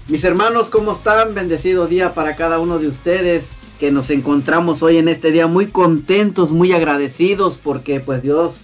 [0.08, 1.34] Mis hermanos, ¿cómo están?
[1.34, 3.44] Bendecido día para cada uno de ustedes
[3.78, 8.54] que nos encontramos hoy en este día muy contentos, muy agradecidos porque pues Dios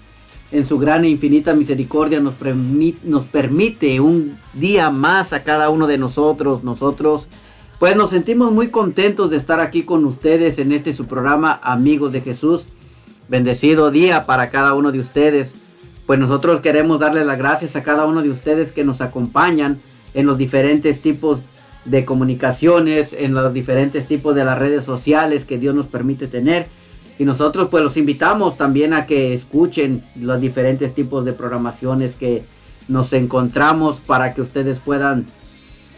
[0.52, 2.36] en su gran e infinita misericordia nos,
[3.04, 6.64] nos permite un día más a cada uno de nosotros.
[6.64, 7.28] Nosotros
[7.82, 12.12] pues nos sentimos muy contentos de estar aquí con ustedes en este su programa Amigos
[12.12, 12.68] de Jesús.
[13.26, 15.52] Bendecido día para cada uno de ustedes.
[16.06, 19.80] Pues nosotros queremos darle las gracias a cada uno de ustedes que nos acompañan
[20.14, 21.42] en los diferentes tipos
[21.84, 26.68] de comunicaciones, en los diferentes tipos de las redes sociales que Dios nos permite tener.
[27.18, 32.44] Y nosotros pues los invitamos también a que escuchen los diferentes tipos de programaciones que
[32.86, 35.26] nos encontramos para que ustedes puedan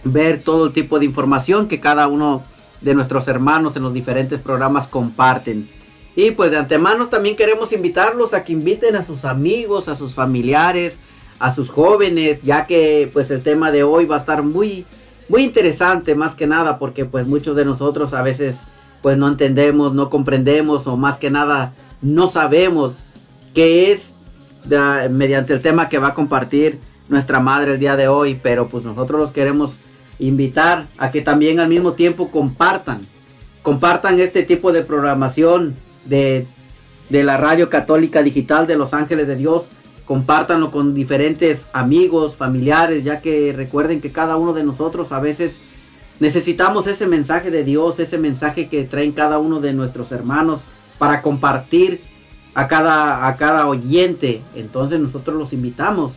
[0.04, 2.42] ver todo el tipo de información que cada uno
[2.80, 5.68] de nuestros hermanos en los diferentes programas comparten.
[6.16, 10.14] Y pues de antemano también queremos invitarlos a que inviten a sus amigos, a sus
[10.14, 10.98] familiares,
[11.38, 14.86] a sus jóvenes, ya que pues el tema de hoy va a estar muy
[15.28, 18.56] muy interesante más que nada porque pues muchos de nosotros a veces
[19.02, 21.72] pues no entendemos, no comprendemos o más que nada
[22.02, 22.92] no sabemos
[23.54, 24.12] qué es
[25.10, 26.78] mediante el tema que va a compartir
[27.08, 29.78] nuestra madre el día de hoy, pero pues nosotros los queremos
[30.18, 33.00] invitar a que también al mismo tiempo compartan,
[33.62, 35.74] compartan este tipo de programación
[36.04, 36.46] de
[37.08, 39.66] de la Radio Católica Digital de Los Ángeles de Dios.
[40.04, 45.60] Compártanlo con diferentes amigos, familiares, ya que recuerden que cada uno de nosotros a veces
[46.20, 50.60] necesitamos ese mensaje de Dios, ese mensaje que traen cada uno de nuestros hermanos
[50.98, 52.02] para compartir
[52.54, 54.42] a cada, a cada oyente.
[54.54, 56.14] Entonces nosotros los invitamos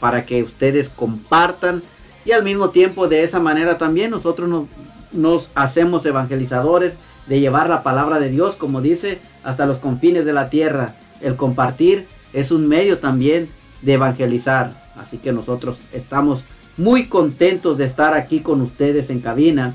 [0.00, 1.82] para que ustedes compartan
[2.24, 4.66] y al mismo tiempo de esa manera también nosotros
[5.12, 6.94] nos, hacemos evangelizadores
[7.26, 10.96] de llevar la palabra de Dios, como dice, hasta los confines de la tierra.
[11.20, 13.48] El compartir es un medio también
[13.82, 14.90] de evangelizar.
[14.96, 16.44] Así que nosotros estamos
[16.76, 19.74] muy contentos de estar aquí con ustedes en cabina.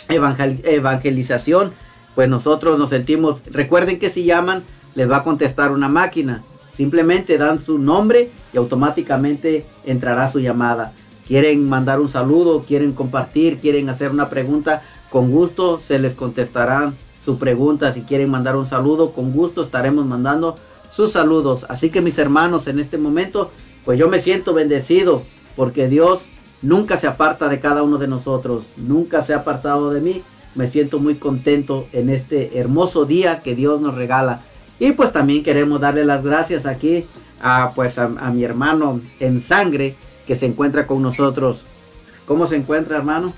[0.10, 1.74] evangelización.
[2.16, 4.64] Pues nosotros nos sentimos, recuerden que si llaman,
[4.96, 6.44] les va a contestar una máquina.
[6.72, 10.94] Simplemente dan su nombre y automáticamente entrará su llamada.
[11.28, 16.94] Quieren mandar un saludo, quieren compartir, quieren hacer una pregunta, con gusto se les contestará
[17.24, 17.94] su pregunta.
[17.94, 20.56] Si quieren mandar un saludo, con gusto estaremos mandando
[20.90, 21.66] sus saludos.
[21.70, 23.52] Así que mis hermanos, en este momento,
[23.86, 25.24] pues yo me siento bendecido
[25.56, 26.26] porque Dios
[26.62, 30.24] nunca se aparta de cada uno de nosotros, nunca se ha apartado de mí.
[30.56, 34.42] Me siento muy contento en este hermoso día que Dios nos regala.
[34.80, 37.08] Y pues también queremos darle las gracias aquí
[37.42, 39.96] a pues a, a mi hermano en sangre
[40.28, 41.64] que se encuentra con nosotros.
[42.28, 43.34] ¿Cómo se encuentra, hermano?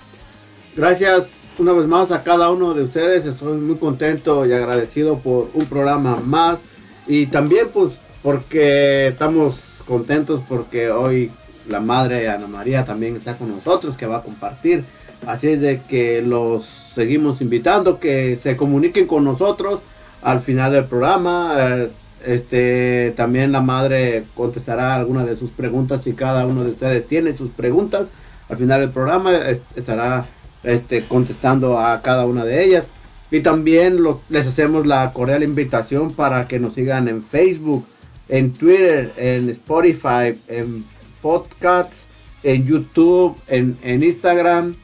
[0.75, 1.27] Gracias
[1.57, 3.25] una vez más a cada uno de ustedes.
[3.25, 6.59] Estoy muy contento y agradecido por un programa más
[7.07, 9.55] y también pues porque estamos
[9.87, 11.31] contentos porque hoy
[11.69, 14.83] la madre Ana María también está con nosotros que va a compartir.
[15.25, 19.79] Así es de que los seguimos invitando que se comuniquen con nosotros
[20.21, 21.55] al final del programa.
[21.57, 21.89] Eh,
[22.25, 27.35] este también la madre contestará algunas de sus preguntas si cada uno de ustedes tiene
[27.37, 28.07] sus preguntas.
[28.49, 29.31] Al final del programa
[29.75, 30.25] estará
[30.65, 32.85] este, contestando a cada una de ellas.
[33.31, 33.97] Y también
[34.29, 37.85] les hacemos la cordial invitación para que nos sigan en Facebook,
[38.29, 40.85] en Twitter, en Spotify, en
[41.21, 42.05] podcasts,
[42.43, 44.75] en YouTube, en, Instagram.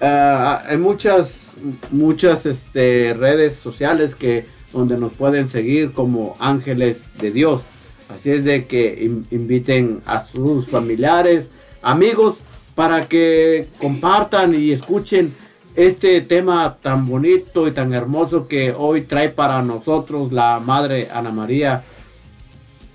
[0.00, 1.52] Ah, hay muchas,
[1.90, 7.62] muchas este, redes sociales que donde nos pueden seguir como ángeles de Dios.
[8.08, 11.46] Así es de que inviten a sus familiares,
[11.82, 12.36] amigos,
[12.74, 15.34] para que compartan y escuchen
[15.74, 21.30] este tema tan bonito y tan hermoso que hoy trae para nosotros la Madre Ana
[21.30, 21.84] María.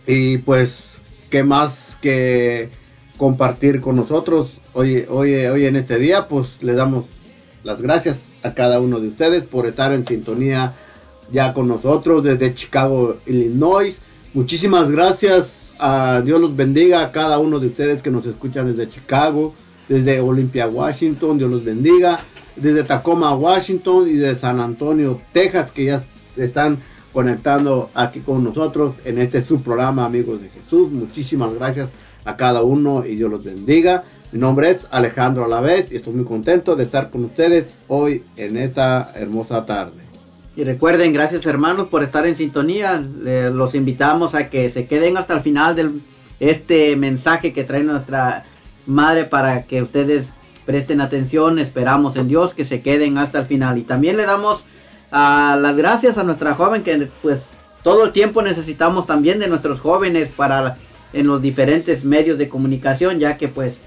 [0.05, 0.91] Y pues,
[1.29, 2.69] ¿qué más que
[3.17, 6.27] compartir con nosotros hoy, hoy, hoy en este día?
[6.27, 7.05] Pues le damos
[7.63, 10.73] las gracias a cada uno de ustedes por estar en sintonía
[11.31, 13.95] ya con nosotros desde Chicago, Illinois.
[14.33, 15.71] Muchísimas gracias.
[15.77, 19.53] A Dios los bendiga a cada uno de ustedes que nos escuchan desde Chicago,
[19.87, 21.37] desde Olympia, Washington.
[21.37, 22.19] Dios los bendiga
[22.55, 26.03] desde Tacoma, Washington y de San Antonio, Texas, que ya
[26.37, 26.79] están
[27.13, 30.91] conectando aquí con nosotros en este subprograma Amigos de Jesús.
[30.91, 31.89] Muchísimas gracias
[32.25, 34.03] a cada uno y Dios los bendiga.
[34.31, 38.57] Mi nombre es Alejandro Alavés y estoy muy contento de estar con ustedes hoy en
[38.57, 40.03] esta hermosa tarde.
[40.57, 43.01] Y recuerden, gracias hermanos por estar en sintonía.
[43.01, 45.91] los invitamos a que se queden hasta el final de
[46.39, 48.45] este mensaje que trae nuestra
[48.85, 50.33] madre para que ustedes
[50.65, 53.77] presten atención, esperamos en Dios que se queden hasta el final.
[53.77, 54.65] Y también le damos
[55.11, 57.49] a las gracias a nuestra joven que pues
[57.83, 60.77] todo el tiempo necesitamos también de nuestros jóvenes para
[61.13, 63.77] en los diferentes medios de comunicación, ya que pues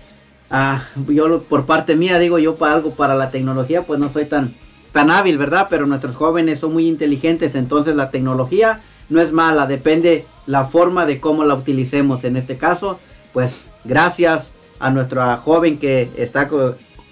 [0.50, 4.24] ah, yo por parte mía digo yo para algo para la tecnología pues no soy
[4.24, 4.54] tan
[4.92, 5.66] tan hábil, ¿verdad?
[5.68, 11.06] Pero nuestros jóvenes son muy inteligentes, entonces la tecnología no es mala, depende la forma
[11.06, 12.24] de cómo la utilicemos.
[12.24, 12.98] En este caso,
[13.32, 16.48] pues gracias a nuestra joven que está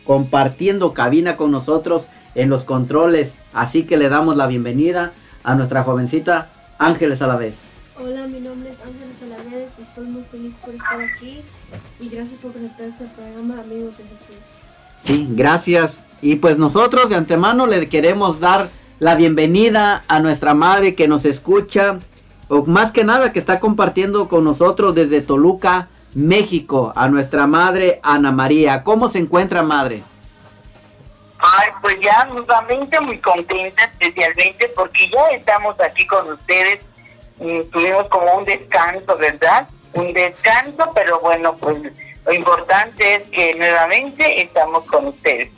[0.05, 3.39] compartiendo cabina con nosotros en los controles.
[3.53, 7.55] Así que le damos la bienvenida a nuestra jovencita Ángeles Alavés.
[7.99, 11.41] Hola, mi nombre es Ángeles Alavés, estoy muy feliz por estar aquí
[11.99, 14.63] y gracias por conectarse al programa Amigos de Jesús.
[15.03, 16.03] Sí, gracias.
[16.21, 18.69] Y pues nosotros de antemano le queremos dar
[18.99, 22.01] la bienvenida a nuestra madre que nos escucha,
[22.49, 28.01] o más que nada que está compartiendo con nosotros desde Toluca, México, a nuestra madre
[28.03, 28.83] Ana María.
[28.83, 30.03] ¿Cómo se encuentra, madre?
[31.39, 36.79] Ay, pues ya nuevamente muy contenta, especialmente porque ya estamos aquí con ustedes.
[37.71, 39.69] tuvimos como un descanso, ¿verdad?
[39.93, 41.77] Un descanso, pero bueno, pues
[42.25, 45.51] Lo importante es que nuevamente estamos con ustedes.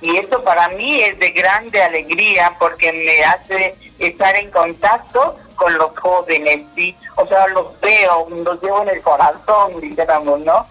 [0.00, 5.76] Y eso para mí es de grande alegría porque me hace estar en contacto con
[5.76, 6.96] los jóvenes, ¿sí?
[7.16, 10.66] O sea, los veo, los veo en el corazón, dijéramos, ¿no?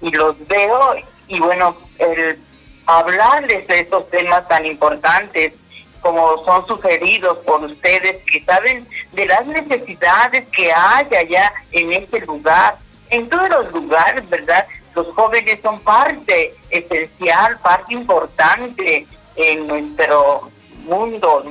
[0.00, 0.94] Y los veo
[1.26, 2.38] y bueno, el
[2.86, 5.52] hablarles de estos temas tan importantes
[6.00, 12.20] como son sugeridos por ustedes que saben de las necesidades que hay allá en este
[12.20, 12.78] lugar,
[13.10, 14.66] en todos los lugares, ¿verdad?
[14.94, 20.50] Los jóvenes son parte esencial, parte importante en nuestro
[20.84, 21.44] mundo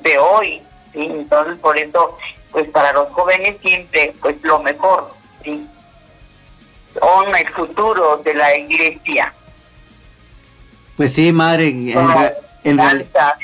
[0.00, 1.06] de hoy, ¿sí?
[1.06, 2.16] Entonces, por eso,
[2.54, 5.66] pues para los jóvenes siempre, pues lo mejor, ¿sí?
[6.94, 9.34] Son el futuro de la iglesia.
[10.96, 11.92] Pues sí, madre, en,
[12.62, 13.34] en realidad...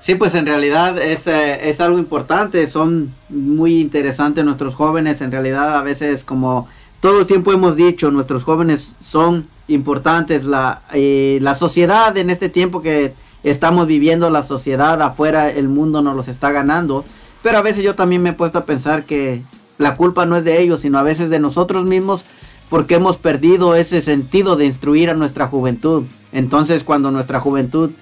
[0.00, 5.32] Sí, pues en realidad es, eh, es algo importante, son muy interesantes nuestros jóvenes, en
[5.32, 6.68] realidad a veces como
[7.00, 12.50] todo el tiempo hemos dicho, nuestros jóvenes son importantes, la, eh, la sociedad en este
[12.50, 17.04] tiempo que estamos viviendo, la sociedad afuera, el mundo nos los está ganando,
[17.42, 19.42] pero a veces yo también me he puesto a pensar que
[19.78, 22.24] la culpa no es de ellos, sino a veces de nosotros mismos
[22.68, 26.04] porque hemos perdido ese sentido de instruir a nuestra juventud.
[26.32, 27.92] Entonces cuando nuestra juventud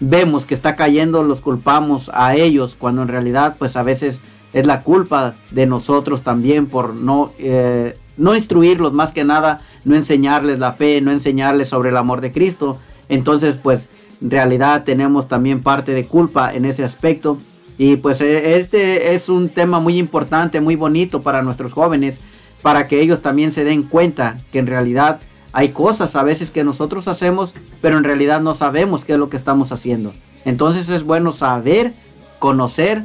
[0.00, 4.20] vemos que está cayendo, los culpamos a ellos, cuando en realidad pues a veces
[4.52, 9.94] es la culpa de nosotros también por no, eh, no instruirlos más que nada, no
[9.94, 12.78] enseñarles la fe, no enseñarles sobre el amor de Cristo.
[13.08, 13.88] Entonces pues
[14.30, 17.38] realidad tenemos también parte de culpa en ese aspecto.
[17.76, 22.20] Y pues e, este es un tema muy importante, muy bonito para nuestros jóvenes,
[22.62, 25.20] para que ellos también se den cuenta que en realidad
[25.52, 29.28] hay cosas a veces que nosotros hacemos, pero en realidad no sabemos qué es lo
[29.28, 30.12] que estamos haciendo.
[30.44, 31.92] Entonces es bueno saber,
[32.38, 33.04] conocer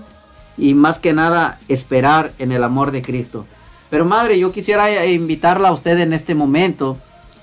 [0.58, 3.46] y más que nada esperar en el amor de Cristo.
[3.90, 6.98] Pero madre, yo quisiera invitarla a usted en este momento,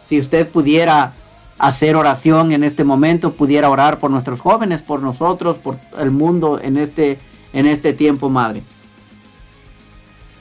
[0.09, 1.15] si usted pudiera
[1.59, 6.61] hacer oración en este momento, pudiera orar por nuestros jóvenes, por nosotros, por el mundo
[6.61, 7.19] en este
[7.53, 8.63] en este tiempo, madre.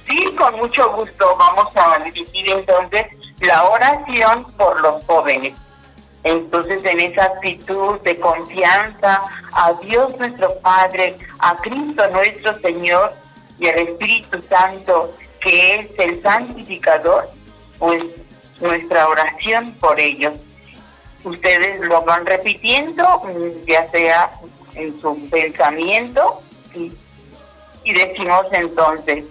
[0.07, 1.25] Sí, con mucho gusto.
[1.37, 3.05] Vamos a dirigir entonces
[3.39, 5.53] la oración por los jóvenes.
[6.23, 9.21] Entonces, en esa actitud de confianza
[9.53, 13.13] a Dios nuestro Padre, a Cristo nuestro Señor
[13.59, 17.29] y al Espíritu Santo, que es el santificador,
[17.77, 18.03] pues
[18.59, 20.33] nuestra oración por ellos.
[21.25, 24.31] Ustedes lo van repitiendo, mm, ya sea
[24.75, 26.41] en su pensamiento,
[26.73, 26.91] y,
[27.83, 29.25] y decimos entonces,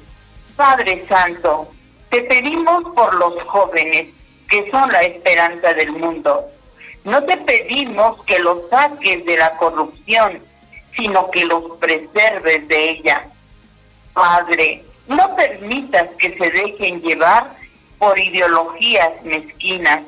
[0.56, 1.68] Padre Santo,
[2.10, 4.08] te pedimos por los jóvenes,
[4.48, 6.44] que son la esperanza del mundo.
[7.04, 10.40] No te pedimos que los saques de la corrupción,
[10.96, 13.28] sino que los preserves de ella.
[14.12, 17.56] Padre, no permitas que se dejen llevar
[17.98, 20.02] por ideologías mezquinas,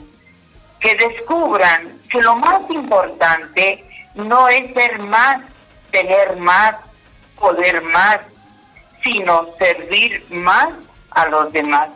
[0.81, 5.43] que descubran que lo más importante no es ser más,
[5.91, 6.77] tener más,
[7.39, 8.19] poder más,
[9.05, 10.69] sino servir más
[11.11, 11.89] a los demás.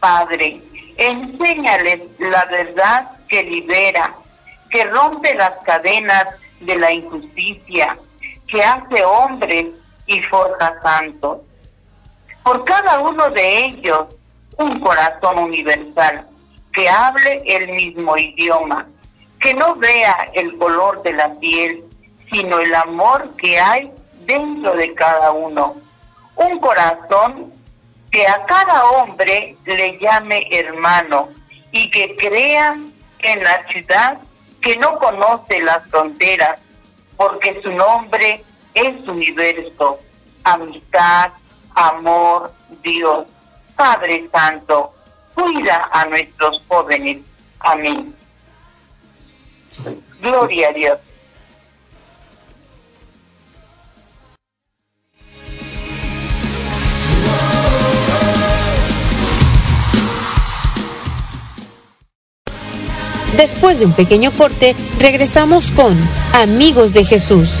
[0.00, 0.60] Padre,
[0.96, 4.14] enséñales la verdad que libera,
[4.70, 6.26] que rompe las cadenas
[6.60, 7.96] de la injusticia,
[8.48, 9.66] que hace hombres
[10.06, 11.38] y forja santos.
[12.42, 14.06] Por cada uno de ellos,
[14.58, 16.26] un corazón universal,
[16.72, 18.86] que hable el mismo idioma,
[19.40, 21.84] que no vea el color de la piel,
[22.30, 23.90] sino el amor que hay
[24.24, 25.76] dentro de cada uno
[26.36, 27.52] un corazón
[28.10, 31.28] que a cada hombre le llame hermano
[31.72, 32.76] y que crea
[33.20, 34.18] en la ciudad
[34.60, 36.60] que no conoce las fronteras,
[37.16, 39.98] porque su nombre es universo,
[40.44, 41.30] amistad,
[41.74, 42.52] amor,
[42.82, 43.26] Dios.
[43.74, 44.94] Padre Santo,
[45.42, 47.18] cuida a nuestros jóvenes.
[47.60, 48.14] Amén.
[50.20, 50.98] Gloria a Dios.
[63.36, 65.98] Después de un pequeño corte, regresamos con
[66.32, 67.60] Amigos de Jesús.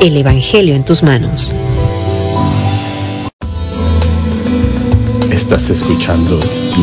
[0.00, 1.54] El Evangelio en tus manos.
[5.30, 6.38] Estás escuchando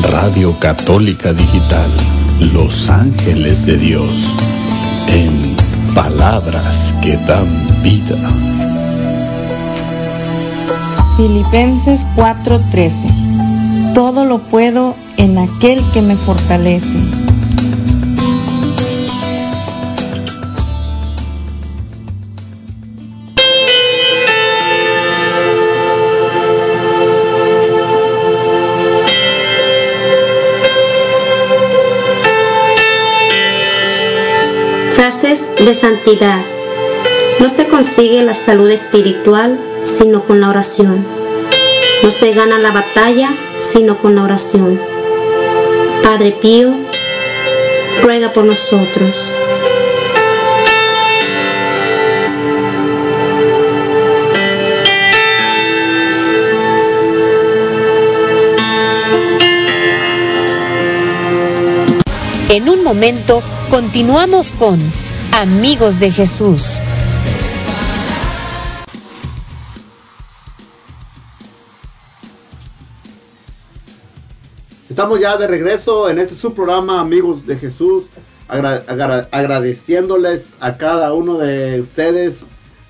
[0.10, 1.92] Radio Católica Digital,
[2.54, 4.10] Los Ángeles de Dios,
[5.08, 5.56] en
[5.94, 8.18] palabras que dan vida.
[11.16, 17.13] Filipenses 4:13 Todo lo puedo en aquel que me fortalece.
[35.66, 36.42] De santidad.
[37.40, 41.06] No se consigue la salud espiritual sino con la oración.
[42.04, 44.82] No se gana la batalla sino con la oración.
[46.02, 46.74] Padre Pío,
[48.02, 49.32] ruega por nosotros.
[62.50, 64.80] En un momento continuamos con
[65.34, 66.80] Amigos de Jesús.
[74.90, 78.04] Estamos ya de regreso en este su programa, amigos de Jesús,
[78.48, 82.36] agra- agra- agradeciéndoles a cada uno de ustedes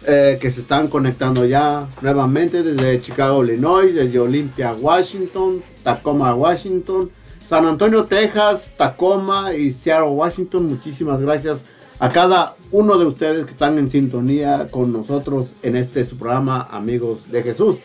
[0.05, 7.09] eh, que se están conectando ya nuevamente desde Chicago, Illinois, desde Olympia, Washington, Tacoma, Washington,
[7.47, 10.67] San Antonio, Texas, Tacoma y Seattle, Washington.
[10.67, 11.59] Muchísimas gracias
[12.03, 16.67] a cada uno de ustedes que están en sintonía con nosotros en este su programa,
[16.69, 17.77] amigos de Jesús.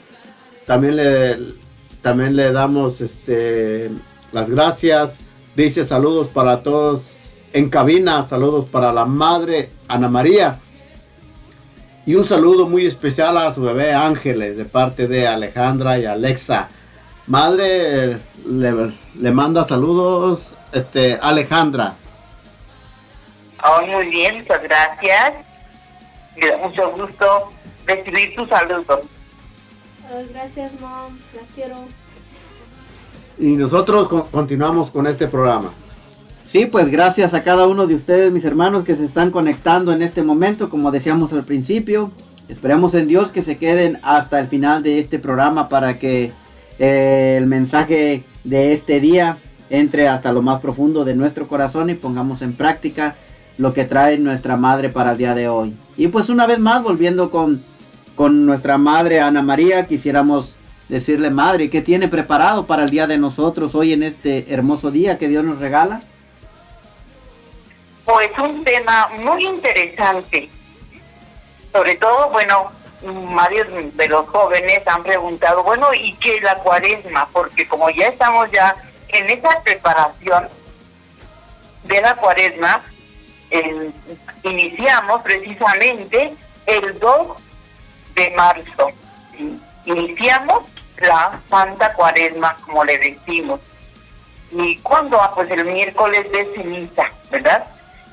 [0.66, 1.38] También le,
[2.02, 3.92] también le damos este,
[4.32, 5.12] las gracias.
[5.54, 7.02] Dice saludos para todos
[7.52, 10.58] en cabina, saludos para la madre Ana María.
[12.04, 16.70] Y un saludo muy especial a su bebé Ángeles de parte de Alejandra y Alexa.
[17.28, 20.40] Madre le, le manda saludos
[20.72, 21.94] este, Alejandra.
[23.64, 25.32] Oh, muy bien, muchas gracias.
[26.36, 27.52] Me da mucho gusto
[27.86, 29.00] recibir tus saludos.
[30.10, 31.18] Ah, gracias, mom.
[31.34, 31.76] La quiero.
[33.38, 35.72] Y nosotros con- continuamos con este programa.
[36.44, 40.02] Sí, pues gracias a cada uno de ustedes, mis hermanos, que se están conectando en
[40.02, 42.10] este momento, como decíamos al principio.
[42.48, 46.32] Esperamos en Dios que se queden hasta el final de este programa para que
[46.78, 49.36] eh, el mensaje de este día
[49.68, 53.16] entre hasta lo más profundo de nuestro corazón y pongamos en práctica
[53.58, 55.76] lo que trae nuestra madre para el día de hoy.
[55.96, 57.62] Y pues una vez más, volviendo con,
[58.14, 60.56] con nuestra madre Ana María, quisiéramos
[60.88, 65.18] decirle, madre, ¿qué tiene preparado para el día de nosotros hoy en este hermoso día
[65.18, 66.00] que Dios nos regala?
[68.04, 70.48] Pues un tema muy interesante.
[71.72, 72.70] Sobre todo, bueno,
[73.34, 77.28] varios de los jóvenes han preguntado, bueno, ¿y qué es la cuaresma?
[77.32, 78.74] Porque como ya estamos ya
[79.08, 80.48] en esa preparación
[81.84, 82.82] de la cuaresma,
[84.42, 86.34] iniciamos precisamente
[86.66, 87.28] el 2
[88.14, 88.90] de marzo.
[89.84, 90.64] Iniciamos
[90.98, 93.60] la Santa Cuaresma, como le decimos.
[94.50, 95.20] ¿Y cuándo?
[95.20, 97.66] Ah, pues el miércoles de ceniza, ¿verdad?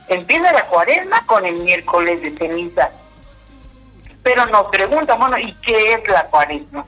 [0.07, 2.91] Empieza la cuaresma con el miércoles de ceniza.
[4.23, 6.85] Pero nos preguntan, bueno, ¿y qué es la cuaresma?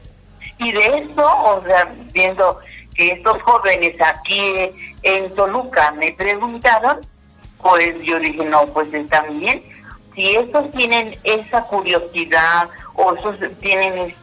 [0.59, 2.59] Y de eso, o sea, viendo
[2.95, 4.71] que estos jóvenes aquí
[5.03, 6.99] en Toluca me preguntaron,
[7.61, 9.63] pues yo dije, no, pues están bien.
[10.15, 14.15] Si estos tienen esa curiosidad o esos tienen,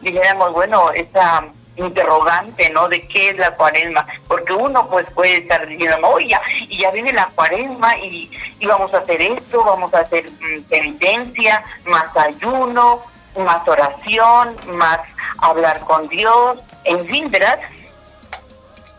[0.00, 1.44] dijéramos, bueno, esa
[1.78, 2.88] interrogante, ¿no?
[2.88, 6.90] De qué es la cuaresma, porque uno pues puede estar diciendo, no, ya, y ya
[6.90, 8.30] viene la cuaresma y,
[8.66, 13.02] vamos a hacer esto, vamos a hacer mm, penitencia, más ayuno,
[13.38, 14.98] más oración, más
[15.38, 17.58] hablar con Dios, en fin, ¿verdad?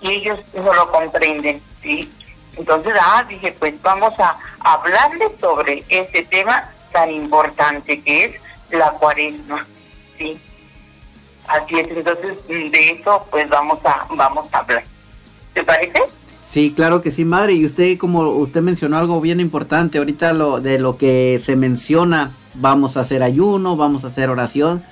[0.02, 2.12] Y ellos no lo comprenden, ¿sí?
[2.60, 8.32] Entonces, ah, dije, pues vamos a hablarles sobre este tema tan importante que es
[8.72, 9.66] la cuaresma,
[10.18, 10.38] ¿sí?
[11.48, 14.84] Así es, entonces de eso pues vamos a vamos a hablar.
[15.54, 16.00] ¿Te parece?
[16.44, 17.54] Sí, claro que sí, madre.
[17.54, 22.36] Y usted, como usted mencionó algo bien importante ahorita, lo de lo que se menciona
[22.56, 24.84] vamos a hacer ayuno, vamos a hacer oración.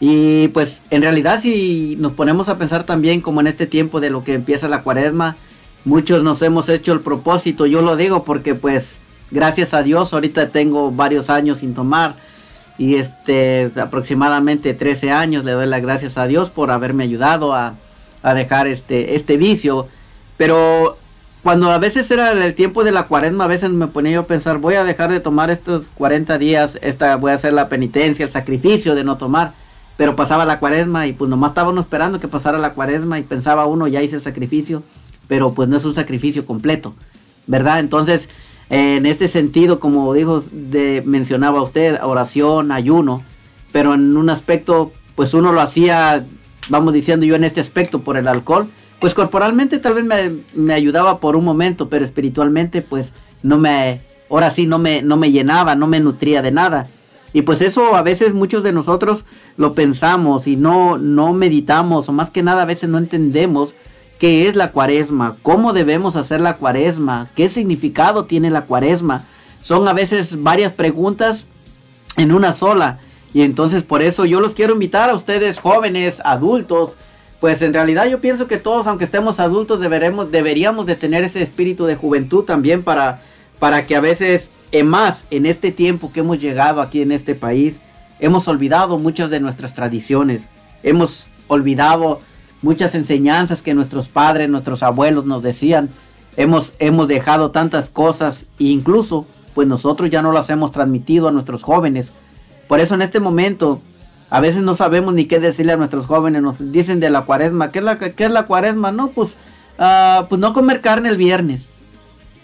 [0.00, 4.10] Y pues en realidad si nos ponemos a pensar también como en este tiempo de
[4.10, 5.36] lo que empieza la cuaresma,
[5.84, 8.98] muchos nos hemos hecho el propósito, yo lo digo porque pues
[9.30, 12.16] gracias a Dios ahorita tengo varios años sin tomar
[12.78, 17.74] y este aproximadamente 13 años le doy las gracias a Dios por haberme ayudado a,
[18.22, 19.88] a dejar este, este vicio.
[20.36, 20.96] Pero
[21.42, 24.26] cuando a veces era el tiempo de la cuaresma, a veces me ponía yo a
[24.26, 28.24] pensar, voy a dejar de tomar estos 40 días, esta, voy a hacer la penitencia,
[28.24, 29.52] el sacrificio de no tomar.
[29.96, 33.22] Pero pasaba la cuaresma y pues nomás estaba uno esperando que pasara la cuaresma y
[33.22, 34.82] pensaba uno, ya hice el sacrificio,
[35.28, 36.94] pero pues no es un sacrificio completo,
[37.46, 37.80] ¿verdad?
[37.80, 38.28] Entonces,
[38.70, 43.22] en este sentido, como dijo, de, mencionaba usted, oración, ayuno,
[43.70, 46.24] pero en un aspecto, pues uno lo hacía,
[46.68, 48.68] vamos diciendo yo en este aspecto, por el alcohol,
[49.00, 54.00] pues corporalmente tal vez me, me, ayudaba por un momento, pero espiritualmente pues no me,
[54.30, 56.88] ahora sí no me, no me llenaba, no me nutría de nada.
[57.34, 59.24] Y pues eso a veces muchos de nosotros
[59.56, 63.74] lo pensamos y no, no meditamos, o más que nada a veces no entendemos
[64.22, 69.24] qué es la cuaresma, cómo debemos hacer la cuaresma, qué significado tiene la cuaresma.
[69.62, 71.48] Son a veces varias preguntas
[72.16, 73.00] en una sola.
[73.34, 76.94] Y entonces por eso yo los quiero invitar a ustedes jóvenes, adultos,
[77.40, 81.42] pues en realidad yo pienso que todos, aunque estemos adultos, deberemos, deberíamos de tener ese
[81.42, 83.22] espíritu de juventud también para,
[83.58, 87.34] para que a veces, en más, en este tiempo que hemos llegado aquí en este
[87.34, 87.80] país,
[88.20, 90.44] hemos olvidado muchas de nuestras tradiciones,
[90.84, 92.20] hemos olvidado
[92.62, 95.90] muchas enseñanzas que nuestros padres, nuestros abuelos nos decían,
[96.36, 101.32] hemos, hemos dejado tantas cosas e incluso, pues nosotros ya no las hemos transmitido a
[101.32, 102.12] nuestros jóvenes.
[102.68, 103.80] Por eso en este momento
[104.30, 107.70] a veces no sabemos ni qué decirle a nuestros jóvenes, nos dicen de la cuaresma,
[107.70, 108.90] ¿qué es la, qué es la cuaresma?
[108.90, 109.36] No, pues,
[109.78, 111.68] uh, pues no comer carne el viernes.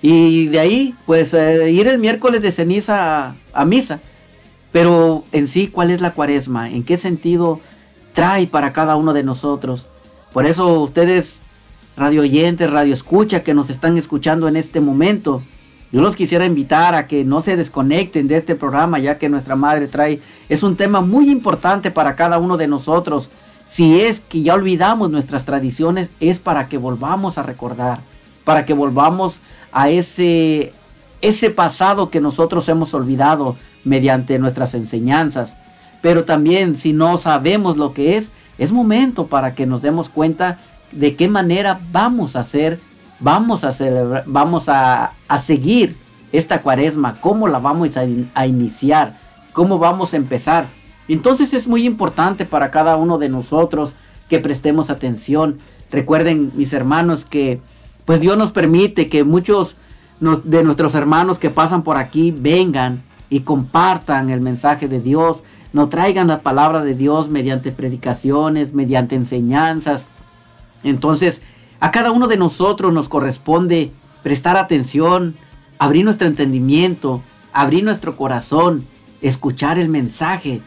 [0.01, 4.01] Y de ahí, pues eh, ir el miércoles de ceniza a, misa.
[4.71, 6.71] Pero en sí, ¿cuál es la cuaresma?
[6.71, 7.61] ¿En qué sentido
[8.13, 9.87] trae para cada uno de nosotros?
[10.33, 11.41] Por eso ustedes,
[11.97, 15.43] radio oyentes, radio escucha, que nos están escuchando en este momento,
[15.91, 19.57] yo los quisiera invitar a que no se desconecten de este programa ya que nuestra
[19.57, 23.31] madre trae, es un tema muy importante para cada uno de nosotros.
[23.67, 28.01] Si es que ya olvidamos nuestras tradiciones, es para que volvamos a recordar,
[28.45, 29.41] para que volvamos
[29.73, 30.73] a ese,
[31.23, 35.57] ese pasado que nosotros hemos olvidado mediante nuestras enseñanzas.
[36.03, 40.59] Pero también si no sabemos lo que es, es momento para que nos demos cuenta
[40.93, 42.81] de qué manera vamos a hacer
[43.21, 45.97] vamos a celebrar, vamos a, a seguir
[46.33, 49.19] esta cuaresma, cómo la vamos a, a, iniciar,
[49.53, 50.67] cómo vamos a empezar.
[51.09, 53.95] Entonces es muy importante para cada uno de nosotros
[54.29, 55.59] que prestemos atención.
[55.91, 57.61] Recuerden, mis hermanos, que
[58.05, 59.77] pues Dios nos permite que muchos
[60.21, 65.43] de nuestros hermanos que pasan por aquí vengan y compartan el mensaje de Dios,
[65.79, 70.09] nos traigan la palabra de Dios mediante predicaciones, mediante enseñanzas.
[70.83, 71.41] Entonces,
[71.79, 73.93] a cada uno de nosotros nos corresponde
[74.25, 75.37] prestar atención,
[75.79, 78.87] abrir nuestro entendimiento, abrir nuestro corazón,
[79.23, 80.63] escuchar el mensaje,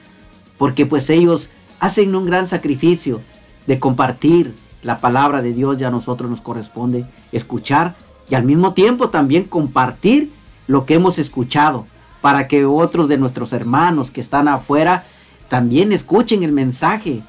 [0.58, 1.50] porque pues ellos
[1.82, 3.20] hacen un gran sacrificio
[3.68, 7.96] de compartir la palabra de Dios, ya a nosotros nos corresponde escuchar
[8.30, 10.32] y al mismo tiempo también compartir
[10.68, 11.86] lo que hemos escuchado
[12.22, 15.06] para que otros de nuestros hermanos que están afuera
[15.50, 17.22] también escuchen el mensaje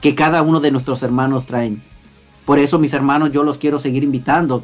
[0.00, 1.82] que cada uno de nuestros hermanos traen.
[2.44, 4.62] Por eso, mis hermanos, yo los quiero seguir invitando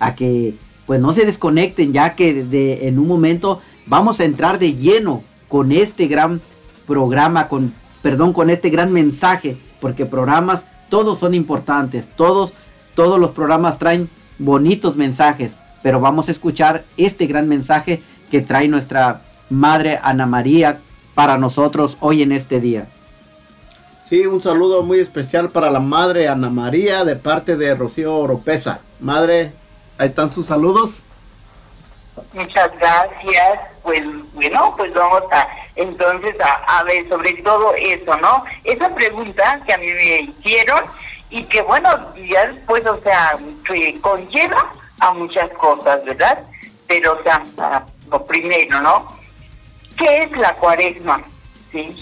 [0.00, 0.56] a que
[0.86, 5.22] pues no se desconecten, ya que de, en un momento vamos a entrar de lleno
[5.48, 6.40] con este gran
[6.86, 12.52] programa, con perdón, con este gran mensaje, porque programas todos son importantes, todos
[12.94, 18.68] todos los programas traen bonitos mensajes, pero vamos a escuchar este gran mensaje que trae
[18.68, 20.78] nuestra madre Ana María
[21.14, 22.86] para nosotros hoy en este día.
[24.08, 28.80] Sí, un saludo muy especial para la madre Ana María de parte de Rocío Oropesa.
[28.98, 29.52] Madre,
[29.98, 30.90] ahí están sus saludos.
[32.32, 33.60] Muchas gracias.
[33.82, 34.02] Pues
[34.34, 38.44] bueno, pues vamos a entonces a, a, ver sobre todo eso, ¿no?
[38.64, 40.84] Esa pregunta que a mí me hicieron
[41.30, 46.44] y que bueno, ya después, o sea, que conlleva a muchas cosas, ¿verdad?
[46.86, 47.42] Pero, o sea,
[48.10, 49.16] lo primero, ¿no?
[49.96, 51.22] ¿Qué es la cuaresma?
[51.72, 51.96] Sí,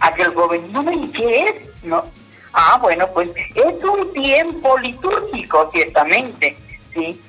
[0.00, 2.04] aquel joven, no me qué es, ¿no?
[2.52, 6.56] Ah, bueno, pues es un tiempo litúrgico, ciertamente,
[6.92, 7.20] ¿sí?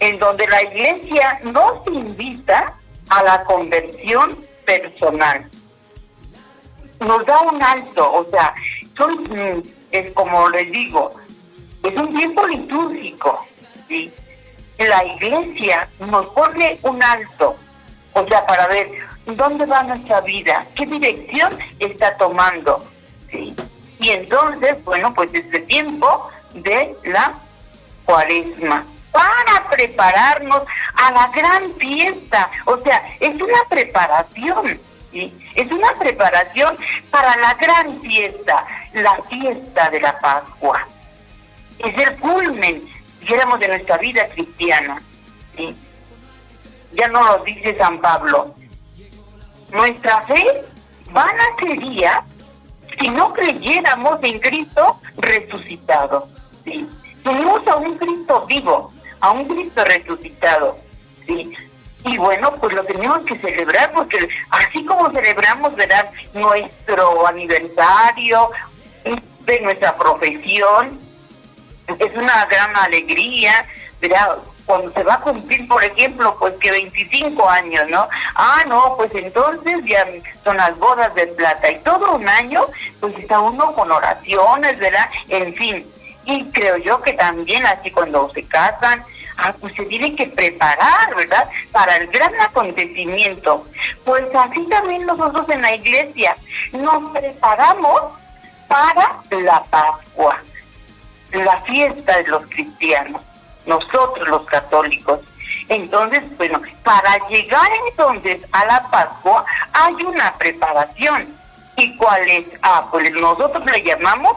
[0.00, 2.74] En donde la iglesia nos invita
[3.08, 5.50] a la conversión personal.
[7.00, 8.54] Nos da un alto, o sea,
[8.96, 11.14] son, mm, es como les digo,
[11.82, 13.46] es un tiempo litúrgico,
[13.88, 14.12] ¿sí?
[14.78, 17.56] La iglesia nos pone un alto
[18.12, 18.88] O sea, para ver
[19.26, 22.84] dónde va nuestra vida, qué dirección está tomando.
[23.30, 27.34] Y entonces, bueno, pues este tiempo de la
[28.04, 30.62] cuaresma para prepararnos
[30.94, 32.50] a la gran fiesta.
[32.64, 34.80] O sea, es una preparación.
[35.12, 36.76] Es una preparación
[37.10, 40.86] para la gran fiesta, la fiesta de la Pascua.
[41.78, 42.84] Es el culmen,
[43.20, 45.02] dijéramos, de nuestra vida cristiana.
[45.56, 45.76] ¿sí?
[46.92, 48.54] Ya no lo dice San Pablo.
[49.70, 50.64] Nuestra fe
[51.10, 52.24] vana sería
[53.00, 56.28] si no creyéramos en Cristo resucitado.
[56.64, 56.88] ¿sí?
[57.22, 60.78] Tenemos a un Cristo vivo, a un Cristo resucitado.
[61.26, 61.54] ¿sí?
[62.04, 66.10] Y bueno, pues lo tenemos que celebrar porque así como celebramos, ¿verdad?
[66.32, 68.50] Nuestro aniversario
[69.48, 70.98] de nuestra profesión,
[71.98, 73.66] es una gran alegría,
[74.00, 74.36] ¿verdad?
[74.66, 78.06] Cuando se va a cumplir, por ejemplo, pues que 25 años, ¿no?
[78.34, 80.06] Ah, no, pues entonces ya
[80.44, 82.66] son las bodas de plata y todo un año,
[83.00, 85.08] pues está uno con oraciones, ¿verdad?
[85.28, 85.86] En fin,
[86.26, 89.02] y creo yo que también así cuando se casan,
[89.38, 91.48] ah, pues se tiene que preparar, ¿verdad?
[91.72, 93.66] Para el gran acontecimiento.
[94.04, 96.36] Pues así también nosotros en la iglesia
[96.72, 98.02] nos preparamos
[98.68, 100.42] para la Pascua,
[101.32, 103.22] la fiesta de los cristianos,
[103.66, 105.20] nosotros los católicos.
[105.68, 111.34] Entonces, bueno, para llegar entonces a la Pascua hay una preparación.
[111.76, 112.44] ¿Y cuál es?
[112.62, 114.36] Ah, pues nosotros le llamamos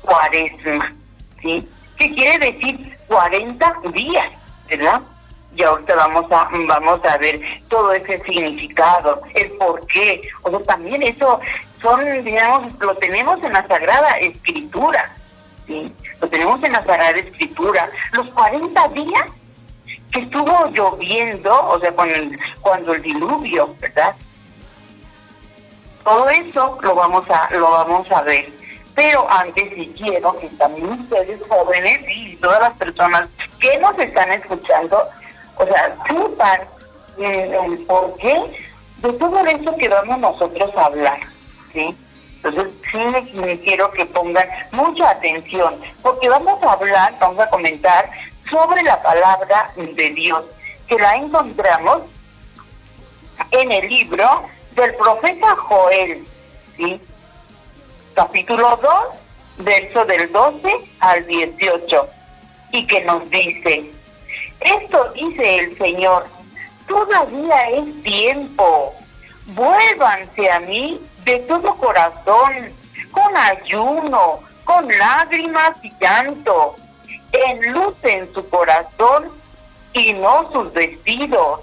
[0.00, 0.94] cuaresma.
[1.42, 1.68] ¿sí?
[1.96, 4.32] ¿Qué quiere decir 40 días,
[4.68, 5.02] verdad?
[5.54, 10.22] Y ahorita vamos a vamos a ver todo ese significado, el por qué.
[10.42, 11.40] O sea, también eso
[11.82, 15.10] son, digamos, lo tenemos en la Sagrada Escritura,
[15.68, 17.90] Lo tenemos en la Sagrada Escritura.
[18.12, 19.24] Los 40 días
[20.12, 22.38] que estuvo lloviendo, o sea, cuando el,
[22.96, 24.14] el diluvio, ¿verdad?
[26.04, 28.50] Todo eso lo vamos a lo vamos a ver.
[28.94, 33.28] Pero antes sí quiero que también ustedes jóvenes y todas las personas
[33.60, 35.02] que nos están escuchando,
[35.56, 36.60] o sea, sepan
[37.18, 41.20] eh, el porqué de todo eso que vamos nosotros a hablar,
[41.72, 41.96] ¿sí?
[42.42, 42.98] Entonces sí
[43.34, 48.10] me, quiero que pongan mucha atención, porque vamos a hablar, vamos a comentar
[48.48, 50.44] sobre la palabra de Dios,
[50.86, 52.02] que la encontramos
[53.50, 56.26] en el libro del profeta Joel,
[58.14, 58.92] capítulo 2,
[59.58, 62.08] verso del 12 al 18,
[62.72, 63.90] y que nos dice,
[64.60, 66.26] esto dice el Señor,
[66.86, 68.94] todavía es tiempo,
[69.46, 72.72] vuélvanse a mí de todo corazón,
[73.10, 76.74] con ayuno, con lágrimas y llanto,
[77.32, 79.30] enlucen su corazón
[79.92, 81.60] y no sus vestidos.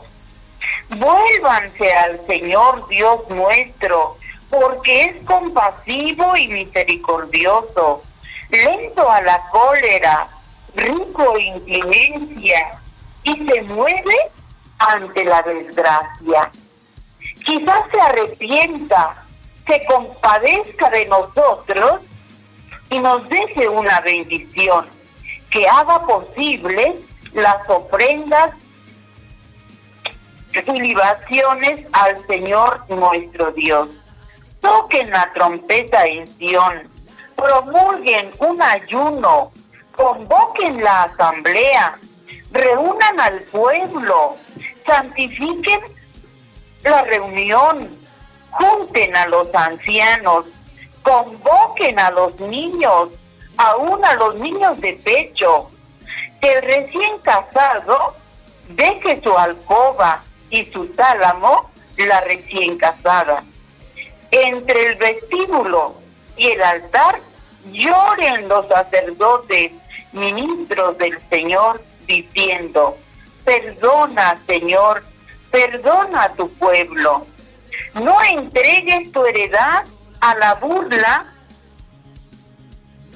[0.89, 4.17] Vuélvanse al Señor Dios nuestro,
[4.51, 8.04] porque es compasivo y misericordioso,
[8.51, 10.28] lento a la cólera,
[10.75, 12.80] rico en clemencia,
[13.23, 14.15] y se mueve
[14.78, 16.51] ante la desgracia.
[17.43, 19.24] Quizás se arrepienta,
[19.67, 22.01] se compadezca de nosotros
[22.89, 24.88] y nos deje una bendición
[25.49, 27.01] que haga posible
[27.34, 28.51] las ofrendas
[30.54, 33.89] y libaciones al Señor nuestro Dios.
[34.62, 36.89] Toquen la trompeta en Sion,
[37.36, 39.51] promulguen un ayuno,
[39.95, 41.99] convoquen la asamblea,
[42.51, 44.38] reúnan al pueblo,
[44.86, 45.82] santifiquen
[46.84, 48.05] la reunión,
[48.58, 50.45] junten a los ancianos,
[51.03, 53.10] convoquen a los niños,
[53.58, 55.70] aún a los niños de pecho,
[56.41, 58.16] que el recién casado
[58.70, 63.43] deje su alcoba y su tálamo la recién casada
[64.32, 65.95] entre el vestíbulo
[66.36, 67.22] y el altar
[67.72, 69.72] lloren los sacerdotes,
[70.12, 72.97] ministros del Señor, diciendo,
[73.43, 75.03] perdona, Señor,
[75.51, 77.26] perdona a tu pueblo.
[77.93, 79.86] No entregues tu heredad
[80.19, 81.26] a la burla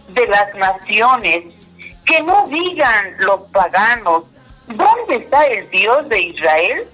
[0.10, 1.43] de las naciones.
[2.05, 4.24] Que no digan los paganos,
[4.68, 6.88] ¿dónde está el Dios de Israel?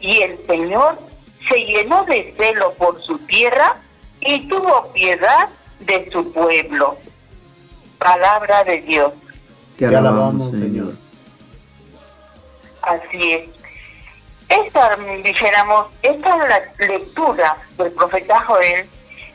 [0.00, 0.98] Y el Señor
[1.48, 3.76] se llenó de celo por su tierra
[4.20, 5.48] y tuvo piedad
[5.80, 6.96] de su pueblo.
[7.98, 9.12] Palabra de Dios.
[9.78, 10.94] Te alabamos, Señor.
[12.82, 13.63] Así es.
[14.54, 16.36] Esta, dijéramos, esta
[16.78, 18.88] lectura del profeta Joel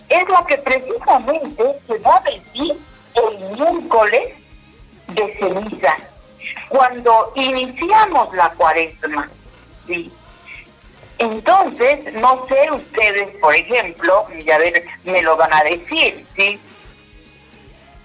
[0.07, 2.79] es la que precisamente se va a decir
[3.15, 4.33] el miércoles
[5.07, 5.97] de ceniza,
[6.69, 9.29] cuando iniciamos la cuaresma.
[9.87, 10.11] ¿sí?
[11.17, 16.57] Entonces, no sé ustedes, por ejemplo, y a ver, me lo van a decir, ¿sí?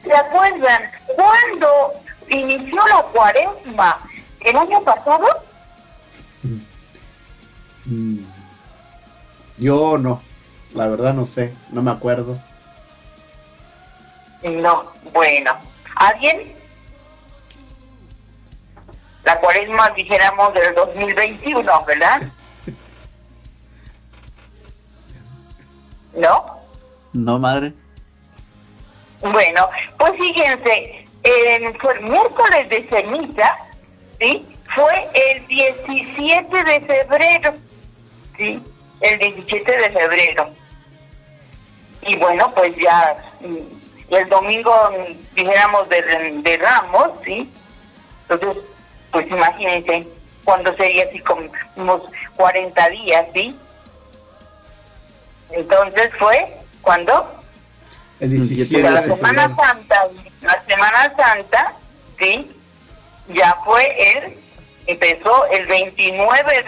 [0.03, 1.93] ¿Se acuerdan cuándo
[2.29, 4.01] inició la cuaresma?
[4.41, 5.27] ¿El año pasado?
[7.87, 8.25] Mm.
[9.59, 10.23] Yo no,
[10.75, 12.39] la verdad no sé, no me acuerdo.
[14.43, 15.53] No, bueno.
[15.97, 16.53] ¿Alguien?
[19.25, 22.23] La cuaresma, dijéramos, del 2021, ¿verdad?
[26.15, 26.61] ¿No?
[27.13, 27.73] No, madre.
[29.21, 29.69] Bueno,
[29.99, 33.57] pues fíjense, el, fue el miércoles de ceniza,
[34.21, 34.47] ¿sí?
[34.75, 37.55] Fue el 17 de febrero,
[38.37, 38.63] ¿sí?
[39.01, 40.51] El 17 de febrero.
[42.03, 46.03] Y bueno, pues ya mm, el domingo, mm, dijéramos, de,
[46.43, 47.51] de Ramos, ¿sí?
[48.29, 48.63] Entonces,
[49.11, 50.07] pues imagínense,
[50.45, 52.03] cuando sería así como unos
[52.37, 53.57] 40 días, ¿sí?
[55.51, 57.41] Entonces fue, ¿cuándo?
[58.21, 59.63] El 17 Pero la de Semana febrero.
[59.69, 60.07] Santa,
[60.43, 61.73] la Semana Santa,
[62.19, 62.49] ¿sí?
[63.29, 64.39] Ya fue el,
[64.87, 66.63] empezó el 29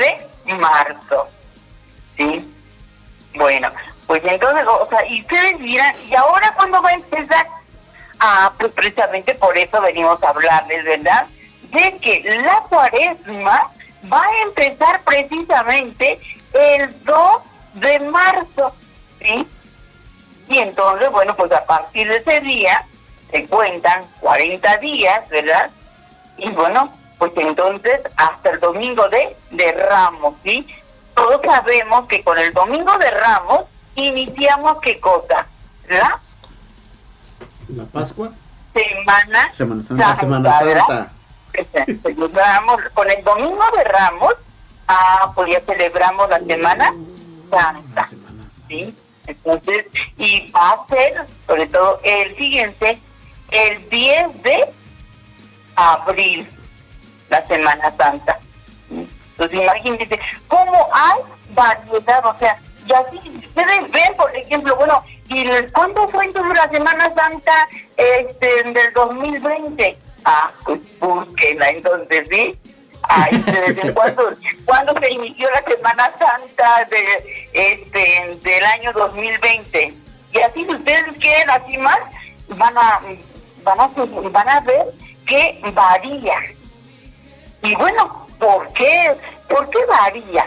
[0.46, 1.28] de marzo,
[2.16, 2.52] ¿sí?
[3.34, 3.70] Bueno,
[4.06, 7.46] pues entonces, o sea, y ustedes dirán, ¿y ahora cuándo va a empezar?
[8.18, 11.26] Ah, pues precisamente por eso venimos a hablarles, ¿verdad?
[11.70, 13.70] De que la cuaresma
[14.10, 16.20] va a empezar precisamente
[16.52, 17.42] el 2
[17.74, 18.74] de marzo,
[19.20, 19.46] ¿sí?
[20.48, 22.86] Y entonces, bueno, pues a partir de ese día
[23.30, 25.70] se cuentan 40 días, ¿verdad?
[26.38, 30.66] Y bueno, pues entonces hasta el domingo de, de Ramos, ¿sí?
[31.16, 33.62] Todos sabemos que con el domingo de Ramos
[33.94, 35.46] iniciamos qué cosa?
[35.88, 36.20] La
[37.68, 38.30] La Pascua,
[38.74, 40.86] Semana Semana Santa, Santa, Semana.
[40.86, 41.12] Santa.
[42.02, 44.34] Celebramos con el domingo de Ramos,
[44.88, 46.92] ah, pues ya celebramos la Semana
[47.50, 48.10] Santa,
[48.68, 48.94] ¿sí?
[49.26, 49.86] Entonces,
[50.18, 52.98] y va a ser, sobre todo, el siguiente,
[53.50, 54.74] el 10 de
[55.76, 56.46] abril,
[57.30, 58.38] la Semana Santa.
[59.38, 60.18] Entonces, imagínense,
[60.48, 61.20] ¿cómo hay
[61.50, 62.24] variedad?
[62.24, 67.12] O sea, y así, ustedes ven, por ejemplo, bueno, ¿y cuándo fue entonces la Semana
[67.14, 69.96] Santa este, del 2020?
[70.24, 72.58] Ah, pues búsquenla, entonces, ¿sí?
[73.02, 74.30] Ay, ¿desde cuándo,
[74.64, 79.94] cuándo se inició la Semana Santa de, este, del año 2020?
[80.32, 81.98] Y así, si ustedes quieren así más,
[82.48, 83.00] van a,
[83.64, 83.88] van a,
[84.30, 84.86] van a ver
[85.26, 86.36] que varía.
[87.62, 89.14] Y bueno, ¿por qué?
[89.48, 90.46] ¿Por qué varía?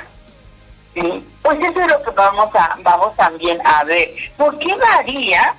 [0.94, 1.28] ¿Sí?
[1.42, 4.10] Pues eso es lo que vamos a vamos también a ver.
[4.38, 5.56] ¿Por qué varía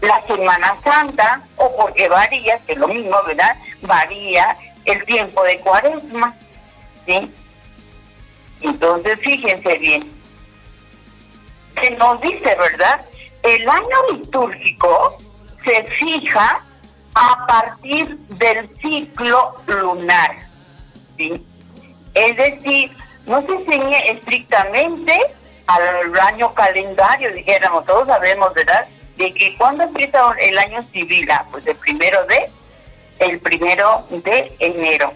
[0.00, 3.56] la Semana Santa o por qué varía, que es lo mismo, ¿verdad?
[3.82, 6.34] Varía el tiempo de Cuaresma,
[7.06, 7.32] ¿sí?
[8.60, 10.12] Entonces, fíjense bien.
[11.80, 13.00] Se nos dice, ¿verdad?
[13.42, 15.18] El año litúrgico
[15.64, 16.60] se fija
[17.14, 20.36] a partir del ciclo lunar,
[22.14, 22.90] Es decir,
[23.26, 25.18] no se ciñe estrictamente
[25.66, 28.86] al año calendario, dijéramos, todos sabemos, ¿verdad?
[29.16, 32.50] De que cuando empieza el año civil, ah, pues el primero de,
[33.20, 35.12] el primero de enero.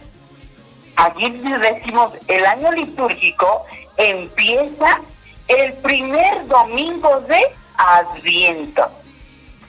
[0.97, 5.01] Allí decimos, el año litúrgico empieza
[5.49, 7.41] el primer domingo de
[7.77, 8.89] Adviento,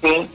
[0.02, 0.30] ¿sí?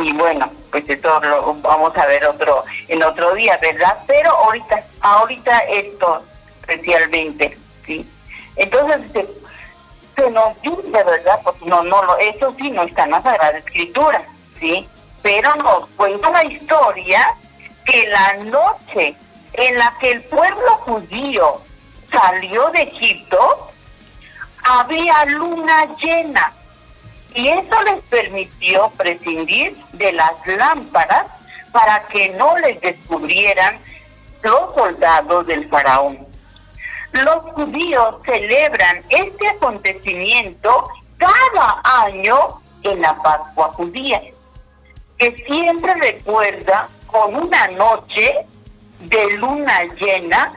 [0.00, 3.98] Y bueno, pues eso lo vamos a ver otro en otro día, ¿verdad?
[4.06, 6.22] Pero ahorita, ahorita esto
[6.60, 8.08] especialmente, ¿sí?
[8.56, 9.26] Entonces se,
[10.22, 11.40] se nos dice, ¿verdad?
[11.42, 14.22] Pues no, no, lo- eso sí no está en la Sagrada Escritura,
[14.60, 14.88] ¿sí?
[15.22, 17.34] Pero nos cuenta la historia
[17.84, 19.16] que la noche
[19.54, 21.60] en la que el pueblo judío
[22.12, 23.70] salió de Egipto,
[24.62, 26.52] había luna llena
[27.34, 31.26] y eso les permitió prescindir de las lámparas
[31.72, 33.78] para que no les descubrieran
[34.42, 36.26] los soldados del faraón.
[37.12, 44.22] Los judíos celebran este acontecimiento cada año en la Pascua judía,
[45.18, 48.46] que siempre recuerda con una noche
[49.00, 50.52] de luna llena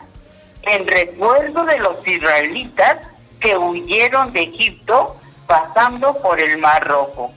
[0.63, 2.97] en recuerdo de los israelitas
[3.39, 5.20] que huyeron de Egipto
[5.51, 7.29] pasando por el Mar Rojo.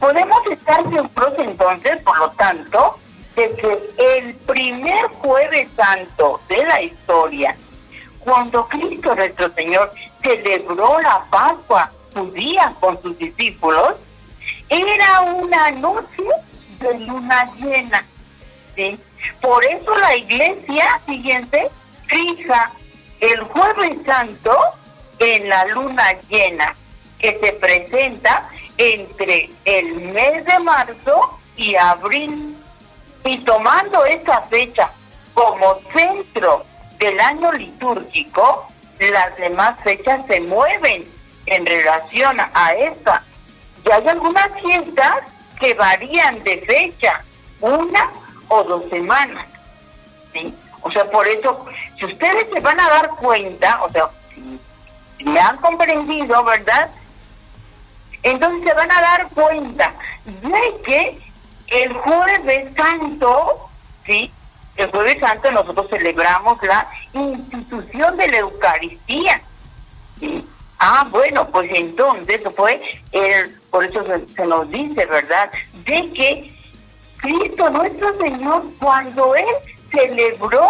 [0.00, 2.98] Podemos estar seguros entonces, por lo tanto,
[3.36, 7.56] de que el primer jueves santo de la historia,
[8.18, 9.92] cuando Cristo nuestro Señor
[10.24, 13.94] celebró la Pascua judía con sus discípulos,
[14.68, 16.24] era una noche
[16.80, 18.04] de luna llena.
[19.40, 21.70] Por eso la iglesia, siguiente,
[22.08, 22.72] fija
[23.20, 24.52] el jueves santo
[25.18, 26.74] en la luna llena
[27.18, 28.48] que se presenta
[28.78, 32.56] entre el mes de marzo y abril.
[33.24, 34.90] Y tomando esta fecha
[35.34, 36.64] como centro
[36.98, 41.06] del año litúrgico, las demás fechas se mueven
[41.46, 43.22] en relación a esta.
[43.84, 45.18] Y hay algunas fiestas
[45.60, 47.22] que varían de fecha,
[47.60, 48.10] una
[48.48, 49.46] o dos semanas.
[50.32, 50.54] ¿sí?
[50.82, 51.66] O sea, por eso,
[51.98, 54.60] si ustedes se van a dar cuenta, o sea, si
[55.24, 56.90] me han comprendido, ¿verdad?
[58.22, 59.94] Entonces se van a dar cuenta
[60.24, 61.18] de que
[61.68, 63.68] el jueves santo,
[64.04, 64.30] ¿sí?
[64.76, 69.40] El jueves santo nosotros celebramos la institución de la Eucaristía.
[70.20, 70.46] ¿sí?
[70.78, 72.80] Ah, bueno, pues entonces fue
[73.12, 75.50] el, por eso se, se nos dice, ¿verdad?
[75.84, 76.54] De que
[77.18, 79.46] Cristo nuestro Señor, cuando Él
[79.90, 80.68] celebró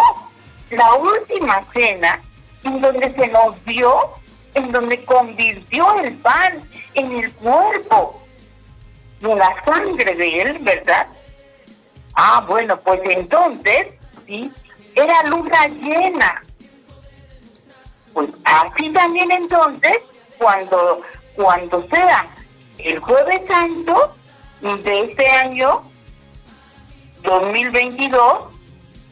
[0.69, 2.21] la última cena,
[2.63, 4.13] en donde se nos dio,
[4.57, 6.61] en donde convirtió el pan
[6.95, 8.21] en el cuerpo
[9.19, 11.07] de la sangre de Él, ¿verdad?
[12.15, 13.93] Ah, bueno, pues entonces,
[14.25, 14.51] sí,
[14.95, 16.41] era luna llena.
[18.13, 19.99] Pues así también entonces,
[20.39, 21.01] cuando,
[21.35, 22.27] cuando sea
[22.79, 24.15] el jueves santo
[24.61, 25.83] de este año
[27.23, 28.21] 2022,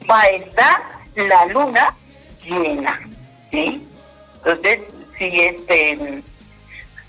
[0.10, 0.82] va a estar
[1.16, 1.96] la luna
[2.44, 3.00] llena,
[3.52, 3.88] ¿sí?
[4.38, 4.80] Entonces,
[5.18, 6.24] sí, este,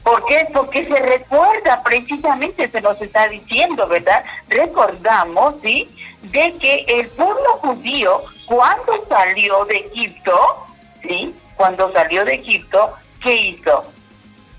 [0.02, 0.48] ¿por qué?
[0.52, 4.24] Porque se recuerda precisamente, se nos está diciendo, ¿verdad?
[4.48, 5.88] Recordamos, ¿sí?
[6.22, 10.66] De que el pueblo judío, cuando salió de Egipto,
[11.02, 11.34] ¿sí?
[11.56, 13.84] Cuando salió de Egipto, ¿qué hizo?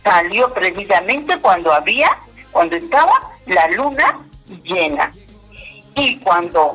[0.04, 2.18] Salió precisamente cuando había,
[2.52, 4.20] cuando estaba la luna
[4.64, 5.12] llena.
[5.96, 6.74] Y cuando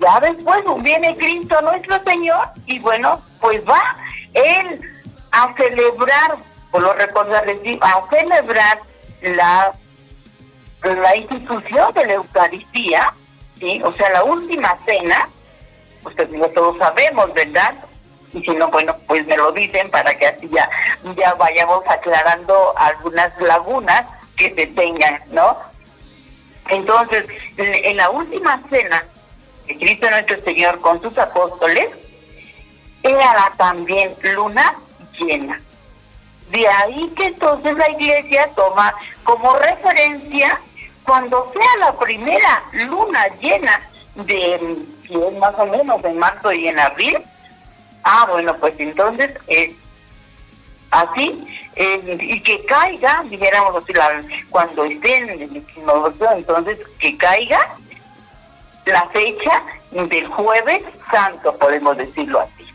[0.00, 3.96] ya después viene Cristo nuestro Señor y bueno, pues va
[4.34, 4.80] Él
[5.32, 6.36] a celebrar,
[6.70, 8.80] por lo recordarles, a celebrar
[9.22, 9.72] la,
[10.82, 13.14] la institución de la Eucaristía,
[13.58, 13.82] ¿sí?
[13.84, 15.28] o sea, la última cena,
[16.04, 17.74] ustedes ya todos sabemos, ¿verdad?
[18.32, 20.68] Y si no, bueno, pues me lo dicen para que así ya,
[21.16, 24.06] ya vayamos aclarando algunas lagunas
[24.36, 25.56] que se tengan, ¿no?
[26.68, 27.26] Entonces,
[27.58, 29.04] en la última cena
[29.66, 31.88] Cristo nuestro Señor con sus apóstoles,
[33.02, 34.74] era también luna
[35.22, 35.60] llena.
[36.50, 38.94] De ahí que entonces la iglesia toma
[39.24, 40.60] como referencia
[41.04, 43.80] cuando sea la primera luna llena
[44.14, 47.18] de, si es más o menos en marzo y en abril,
[48.04, 49.72] ah, bueno, pues entonces es
[50.90, 55.66] así, y que caiga, dijéramos así, la, cuando estén en
[56.36, 57.76] entonces que caiga
[58.84, 62.66] la fecha del jueves santo, podemos decirlo así.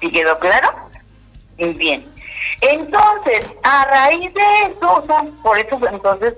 [0.00, 0.85] ¿Sí quedó claro?
[1.56, 2.04] Bien.
[2.60, 6.34] Entonces, a raíz de eso, o sea, por eso entonces,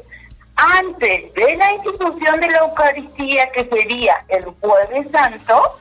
[0.57, 5.79] antes de la institución de la Eucaristía, que sería el jueves santo,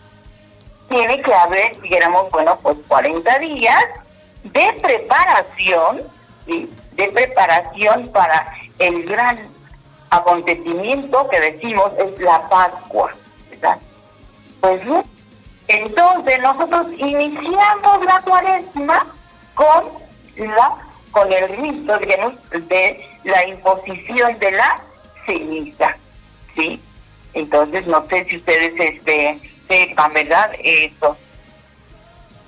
[0.90, 3.86] tiene que haber, dijéramos, bueno, pues 40 días
[4.44, 6.04] de preparación,
[6.46, 6.72] ¿sí?
[6.94, 9.50] de preparación para el gran
[10.10, 13.14] acontecimiento que decimos es la Pascua.
[14.62, 14.82] Pues
[15.68, 19.16] entonces nosotros iniciamos la cuaresma
[19.58, 20.78] con la
[21.12, 24.80] con el rito digamos, de la imposición de la
[25.26, 25.97] ceniza,
[26.55, 26.80] ¿sí?
[27.34, 30.51] Entonces no sé si ustedes este sepan, ¿verdad?
[30.64, 31.18] Eso.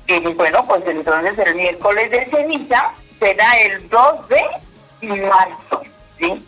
[0.07, 5.81] Y bueno, pues entonces el miércoles de ceniza será el 2 de marzo,
[6.19, 6.45] ¿sí?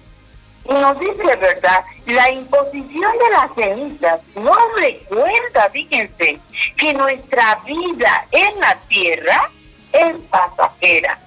[0.65, 1.83] Y nos dice, ¿verdad?
[2.05, 6.39] La imposición de las cenizas nos recuerda, fíjense,
[6.77, 9.49] que nuestra vida en la tierra
[9.93, 11.17] es pasajera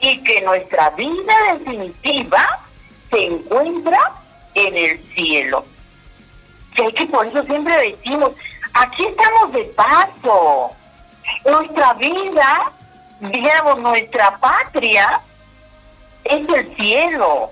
[0.00, 2.60] y que nuestra vida definitiva
[3.10, 3.98] se encuentra
[4.54, 5.64] en el cielo.
[6.74, 8.32] Que, que por eso siempre decimos,
[8.74, 10.72] aquí estamos de paso.
[11.44, 12.72] Nuestra vida,
[13.20, 15.20] digamos, nuestra patria
[16.24, 17.50] es el cielo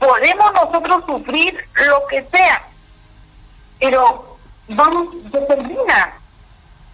[0.00, 2.64] podemos nosotros sufrir lo que sea,
[3.78, 4.36] pero
[4.68, 6.14] vamos, se termina,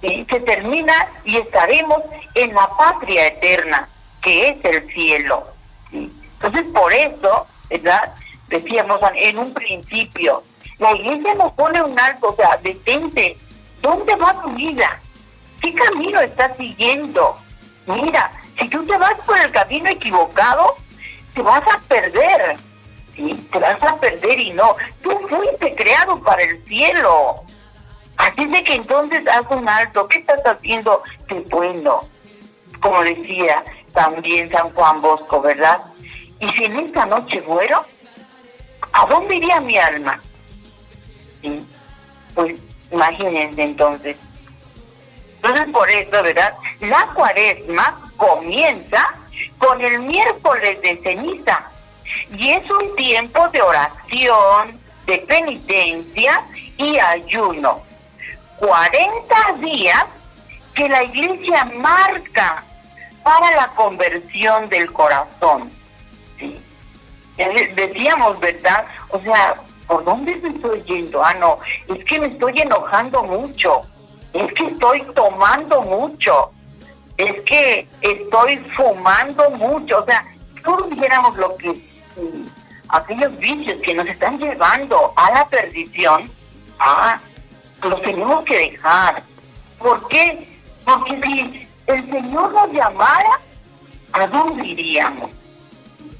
[0.00, 0.92] se termina
[1.24, 2.02] y estaremos
[2.34, 3.88] en la patria eterna,
[4.22, 5.46] que es el cielo.
[5.90, 6.12] ¿sí?
[6.34, 8.14] Entonces, por eso, ¿verdad?
[8.48, 10.42] Decíamos en un principio,
[10.78, 13.36] la iglesia nos pone un alto, o sea, detente,
[13.80, 15.00] ¿dónde va tu vida?
[15.62, 17.38] ¿Qué camino estás siguiendo?
[17.86, 20.76] Mira, si tú te vas por el camino equivocado,
[21.34, 22.56] te vas a perder.
[23.16, 24.76] Te vas a perder y no.
[25.02, 27.45] Tú fuiste creado para el cielo.
[28.16, 30.08] Así de que entonces haz un alto.
[30.08, 32.08] ¿Qué estás haciendo de bueno?
[32.80, 35.80] como decía también San Juan Bosco, ¿verdad?
[36.40, 37.84] Y si en esta noche muero,
[38.92, 40.20] ¿a dónde iría mi alma?
[41.40, 41.64] Sí,
[42.34, 42.56] Pues
[42.90, 44.16] imagínense entonces.
[45.36, 46.54] Entonces por eso, ¿verdad?
[46.80, 49.14] La cuaresma comienza
[49.58, 51.70] con el miércoles de ceniza
[52.36, 56.44] y es un tiempo de oración, de penitencia
[56.78, 57.82] y ayuno.
[58.58, 60.04] 40 días
[60.74, 62.64] que la iglesia marca
[63.22, 65.70] para la conversión del corazón.
[67.74, 68.86] Decíamos, ¿verdad?
[69.10, 71.24] O sea, ¿por dónde me estoy yendo?
[71.24, 73.82] Ah, no, es que me estoy enojando mucho,
[74.32, 76.50] es que estoy tomando mucho,
[77.16, 80.24] es que estoy fumando mucho, o sea,
[80.64, 81.74] todos dijéramos lo que
[82.88, 86.30] aquellos vicios que nos están llevando a la perdición,
[86.78, 87.20] ah,
[87.88, 89.22] los tenemos que dejar.
[89.78, 90.48] ¿Por qué?
[90.84, 93.40] Porque si el Señor nos llamara,
[94.12, 95.30] ¿a dónde iríamos?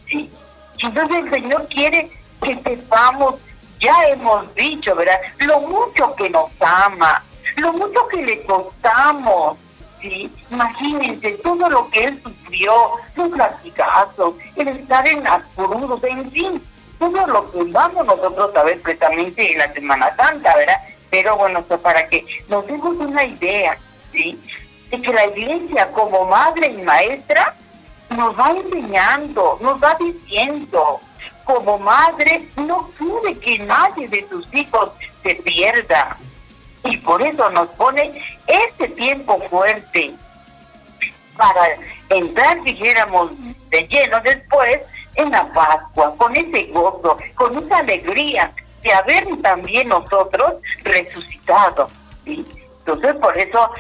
[0.09, 0.31] ¿Sí?
[0.79, 2.11] Entonces el Señor quiere
[2.43, 3.37] que sepamos,
[3.81, 5.19] ya hemos dicho, ¿verdad?
[5.39, 7.25] Lo mucho que nos ama,
[7.57, 9.59] lo mucho que le costamos,
[10.01, 10.31] ¿sí?
[10.51, 12.73] Imagínense todo lo que Él sufrió,
[13.17, 15.43] los latigazos, el estar en las
[16.03, 16.63] en fin,
[16.99, 20.81] todo lo que vamos nosotros a ver precisamente en la Semana Santa, ¿verdad?
[21.17, 23.79] Pero bueno, pues para que nos demos una idea,
[24.13, 24.39] ¿sí?
[24.91, 27.55] De que la iglesia como madre y maestra
[28.11, 31.01] nos va enseñando, nos va diciendo,
[31.45, 34.91] como madre no quiere que nadie de sus hijos
[35.23, 36.19] se pierda.
[36.85, 40.13] Y por eso nos pone este tiempo fuerte
[41.35, 41.79] para
[42.11, 43.31] entrar, dijéramos,
[43.71, 44.83] de lleno después
[45.15, 48.53] en la Pascua, con ese gozo, con esa alegría
[48.87, 51.89] de haber también nosotros resucitado.
[52.25, 52.47] ¿sí?
[52.79, 53.71] Entonces, por eso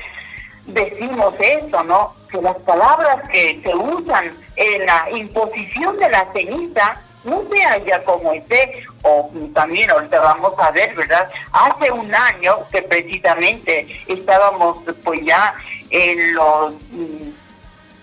[0.66, 2.14] decimos eso, ¿no?
[2.28, 8.02] Que las palabras que se usan en la imposición de la ceniza no sea ya
[8.04, 11.28] como esté, o también ahorita vamos a ver, ¿verdad?
[11.52, 15.54] Hace un año que precisamente estábamos pues ya
[15.90, 17.30] en los, mm,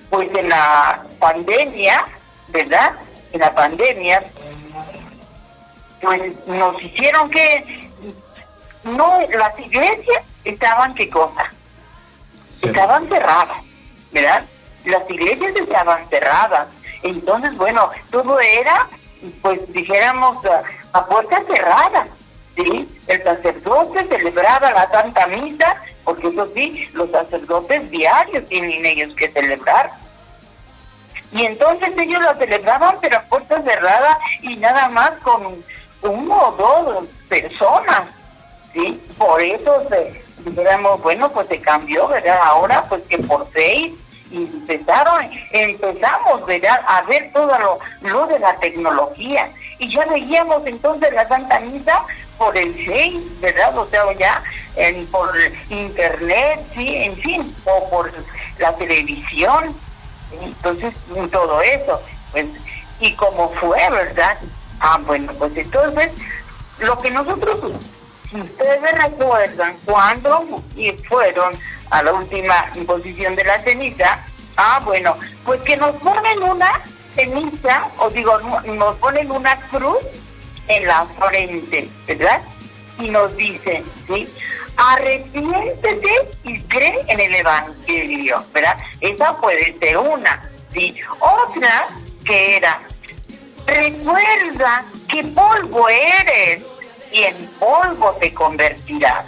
[0.09, 2.05] pues en la pandemia,
[2.49, 2.93] ¿verdad?
[3.31, 4.23] En la pandemia,
[6.03, 7.89] pues nos hicieron que
[8.83, 11.49] no, las iglesias estaban qué cosa,
[12.61, 13.63] estaban cerradas,
[14.11, 14.43] ¿verdad?
[14.85, 16.67] Las iglesias estaban cerradas.
[17.03, 18.87] Entonces, bueno, todo era,
[19.41, 20.63] pues dijéramos, a,
[20.97, 22.07] a puerta cerrada,
[22.55, 22.87] ¿sí?
[23.07, 29.31] El sacerdote celebraba la Santa Misa, porque eso sí, los sacerdotes diarios tienen ellos que
[29.31, 29.91] celebrar.
[31.31, 35.63] Y entonces ellos la celebraban, pero a puerta cerrada y nada más con
[36.03, 38.03] uno o dos personas,
[38.73, 39.01] ¿sí?
[39.17, 42.39] Por eso se, dijéramos, bueno, pues se cambió, ¿verdad?
[42.43, 43.93] Ahora, pues que por seis,
[44.31, 46.81] empezaron, empezamos, ¿verdad?
[46.87, 49.51] A ver todo lo, lo de la tecnología.
[49.79, 52.05] Y ya veíamos entonces la Santa Misa
[52.37, 53.77] por el Face, ¿verdad?
[53.77, 54.43] O sea, ya
[54.75, 55.29] en, por
[55.69, 58.11] internet, sí, en fin, o por
[58.59, 59.75] la televisión.
[60.41, 60.93] Entonces,
[61.31, 62.01] todo eso.
[62.31, 62.47] Pues,
[62.99, 64.37] y como fue, ¿verdad?
[64.79, 66.11] Ah, bueno, pues entonces,
[66.79, 67.59] lo que nosotros,
[68.29, 70.61] si ustedes recuerdan, cuando
[71.07, 71.57] fueron
[71.89, 74.19] a la última imposición de la ceniza,
[74.57, 76.81] ah, bueno, pues que nos ponen una
[77.15, 79.99] ceniza, o digo, nos ponen una cruz
[80.67, 82.41] en la frente, ¿verdad?
[82.99, 84.27] Y nos dicen, ¿sí?
[84.75, 88.77] Arrepiéntete y cree en el Evangelio, ¿verdad?
[89.01, 90.95] Esa puede ser una, ¿sí?
[91.19, 91.87] Otra
[92.25, 92.81] que era,
[93.65, 96.63] recuerda que polvo eres
[97.11, 99.25] y en polvo te convertirás.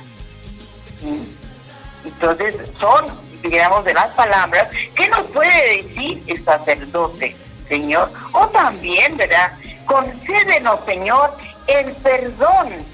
[2.03, 3.05] Entonces son,
[3.43, 7.35] digamos, de las palabras que nos puede decir el sacerdote,
[7.67, 8.11] Señor.
[8.33, 9.51] O también, ¿verdad?
[9.85, 11.35] Concédenos, Señor,
[11.67, 12.85] el perdón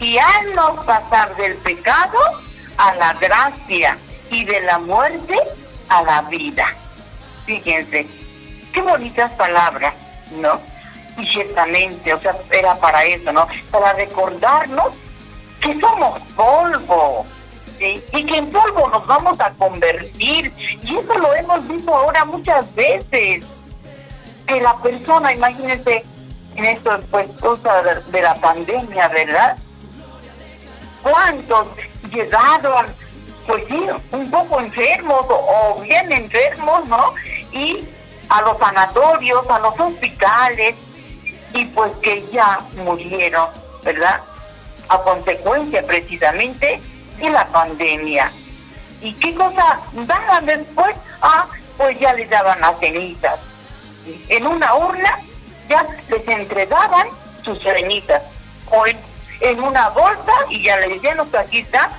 [0.00, 2.18] y haznos pasar del pecado
[2.76, 3.98] a la gracia
[4.30, 5.36] y de la muerte
[5.88, 6.74] a la vida.
[7.44, 8.06] Fíjense,
[8.72, 9.94] qué bonitas palabras,
[10.32, 10.60] ¿no?
[11.26, 13.46] Ciertamente, o sea, era para eso, ¿no?
[13.70, 14.92] Para recordarnos
[15.60, 17.26] que somos polvo,
[17.80, 20.52] y que en polvo nos vamos a convertir.
[20.82, 23.44] Y eso lo hemos visto ahora muchas veces.
[24.46, 26.04] Que la persona, imagínense,
[26.56, 29.56] en esto, pues, cosa de, la pandemia, ¿verdad?
[31.02, 31.68] ¿Cuántos
[32.12, 32.86] llegaron,
[33.46, 37.14] pues sí, un poco enfermos o bien enfermos, ¿no?
[37.52, 37.88] Y
[38.28, 40.74] a los sanatorios, a los hospitales,
[41.54, 43.48] y pues que ya murieron,
[43.82, 44.20] ¿verdad?
[44.88, 46.80] A consecuencia precisamente
[47.18, 48.32] de la pandemia.
[49.00, 50.96] ¿Y qué cosa daban después?
[51.22, 51.46] Ah,
[51.76, 53.38] pues ya les daban las cenizas.
[54.28, 55.18] En una urna
[55.68, 57.08] ya les entregaban
[57.44, 58.22] sus cenizas.
[58.70, 58.98] O en,
[59.62, 61.92] una bolsa y ya le decían, aquí está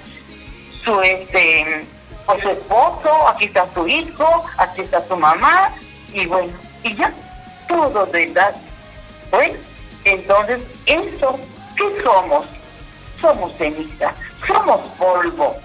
[0.86, 1.86] su este
[2.26, 5.74] pues su esposo, aquí está su hijo, aquí está su mamá,
[6.14, 7.12] y bueno, y ya,
[7.68, 8.56] todo, ¿verdad?
[9.32, 9.56] Bueno,
[10.04, 11.40] entonces, eso,
[11.78, 12.46] ¿qué somos?
[13.20, 14.14] Somos ceniza,
[14.46, 15.56] somos polvo.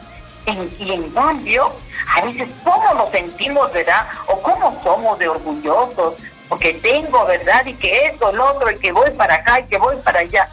[0.79, 1.73] y en cambio,
[2.15, 4.07] a veces, ¿cómo nos sentimos, verdad?
[4.29, 6.15] O cómo somos de orgullosos,
[6.49, 7.67] porque tengo, ¿verdad?
[7.67, 10.49] Y que esto, lo otro, y que voy para acá, y que voy para allá.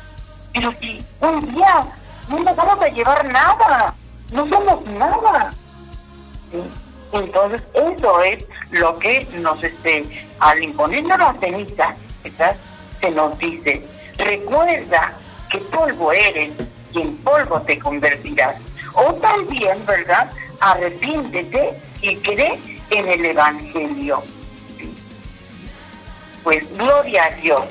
[0.53, 1.86] Pero si un día
[2.30, 3.93] no nos vamos a llevar nada,
[4.32, 5.51] no somos nada.
[7.11, 11.93] Entonces, eso es lo que nos, este, al imponernos la ceniza,
[12.24, 12.55] ¿verdad?
[13.03, 13.81] Se nos dice,
[14.17, 15.13] recuerda
[15.51, 16.51] que polvo eres
[16.93, 18.55] y en polvo te convertirás.
[18.93, 20.31] O también, ¿verdad?
[20.61, 22.59] Arrepíntete y cree
[22.91, 24.23] en el Evangelio.
[26.43, 27.61] Pues gloria a Dios.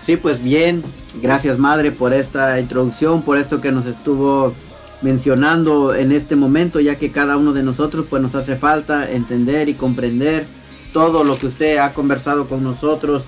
[0.00, 0.82] Sí, pues bien,
[1.20, 4.54] gracias Madre por esta introducción, por esto que nos estuvo
[5.02, 9.68] mencionando en este momento, ya que cada uno de nosotros pues nos hace falta entender
[9.68, 10.46] y comprender
[10.94, 13.24] todo lo que usted ha conversado con nosotros.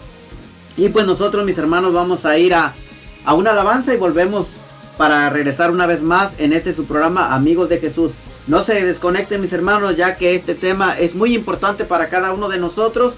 [0.76, 2.74] Y pues nosotros mis hermanos vamos a ir a,
[3.24, 4.48] a una alabanza y volvemos
[4.96, 8.12] para regresar una vez más en este su programa Amigos de Jesús.
[8.46, 12.48] No se desconecten mis hermanos ya que este tema es muy importante para cada uno
[12.48, 13.14] de nosotros,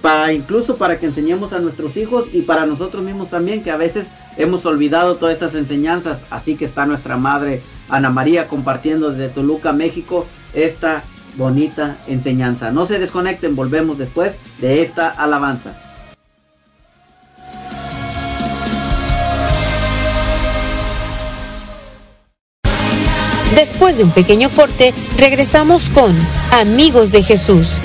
[0.00, 3.76] para incluso para que enseñemos a nuestros hijos y para nosotros mismos también que a
[3.76, 6.22] veces hemos olvidado todas estas enseñanzas.
[6.30, 11.04] Así que está nuestra madre Ana María compartiendo desde Toluca, México, esta
[11.36, 12.70] bonita enseñanza.
[12.70, 15.89] No se desconecten, volvemos después de esta alabanza.
[23.60, 26.16] Después de un pequeño corte, regresamos con
[26.50, 27.78] Amigos de Jesús.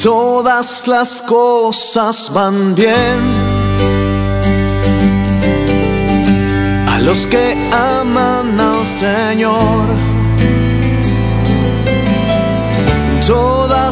[0.00, 3.18] todas las cosas van bien.
[6.86, 9.88] A los que aman al Señor,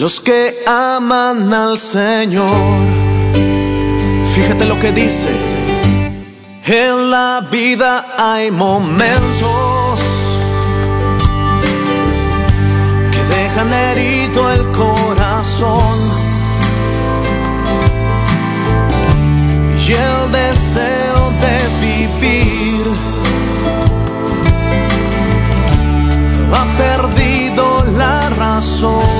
[0.00, 2.78] Los que aman al Señor.
[4.34, 5.28] Fíjate lo que dice.
[6.64, 10.00] En la vida hay momentos
[13.12, 15.98] que dejan herido el corazón
[19.86, 22.86] y el deseo de vivir
[26.54, 29.19] ha perdido la razón.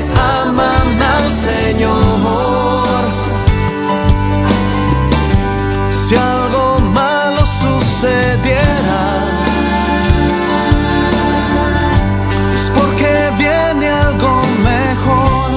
[0.00, 3.02] Aman al Señor.
[5.90, 9.04] si algo malo sucediera,
[12.54, 15.50] es porque viene algo mejor.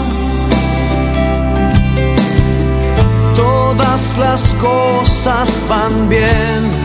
[3.35, 6.84] Todas las cosas van bien.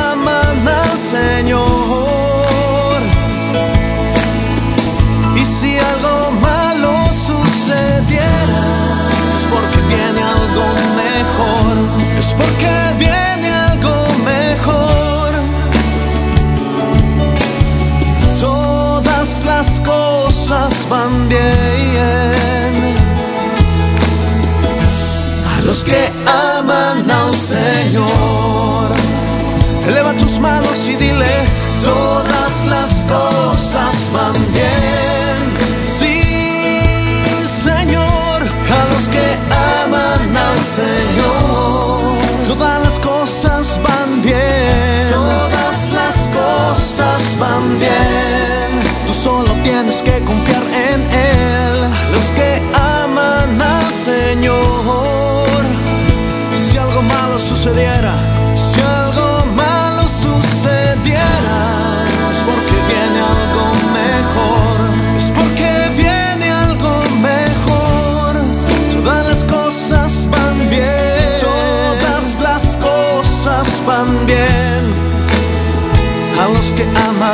[12.37, 15.29] porque viene algo mejor.
[18.39, 22.71] Todas las cosas van bien.
[25.51, 26.09] A los que
[26.57, 28.89] aman al Señor,
[29.87, 31.33] eleva tus manos y dile,
[31.83, 35.39] todas las cosas van bien.
[35.87, 36.17] Sí,
[37.63, 38.39] Señor,
[38.77, 39.25] a los que
[39.83, 41.40] aman al Señor,
[47.41, 48.69] van bien.
[49.07, 50.99] Tú solo tienes que confiar en
[51.33, 51.75] Él.
[52.13, 52.49] Los que
[53.01, 55.61] aman al Señor.
[56.61, 58.13] Si algo malo sucediera,
[58.55, 59.29] si algo
[59.63, 61.59] malo sucediera,
[62.33, 63.65] es porque viene algo
[64.01, 64.77] mejor,
[65.19, 65.71] es porque
[66.01, 66.93] viene algo
[67.31, 68.31] mejor.
[68.93, 74.81] Todas las cosas van bien, todas las cosas van bien.
[76.41, 77.30] A los que aman,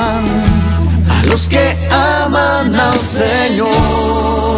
[1.38, 4.57] los que aman al Señor,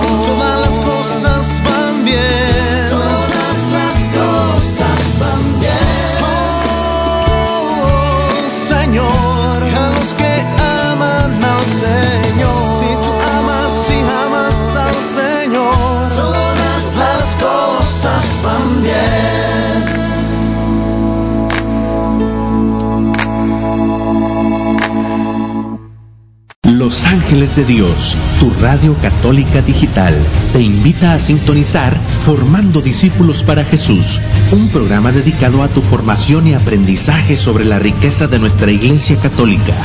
[27.29, 30.15] Ángeles de Dios, tu radio católica digital,
[30.51, 31.95] te invita a sintonizar
[32.25, 34.19] Formando Discípulos para Jesús,
[34.51, 39.75] un programa dedicado a tu formación y aprendizaje sobre la riqueza de nuestra Iglesia Católica,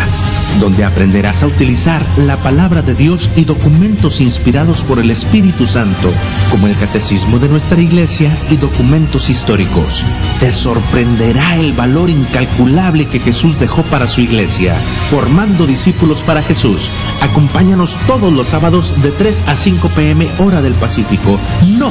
[0.60, 6.12] donde aprenderás a utilizar la palabra de Dios y documentos inspirados por el Espíritu Santo,
[6.50, 10.04] como el Catecismo de nuestra Iglesia y documentos históricos.
[10.40, 14.74] Te sorprenderá el valor incalculable que Jesús dejó para su Iglesia,
[15.10, 16.90] formando discípulos para Jesús.
[17.22, 21.38] Acompáñanos todos los sábados de 3 a 5 pm hora del Pacífico.
[21.78, 21.90] No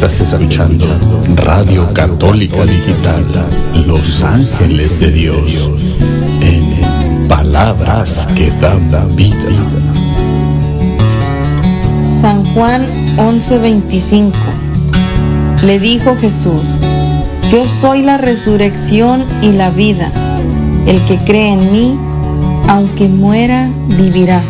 [0.00, 0.86] Estás escuchando
[1.34, 3.26] Radio Católica Digital,
[3.84, 5.68] Los Ángeles de Dios,
[6.40, 9.34] en palabras que dan vida.
[12.20, 12.86] San Juan
[13.16, 14.34] 11:25
[15.64, 16.62] Le dijo Jesús,
[17.50, 20.12] Yo soy la resurrección y la vida.
[20.86, 21.98] El que cree en mí,
[22.68, 24.44] aunque muera, vivirá.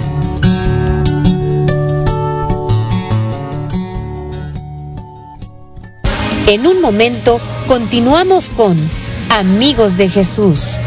[6.48, 8.78] En un momento continuamos con
[9.28, 10.78] Amigos de Jesús.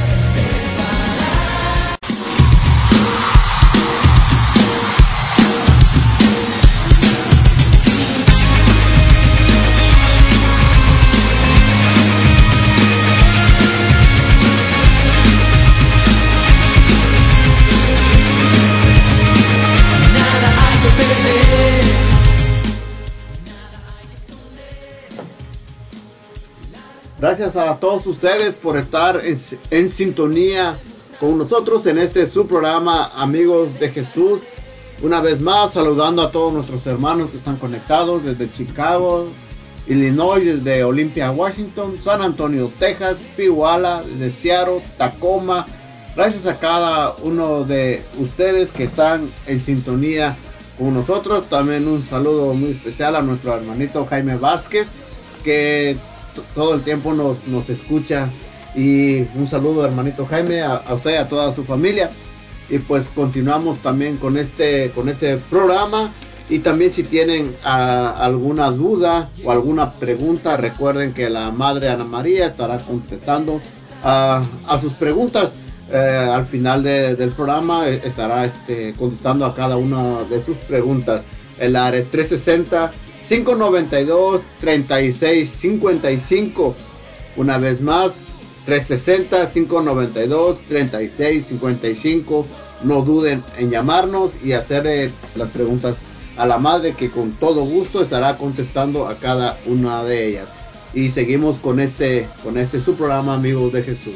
[27.42, 29.20] Gracias a todos ustedes por estar
[29.72, 30.78] en, sintonía
[31.20, 34.42] con nosotros en este su programa Amigos de Jesús.
[35.02, 39.30] Una vez más saludando a todos nuestros hermanos que están conectados desde Chicago,
[39.88, 45.66] Illinois, desde Olympia, Washington, San Antonio, Texas, Pihuala, desde Seattle, Tacoma.
[46.16, 50.38] Gracias a cada uno de ustedes que están en sintonía
[50.78, 51.50] con nosotros.
[51.50, 54.86] También un saludo muy especial a nuestro hermanito Jaime Vázquez
[55.44, 55.98] que
[56.56, 58.30] todo el tiempo nos, nos escucha.
[58.76, 62.10] Y un saludo hermanito Jaime, a, usted y a toda su familia.
[62.70, 66.14] Y pues continuamos también con este, con este programa.
[66.50, 72.48] Y también si tienen alguna duda o alguna pregunta, recuerden que la Madre Ana María
[72.48, 73.62] estará contestando
[74.04, 74.44] a,
[74.82, 75.50] sus preguntas.
[75.94, 80.56] eh, al final de- del programa eh, estará este, contestando a cada una de sus
[80.58, 81.22] preguntas.
[81.60, 82.92] El área 360
[83.32, 86.76] 592 3655.
[87.38, 88.12] Una vez más,
[88.66, 92.46] 360 592 3655.
[92.84, 95.96] No duden en llamarnos y hacerle las preguntas
[96.36, 100.50] a la madre que con todo gusto estará contestando a cada una de ellas.
[100.94, 104.16] Y seguimos con este con este su programa Amigos de Jesús.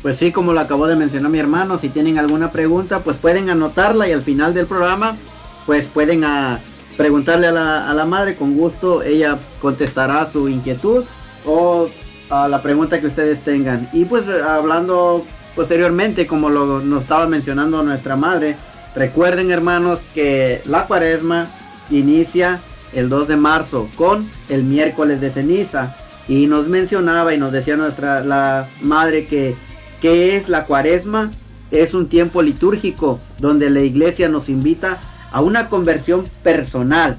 [0.00, 3.50] Pues sí, como lo acabó de mencionar mi hermano, si tienen alguna pregunta, pues pueden
[3.50, 5.18] anotarla y al final del programa,
[5.66, 6.62] pues pueden ah,
[6.96, 11.04] preguntarle a la, a la madre con gusto, ella contestará su inquietud
[11.44, 11.88] o
[12.30, 13.88] a la pregunta que ustedes tengan.
[13.92, 15.24] Y pues hablando
[15.54, 18.56] posteriormente, como lo nos estaba mencionando nuestra madre,
[18.94, 21.48] recuerden hermanos que la cuaresma
[21.90, 22.60] inicia
[22.92, 25.96] el 2 de marzo con el miércoles de ceniza
[26.28, 29.54] y nos mencionaba y nos decía nuestra la madre que
[30.00, 31.30] que es la cuaresma
[31.70, 34.98] es un tiempo litúrgico donde la iglesia nos invita
[35.36, 37.18] a una conversión personal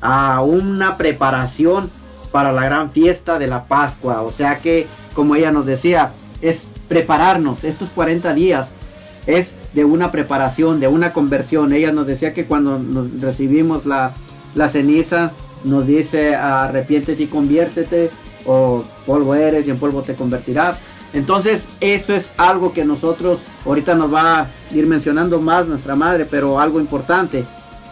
[0.00, 1.90] a una preparación
[2.30, 6.12] para la gran fiesta de la Pascua o sea que como ella nos decía
[6.42, 8.68] es prepararnos estos 40 días
[9.26, 11.72] es de una preparación, de una conversión.
[11.72, 14.12] Ella nos decía que cuando nos recibimos la,
[14.54, 15.32] la ceniza,
[15.64, 18.10] nos dice arrepiéntete y conviértete,
[18.46, 20.78] o polvo eres y en polvo te convertirás.
[21.14, 26.26] Entonces, eso es algo que nosotros, ahorita nos va a ir mencionando más nuestra madre,
[26.28, 27.44] pero algo importante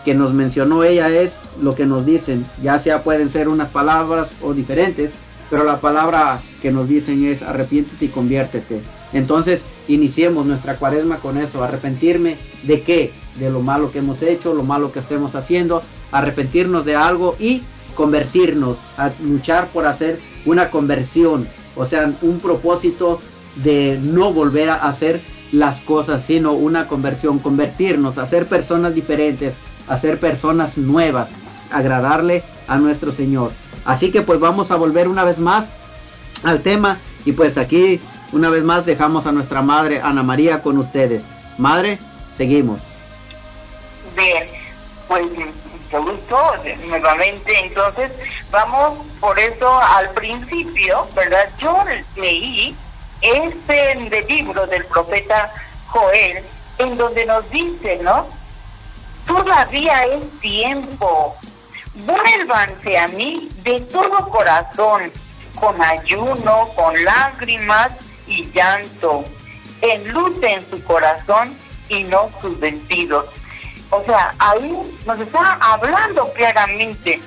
[0.04, 4.30] que nos mencionó ella es lo que nos dicen, ya sea pueden ser unas palabras
[4.42, 5.12] o diferentes,
[5.48, 8.82] pero la palabra que nos dicen es arrepiéntete y conviértete.
[9.12, 13.12] Entonces, iniciemos nuestra cuaresma con eso, arrepentirme de qué?
[13.36, 17.62] De lo malo que hemos hecho, lo malo que estemos haciendo, arrepentirnos de algo y
[17.94, 21.46] convertirnos, a luchar por hacer una conversión,
[21.76, 23.20] o sea, un propósito
[23.56, 29.54] de no volver a hacer las cosas, sino una conversión, convertirnos, a ser personas diferentes,
[29.88, 31.28] a ser personas nuevas,
[31.70, 33.52] agradarle a nuestro Señor.
[33.84, 35.68] Así que pues vamos a volver una vez más
[36.42, 38.00] al tema y pues aquí
[38.32, 41.22] una vez más dejamos a nuestra madre Ana María con ustedes.
[41.58, 41.98] Madre,
[42.36, 42.80] seguimos.
[44.16, 44.44] Bien,
[45.08, 45.61] pues mucho
[46.00, 46.54] gusto
[46.86, 47.58] nuevamente.
[47.58, 48.10] Entonces,
[48.50, 51.48] vamos por eso al principio, ¿verdad?
[51.58, 51.84] Yo
[52.16, 52.76] leí
[53.20, 53.94] este
[54.28, 55.52] libro del profeta
[55.88, 56.44] Joel,
[56.78, 58.26] en donde nos dice, ¿no?
[59.26, 61.36] Todavía es tiempo.
[61.94, 65.12] Vuélvanse a mí de todo corazón,
[65.54, 67.92] con ayuno, con lágrimas
[68.26, 69.24] y llanto.
[69.82, 71.56] Enluten su corazón
[71.88, 73.26] y no sus vestidos.
[73.92, 77.20] O sea, ahí nos está hablando claramente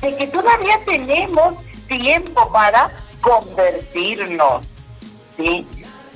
[0.00, 1.54] de que todavía tenemos
[1.88, 2.88] tiempo para
[3.20, 4.64] convertirnos.
[5.36, 5.66] ¿sí?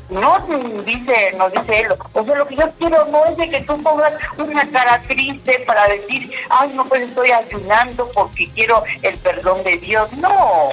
[0.09, 0.39] No
[0.87, 3.77] dice, nos dice él, o sea, lo que yo quiero no es de que tú
[3.83, 9.65] pongas una cara triste para decir, ay, no, pues estoy ayunando porque quiero el perdón
[9.65, 10.13] de Dios.
[10.13, 10.69] No,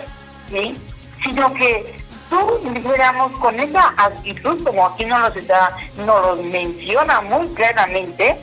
[0.51, 0.78] ¿sí?
[1.23, 1.97] Sino que
[2.30, 8.38] tú dijéramos con esa actitud, como aquí nos lo, está, nos lo menciona muy claramente,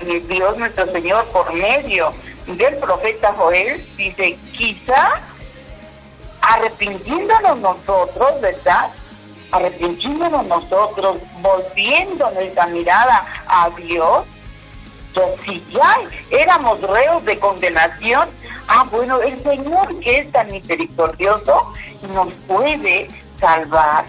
[0.00, 2.12] Dios nuestro Señor por medio
[2.46, 5.20] del profeta Joel, dice, quizá
[6.40, 8.90] arrepintiéndonos nosotros, ¿verdad?
[9.50, 14.24] Arrepintiéndonos nosotros, volviendo nuestra mirada a Dios,
[15.14, 15.98] que si ya
[16.30, 18.28] éramos reos de condenación,
[18.68, 21.72] ah, bueno, el Señor que es tan misericordioso
[22.14, 23.08] nos puede
[23.40, 24.04] salvar,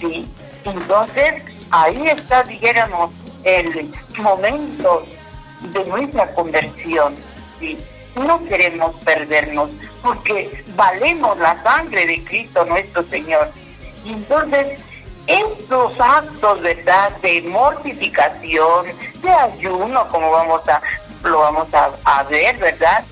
[0.00, 0.28] ¿sí?
[0.64, 3.10] Entonces, ahí está, dijéramos,
[3.44, 5.04] el momento
[5.60, 7.16] de nuestra conversión,
[7.58, 7.78] ¿sí?
[8.16, 9.70] No queremos perdernos
[10.02, 13.50] porque valemos la sangre de Cristo nuestro Señor.
[14.04, 14.78] Entonces,
[15.26, 18.86] estos actos, ¿verdad?, de mortificación,
[19.22, 20.82] de ayuno, como vamos a,
[21.22, 23.04] lo vamos a, a ver, ¿verdad?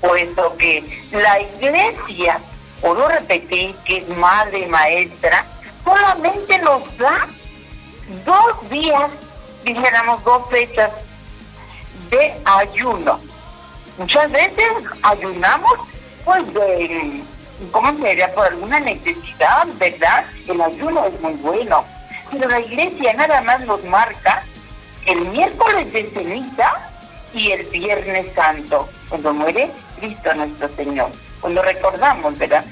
[0.00, 2.38] Puesto que la iglesia,
[2.80, 5.46] puedo repetir que es madre maestra,
[5.84, 7.28] solamente nos da
[8.26, 9.10] dos días,
[9.64, 10.90] dijéramos dos fechas
[12.10, 13.20] de ayuno.
[13.98, 14.68] Muchas veces
[15.02, 15.72] ayunamos,
[16.24, 17.22] pues, de,
[17.70, 18.34] ¿cómo se diría?
[18.34, 20.24] Por alguna necesidad, ¿verdad?
[20.48, 21.84] El ayuno es muy bueno.
[22.30, 24.42] Pero la iglesia nada más nos marca
[25.06, 26.72] el miércoles de ceniza
[27.34, 31.10] y el viernes santo, cuando muere Cristo nuestro Señor.
[31.40, 32.64] Cuando recordamos, ¿verdad?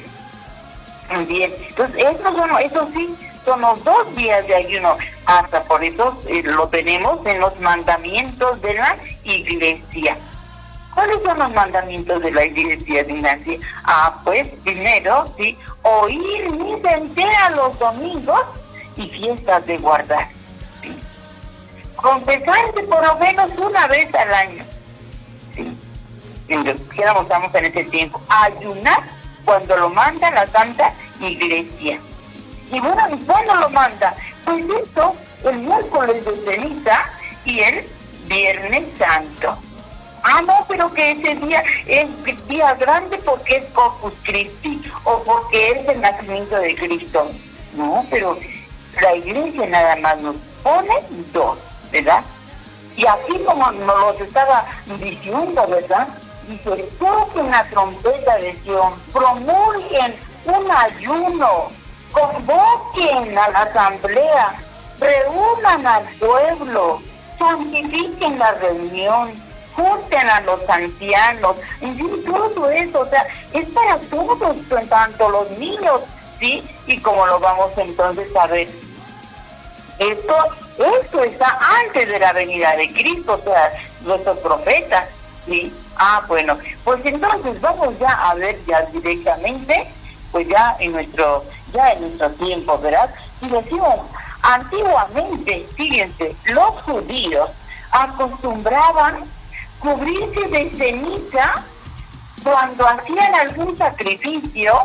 [1.27, 3.17] Bien, entonces, esos son, eso sí,
[3.51, 4.97] son los dos días de ayuno.
[5.27, 10.17] Hasta por eso eh, lo tenemos en los mandamientos de la iglesia.
[10.95, 13.59] ¿Cuáles son los mandamientos de la iglesia, Ignacia?
[13.85, 18.41] Ah, pues primero, sí, oír misa entera los domingos
[18.97, 20.29] y fiestas de guardar.
[20.83, 20.97] ¿sí?
[21.97, 24.65] Confesarse por lo menos una vez al año.
[25.55, 25.77] ¿sí?
[26.47, 28.21] Quisiéramos estamos en ese tiempo.
[28.29, 29.03] Ayunar
[29.45, 32.01] cuando lo manda la Santa Iglesia.
[32.71, 34.15] Y bueno, ¿y cuándo lo manda?
[34.45, 35.15] Pues esto,
[35.45, 37.11] el miércoles de ceniza
[37.45, 37.89] y el
[38.27, 39.59] Viernes Santo.
[40.23, 42.09] Ah, no, pero que ese día es
[42.47, 47.31] día grande porque es Corpus Christi o porque es el nacimiento de Cristo.
[47.75, 48.39] No, pero
[49.01, 50.95] la iglesia nada más nos pone
[51.33, 51.59] dos,
[51.91, 52.23] ¿verdad?
[52.97, 54.67] Y así como nos los estaba
[54.99, 56.09] diciendo, ¿verdad?
[56.47, 60.15] Dice, toquen la trompeta de Sion, promulguen
[60.45, 61.71] un ayuno,
[62.13, 64.57] convoquen a la asamblea,
[64.99, 67.03] reúnan al pueblo,
[67.39, 69.33] santifiquen la reunión,
[69.75, 74.57] junten a los ancianos, en todo eso, o sea, es para todos,
[74.89, 76.01] tanto los niños,
[76.39, 76.63] ¿sí?
[76.87, 78.69] Y como lo vamos entonces a ver,
[79.99, 80.35] esto,
[80.79, 85.09] esto está antes de la venida de Cristo, o sea, nuestros profetas,
[85.47, 85.73] ¿sí?
[85.97, 89.87] Ah, bueno, pues entonces vamos ya a ver ya directamente,
[90.33, 93.13] pues ya en nuestro, ya en nuestro tiempo, ¿verdad?
[93.41, 94.01] Y decimos,
[94.43, 97.51] antiguamente, fíjense, los judíos
[97.91, 99.25] acostumbraban
[99.81, 101.65] cubrirse de ceniza
[102.43, 104.83] cuando hacían algún sacrificio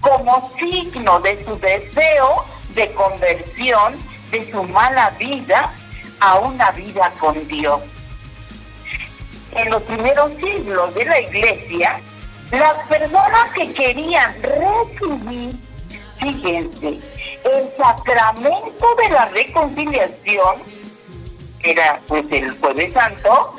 [0.00, 3.98] como signo de su deseo de conversión
[4.30, 5.72] de su mala vida
[6.20, 7.80] a una vida con Dios.
[9.52, 12.00] En los primeros siglos de la iglesia,
[12.50, 15.54] las personas que querían recibir,
[16.22, 17.00] fíjense,
[17.44, 20.62] el sacramento de la reconciliación,
[21.60, 23.56] que era pues el jueves santo,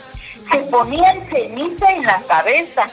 [0.51, 2.89] se ponían ceniza en la cabeza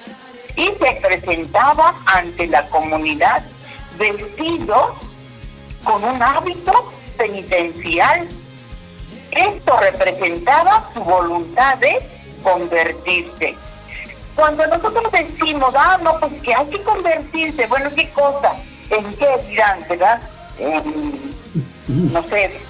[0.56, 3.42] y se presentaba ante la comunidad
[3.98, 4.92] vestidos
[5.84, 8.28] con un hábito penitencial.
[9.30, 11.98] Esto representaba su voluntad de
[12.42, 13.54] convertirse.
[14.34, 18.56] Cuando nosotros decimos, ah, no, pues que hay que convertirse, bueno, ¿qué cosa?
[18.91, 20.20] ¿En qué dirán, verdad?
[21.86, 22.61] no sé,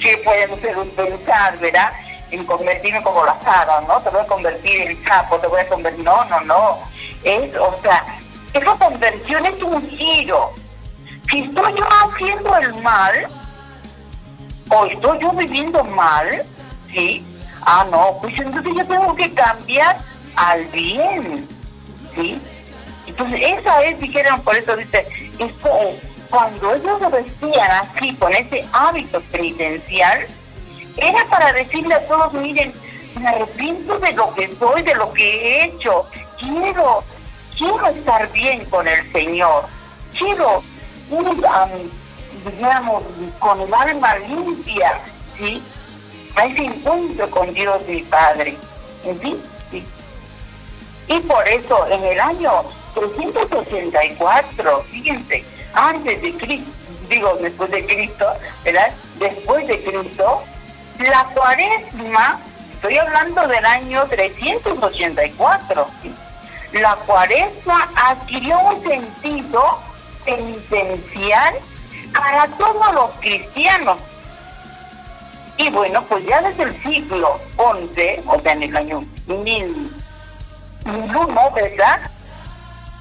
[0.00, 1.92] ¿qué podemos pensar, verdad?
[2.30, 4.00] En convertirme como la hadas, ¿no?
[4.00, 6.04] Te voy a convertir en sapo, te voy a convertir...
[6.04, 6.78] No, no, no.
[7.22, 8.04] Es, o sea,
[8.52, 10.52] esa conversión es un giro.
[11.30, 13.28] Si estoy yo haciendo el mal,
[14.70, 16.42] o estoy yo viviendo mal,
[16.92, 17.24] ¿sí?
[17.62, 19.98] Ah, no, pues entonces yo tengo que cambiar
[20.36, 21.48] al bien,
[22.14, 22.40] ¿sí?
[23.06, 25.06] Entonces, esa es, dijeron, por eso dice,
[25.38, 25.70] esto
[26.30, 30.26] cuando ellos se vestían así, con ese hábito penitencial,
[30.96, 32.72] era para decirle a todos, miren,
[33.20, 36.06] me arrepiento de lo que soy, de lo que he hecho,
[36.38, 37.04] quiero,
[37.56, 39.64] quiero estar bien con el Señor,
[40.18, 40.62] quiero
[41.10, 41.90] ir,
[42.56, 43.02] digamos,
[43.38, 45.00] con el alma limpia,
[45.38, 45.62] ¿sí?
[46.34, 48.56] A ese encuentro con Dios mi Padre,
[49.22, 49.40] ¿sí?
[49.70, 49.86] ¿sí?
[51.08, 52.64] Y por eso, en el año
[52.96, 55.44] 384, fíjense,
[55.74, 56.70] antes de Cristo,
[57.08, 58.26] digo después de Cristo,
[58.64, 58.92] ¿verdad?
[59.18, 60.42] Después de Cristo,
[60.98, 62.40] la cuaresma,
[62.74, 65.86] estoy hablando del año 384,
[66.72, 69.78] la cuaresma adquirió un sentido
[70.24, 71.54] penitencial
[72.14, 73.98] para todos los cristianos.
[75.58, 79.92] Y bueno, pues ya desde el siglo XI, o sea, en el año 1000,
[80.84, 82.10] 1001, ¿verdad?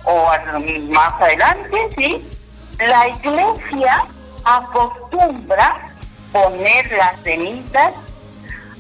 [0.06, 0.32] O
[0.90, 2.28] más adelante, ¿sí?
[2.80, 4.06] La iglesia
[4.44, 5.88] acostumbra
[6.32, 7.94] poner las cenizas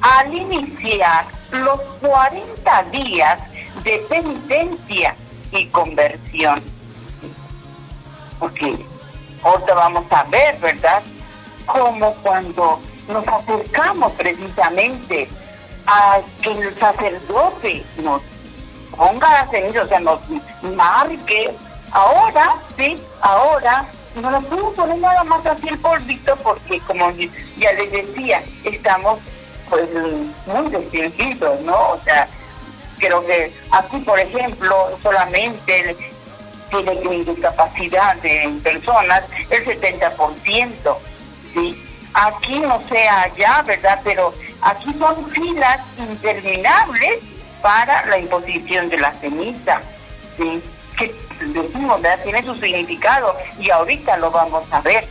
[0.01, 3.41] al iniciar los 40 días
[3.83, 5.15] de penitencia
[5.51, 6.61] y conversión.
[8.39, 8.77] Porque
[9.43, 11.01] ahorita vamos a ver, ¿verdad?
[11.65, 15.29] Como cuando nos acercamos precisamente
[15.87, 18.21] a que el sacerdote nos
[18.95, 20.19] ponga ceniza, o sea, nos
[20.61, 21.53] marque
[21.95, 23.85] Ahora, sí, ahora
[24.15, 27.09] no nos podemos poner nada más así el polvito porque, como
[27.57, 29.19] ya les decía, estamos
[29.69, 29.89] pues
[30.45, 31.91] muy distinguidos, ¿no?
[31.91, 32.27] O sea,
[32.99, 35.95] creo que aquí, por ejemplo, solamente
[36.69, 40.97] tiene discapacidad de personas el 70%,
[41.53, 41.81] ¿sí?
[42.13, 44.01] Aquí no sé allá, ¿verdad?
[44.03, 47.23] Pero aquí son filas interminables
[47.65, 49.81] para la imposición de la ceniza,
[50.37, 50.61] ¿sí?
[50.99, 51.11] que
[51.47, 52.23] decimos, ¿verdad?
[52.23, 55.07] Tiene su significado y ahorita lo vamos a ver.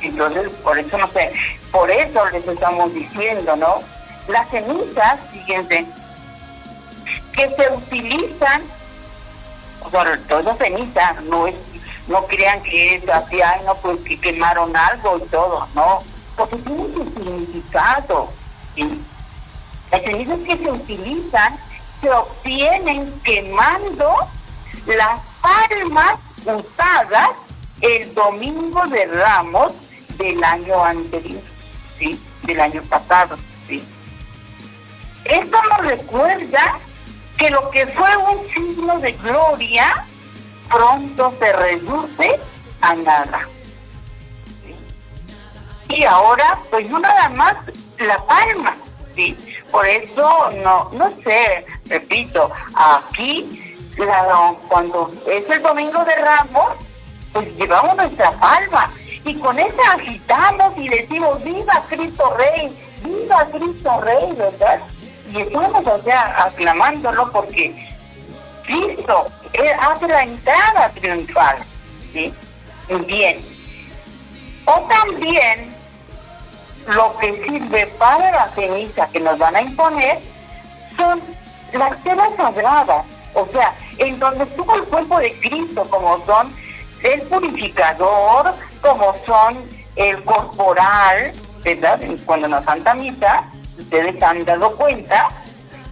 [0.00, 1.30] Entonces, por eso no sé,
[1.70, 3.80] por eso les estamos diciendo, ¿no?
[4.28, 5.84] Las cenizas, fíjense,
[7.34, 8.62] que se utilizan,
[9.92, 11.54] sobre todo ceniza, no es,
[12.08, 16.02] No crean que es así, ay, no, pues que quemaron algo y todo, no.
[16.34, 18.30] Porque tiene su significado.
[18.74, 19.02] ¿sí?
[19.90, 21.58] Las cenizas que se utilizan
[22.00, 24.14] se obtienen quemando
[24.86, 27.30] las palmas usadas
[27.80, 29.72] el domingo de Ramos
[30.18, 31.42] del año anterior,
[31.98, 32.20] ¿sí?
[32.42, 33.36] Del año pasado,
[33.68, 33.84] ¿sí?
[35.24, 36.78] Esto nos recuerda
[37.36, 40.06] que lo que fue un signo de gloria
[40.70, 42.40] pronto se reduce
[42.80, 43.48] a nada.
[45.88, 47.54] Y ahora, pues no nada más
[47.98, 48.76] la palma,
[49.14, 49.36] ¿sí?
[49.76, 56.70] Por eso, no, no sé, repito, aquí, la- cuando es el domingo de Ramos,
[57.34, 58.90] pues llevamos nuestra palma
[59.22, 64.80] y con esa agitamos y decimos, viva Cristo Rey, viva Cristo Rey, ¿verdad?
[65.30, 66.00] Y estamos, o
[66.46, 67.74] aclamándolo porque
[68.64, 69.26] Cristo
[69.82, 71.58] hace la entrada triunfal,
[72.14, 72.32] ¿sí?
[73.06, 73.44] Bien.
[74.64, 75.75] O también
[76.88, 80.20] lo que sirve para la ceniza que nos van a imponer
[80.96, 81.20] son
[81.72, 83.04] las telas sagradas,
[83.34, 86.54] o sea, en donde estuvo el cuerpo de Cristo, como son
[87.02, 89.58] el purificador, como son
[89.96, 91.32] el corporal,
[91.62, 92.00] ¿verdad?
[92.24, 93.44] Cuando en la Santa Misa,
[93.78, 95.28] ustedes han dado cuenta,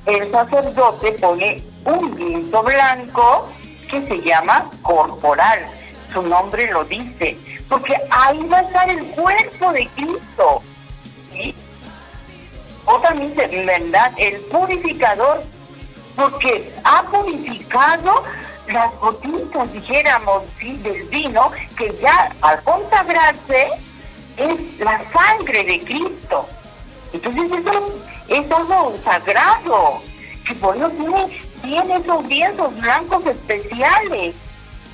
[0.06, 3.48] el sacerdote pone un lienzo blanco
[3.90, 5.66] que se llama corporal.
[6.12, 7.36] Su nombre lo dice,
[7.68, 10.62] porque ahí va a estar el cuerpo de Cristo.
[12.85, 12.90] ¿Sí?
[12.90, 15.43] O también, en verdad, el purificador,
[16.16, 18.23] porque ha purificado
[18.69, 20.77] las gotitas, dijéramos, ¿sí?
[20.78, 23.69] del vino, que ya al consagrarse
[24.36, 26.48] es la sangre de Cristo.
[27.12, 30.02] Entonces eso es algo sagrado,
[30.47, 34.35] que por eso tiene, tiene esos lienzos blancos especiales,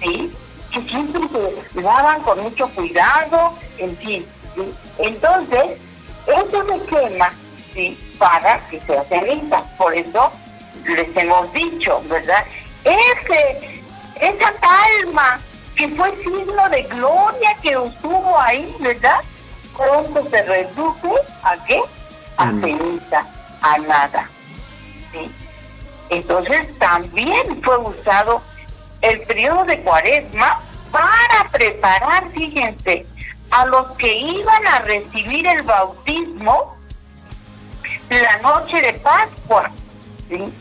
[0.01, 0.33] ¿sí?
[0.73, 1.23] Que siempre
[1.73, 4.27] se lavan con mucho cuidado, en fin.
[4.55, 4.75] ¿sí?
[4.99, 5.79] Entonces,
[6.27, 7.33] eso se quema,
[7.74, 7.98] ¿sí?
[8.18, 9.62] Para que sea ceniza.
[9.76, 10.30] Por eso
[10.86, 12.44] les hemos dicho, ¿verdad?
[12.84, 13.82] Ese,
[14.20, 15.40] esa palma
[15.76, 19.20] que fue signo de gloria que estuvo ahí, ¿verdad?
[19.76, 21.09] Pronto se reduce
[21.42, 21.80] a qué?
[22.36, 23.26] A ceniza,
[23.62, 24.28] a nada.
[25.12, 25.30] ¿sí?
[26.10, 28.42] Entonces también fue usado
[29.01, 30.60] el periodo de cuaresma
[30.90, 33.06] para preparar, fíjense,
[33.51, 36.76] a los que iban a recibir el bautismo
[38.19, 39.70] la noche de Pascua.
[40.28, 40.53] ¿sí?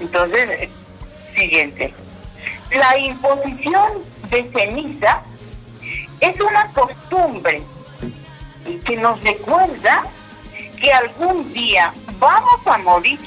[0.00, 0.70] Entonces, eh,
[1.34, 1.94] siguiente.
[2.70, 5.22] La imposición de ceniza
[6.20, 7.62] es una costumbre
[8.84, 10.04] que nos recuerda
[10.80, 13.20] que algún día vamos a morir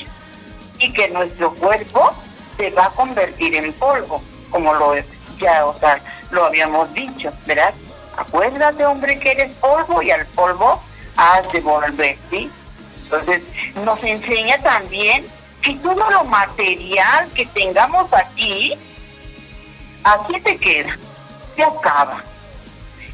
[0.77, 2.11] y que nuestro cuerpo
[2.57, 4.93] se va a convertir en polvo, como lo
[5.39, 7.73] ya o sea, lo habíamos dicho, ¿verdad?
[8.17, 10.81] Acuérdate, hombre, que eres polvo y al polvo
[11.15, 12.51] has de volver, ¿sí?
[13.11, 13.41] Entonces,
[13.83, 15.25] nos enseña también
[15.63, 18.75] que todo lo material que tengamos aquí,
[20.03, 20.97] aquí se queda,
[21.55, 22.23] se acaba.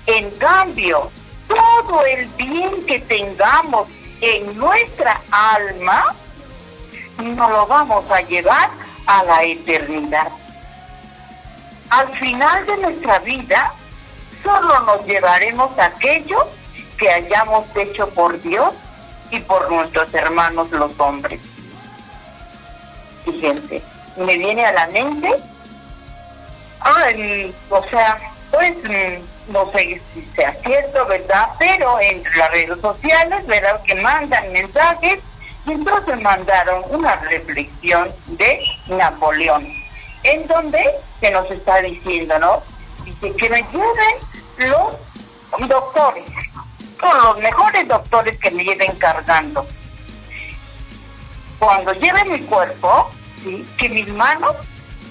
[0.05, 1.09] En cambio,
[1.47, 3.87] todo el bien que tengamos
[4.19, 6.13] en nuestra alma,
[7.17, 8.69] nos lo vamos a llevar
[9.05, 10.27] a la eternidad.
[11.89, 13.73] Al final de nuestra vida,
[14.43, 16.49] solo nos llevaremos aquello
[16.97, 18.73] que hayamos hecho por Dios
[19.31, 21.39] y por nuestros hermanos los hombres.
[23.23, 23.81] Fíjense,
[24.17, 25.35] me viene a la mente,
[26.79, 28.19] ay, o sea,
[28.51, 31.49] pues mm, no sé si sea cierto, ¿verdad?
[31.59, 33.81] Pero entre las redes sociales, ¿verdad?
[33.83, 35.19] Que mandan mensajes
[35.65, 39.67] y entonces mandaron una reflexión de Napoleón,
[40.23, 40.83] en donde
[41.19, 42.61] se nos está diciendo, ¿no?
[43.03, 46.25] Dice que me lleven los doctores,
[47.05, 49.67] con los mejores doctores que me lleven cargando.
[51.59, 53.11] Cuando lleve mi cuerpo,
[53.43, 53.65] ¿sí?
[53.77, 54.55] que mis manos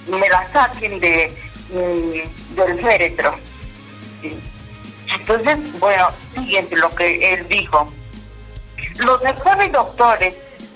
[0.08, 1.32] me la saquen de,
[1.70, 3.36] mm, del féretro.
[5.06, 7.86] Entonces, bueno, siguiente lo que él dijo.
[8.96, 10.34] Los mejores doctores,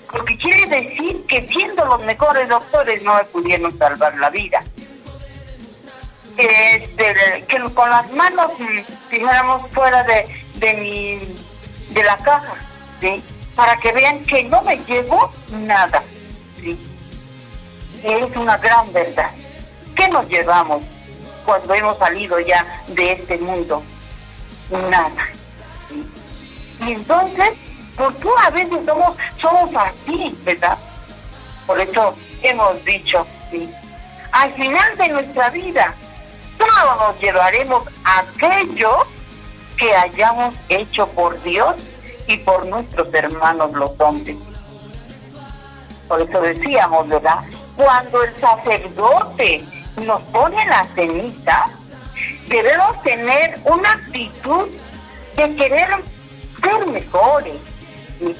[0.09, 4.61] porque quiere decir que siendo los mejores doctores no me pudieron salvar la vida.
[6.37, 12.55] Este, que con las manos, mm, dijéramos, fuera de, de mi, de la caja,
[13.01, 13.23] ¿sí?
[13.55, 16.03] para que vean que no me llevo nada.
[16.59, 16.77] ¿sí?
[18.03, 19.31] Es una gran verdad.
[19.95, 20.83] ¿Qué nos llevamos
[21.45, 23.83] cuando hemos salido ya de este mundo?
[24.69, 25.27] Nada.
[26.85, 27.51] Y entonces,
[27.97, 30.77] ¿por qué a veces somos, somos así, verdad?
[31.65, 33.69] Por eso hemos dicho, ¿sí?
[34.31, 35.93] al final de nuestra vida,
[36.57, 39.05] solo nos llevaremos aquello
[39.79, 41.75] que hayamos hecho por Dios
[42.27, 44.37] y por nuestros hermanos los hombres.
[46.07, 47.39] Por eso decíamos, ¿verdad?
[47.75, 49.63] Cuando el sacerdote
[50.05, 51.65] nos pone la ceniza,
[52.47, 54.67] debemos tener una actitud
[55.35, 55.87] de querer
[56.61, 57.55] ser mejores,
[58.19, 58.35] de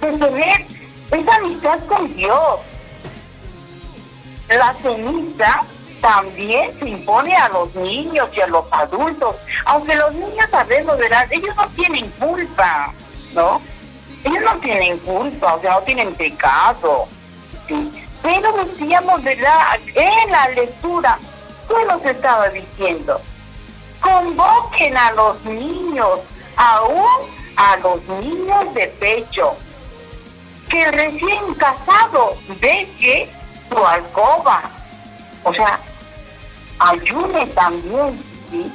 [0.00, 0.66] tener
[1.10, 2.60] esa amistad con Dios.
[4.48, 5.62] La ceniza
[6.00, 9.36] también se impone a los niños y a los adultos,
[9.66, 11.26] aunque los niños sabemos, ¿verdad?
[11.30, 12.92] Ellos no tienen culpa,
[13.32, 13.60] ¿no?
[14.24, 17.06] Ellos no tienen culpa, o sea, no tienen pecado,
[17.66, 17.90] ¿sí?
[18.22, 19.78] Pero decíamos, ¿verdad?
[19.94, 21.18] En la lectura,
[21.68, 23.20] ¿qué nos estaba diciendo?
[24.00, 26.20] Convoquen a los niños,
[26.56, 27.06] aún
[27.56, 29.56] a los niños de pecho,
[30.68, 33.28] que recién casado deje
[33.68, 34.62] su alcoba.
[35.44, 35.80] O sea,
[36.80, 38.72] ayude también, ¿sí?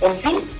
[0.00, 0.50] En fin,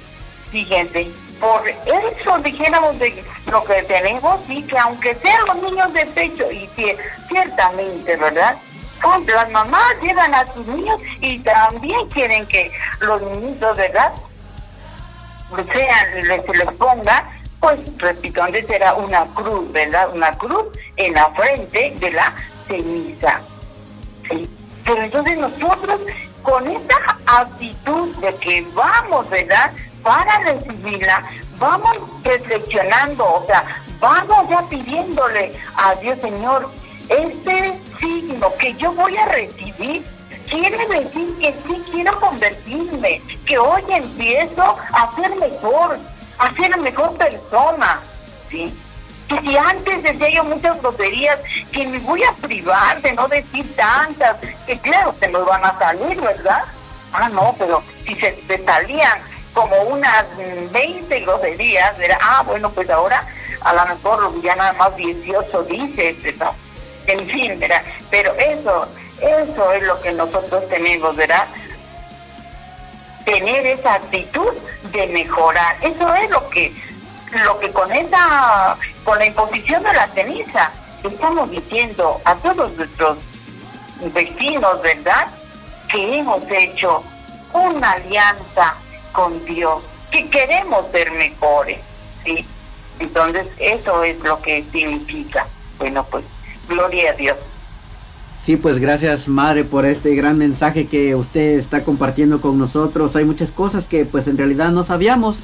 [0.51, 1.11] fíjense,
[1.41, 6.51] por eso dijéramos de lo que tenemos, sí, que aunque sean los niños de pecho,
[6.51, 6.69] y
[7.29, 8.57] ciertamente, ¿verdad?
[9.03, 14.13] Pues las mamás llevan a sus niños y también quieren que los niños, ¿verdad?
[15.73, 20.09] Sean, les, les ponga, pues repito, antes era una cruz, ¿verdad?
[20.15, 20.65] Una cruz
[20.97, 22.35] en la frente de la
[22.67, 23.41] ceniza.
[24.31, 24.49] ¿sí?
[24.85, 26.01] Pero entonces nosotros,
[26.47, 29.73] con esta actitud de que vamos, ¿verdad?
[30.03, 31.25] Para recibirla,
[31.59, 33.65] vamos reflexionando, o sea,
[33.99, 36.71] vamos ya pidiéndole a Dios, Señor,
[37.09, 40.05] este signo que yo voy a recibir
[40.49, 45.99] quiere decir que sí quiero convertirme, que hoy empiezo a ser mejor,
[46.39, 48.01] a ser mejor persona,
[48.49, 48.73] ¿sí?
[49.29, 51.41] Que si antes decía yo muchas groserías,
[51.73, 54.37] que me voy a privar de no decir tantas,
[54.67, 56.65] que claro, se nos van a salir, ¿verdad?
[57.13, 59.21] Ah, no, pero si se salían
[59.53, 60.25] como unas
[60.71, 62.19] 20 groserías, ¿verdad?
[62.23, 63.27] Ah, bueno, pues ahora
[63.63, 66.53] a lo mejor ya nada más 18 dices, ¿verdad?
[67.07, 67.83] En fin, ¿verdad?
[68.11, 68.87] Pero eso,
[69.21, 71.47] eso es lo que nosotros tenemos, ¿verdad?
[73.25, 74.53] Tener esa actitud
[74.93, 75.77] de mejorar.
[75.81, 76.73] Eso es lo que,
[77.45, 78.77] lo que con esa,
[79.07, 80.73] con la imposición de la ceniza,
[81.05, 83.19] estamos diciendo a todos nuestros
[84.13, 85.29] vecinos, ¿verdad?
[85.89, 87.03] Que hemos hecho
[87.55, 88.75] una alianza
[89.13, 91.79] con Dios, que queremos ser mejores,
[92.25, 92.45] ¿sí?
[92.99, 95.47] Entonces, eso es lo que significa.
[95.79, 96.25] Bueno, pues,
[96.69, 97.37] gloria a Dios.
[98.41, 103.17] Sí, pues gracias Madre por este gran mensaje que usted está compartiendo con nosotros.
[103.17, 105.39] Hay muchas cosas que pues en realidad no sabíamos.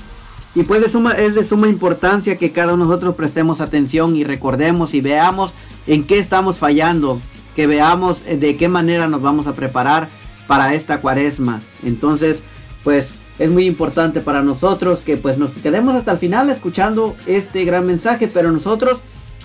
[0.54, 4.16] Y pues de suma, es de suma importancia que cada uno de nosotros prestemos atención
[4.16, 5.52] y recordemos y veamos
[5.86, 7.20] en qué estamos fallando.
[7.56, 10.08] Que veamos eh, de qué manera nos vamos a preparar
[10.46, 11.62] para esta cuaresma.
[11.82, 12.42] Entonces,
[12.84, 17.64] pues es muy importante para nosotros que pues nos quedemos hasta el final escuchando este
[17.64, 18.28] gran mensaje.
[18.28, 19.00] Pero nosotros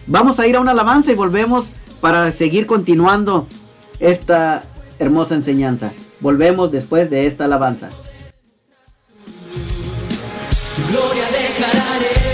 [0.08, 1.72] vamos a ir a una alabanza y volvemos
[2.02, 3.48] para seguir continuando
[4.00, 4.64] esta
[5.00, 5.94] hermosa enseñanza.
[6.20, 7.90] Volvemos después de esta alabanza.
[10.90, 12.28] Gloria declararé.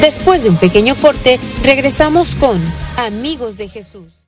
[0.00, 2.62] Después de un pequeño corte, regresamos con
[2.96, 4.26] Amigos de Jesús.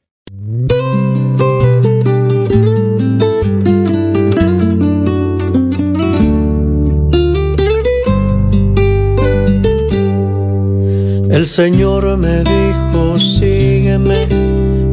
[11.30, 14.24] El Señor me dijo, sígueme.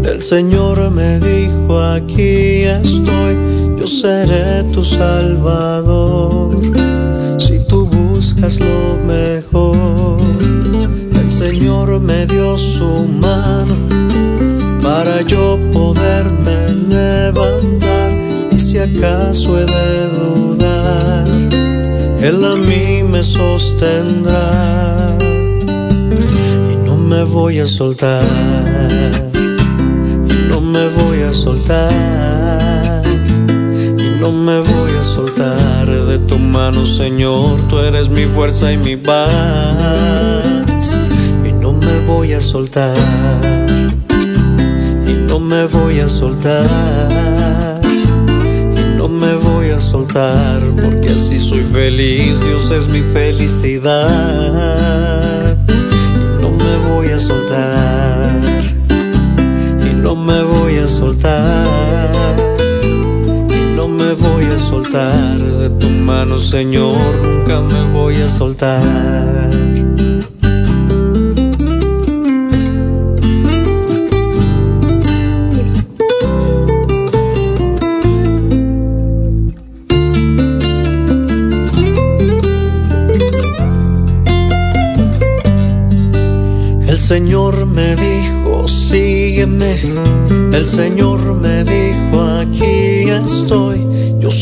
[0.04, 3.65] El Señor me dijo, aquí estoy.
[3.86, 6.58] Yo seré tu salvador.
[7.38, 10.18] Si tú buscas lo mejor.
[11.22, 13.76] El Señor me dio su mano
[14.82, 18.10] para yo poderme levantar.
[18.52, 21.28] Y si acaso he de dudar,
[22.22, 24.96] Él a mí me sostendrá
[27.06, 28.24] me voy a soltar,
[30.28, 32.75] y no me voy a soltar, y
[34.26, 38.96] no me voy a soltar de tu mano, Señor, tú eres mi fuerza y mi
[38.98, 40.44] paz,
[41.48, 42.98] y no me voy a soltar,
[45.08, 51.64] y no me voy a soltar, y no me voy a soltar, porque así soy
[51.64, 54.26] feliz, Dios es mi felicidad.
[56.96, 57.95] Voy a soltar
[66.06, 68.82] mano, Señor, nunca me voy a soltar.
[86.88, 89.82] El Señor me dijo, sígueme.
[90.54, 93.65] El Señor me dijo, aquí estoy.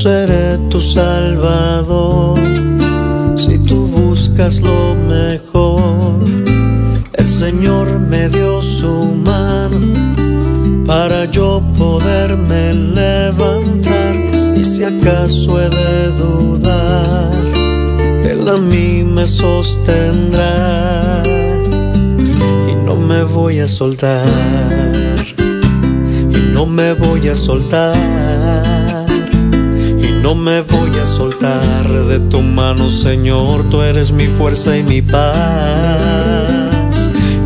[0.04, 2.38] Seré tu salvador.
[3.36, 6.20] Si tú buscas lo mejor,
[7.14, 8.94] el Señor me dio su
[9.30, 9.80] mano
[10.86, 14.16] para yo poderme levantar.
[14.58, 17.32] Y si acaso he de dudar,
[18.30, 21.24] Él a mí me sostendrá
[23.04, 24.26] me voy a soltar
[25.38, 28.83] y no me voy a soltar y
[30.34, 33.70] no me voy a soltar de tu mano Señor.
[33.70, 35.30] Tú eres mi fuerza y mi paz.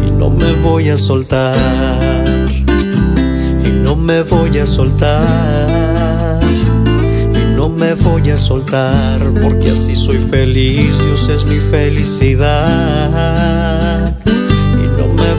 [0.07, 1.53] Y no me voy a soltar.
[3.65, 6.39] Y no me voy a soltar.
[7.34, 10.97] Y no me voy a soltar porque así soy feliz.
[10.97, 12.47] Dios es mi felicidad.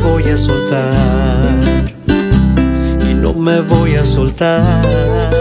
[0.02, 1.60] Voy a soltar.
[3.10, 5.28] Y no me voy a soltar.
[5.32, 5.37] y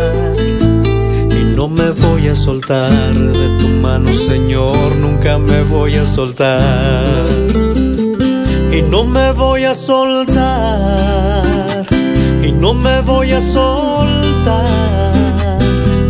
[1.68, 7.26] no me voy a soltar de tu mano Señor nunca me voy a soltar.
[8.72, 11.44] Y no me voy a soltar
[12.42, 14.64] y no me voy a soltar.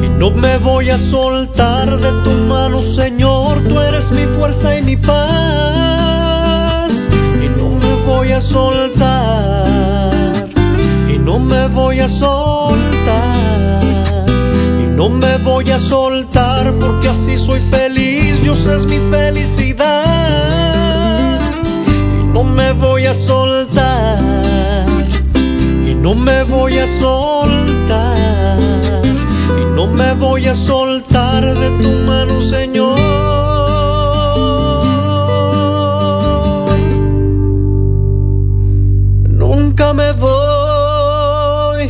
[0.06, 4.84] Y no me voy a soltar de tu mano Señor tú eres mi fuerza y
[4.84, 5.98] mi paz.
[8.06, 9.66] Voy a soltar
[11.14, 13.38] y no me voy a soltar.
[14.14, 14.16] y
[14.98, 19.88] no me voy a soltar porque así soy feliz, Dios es mi felicidad.
[22.19, 24.18] Y no me voy a soltar.
[25.88, 28.18] Y no me voy a soltar.
[29.61, 33.38] Y no me voy a soltar de tu mano Señor.
[39.94, 41.90] Me voy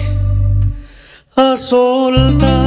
[1.36, 2.67] a soltar.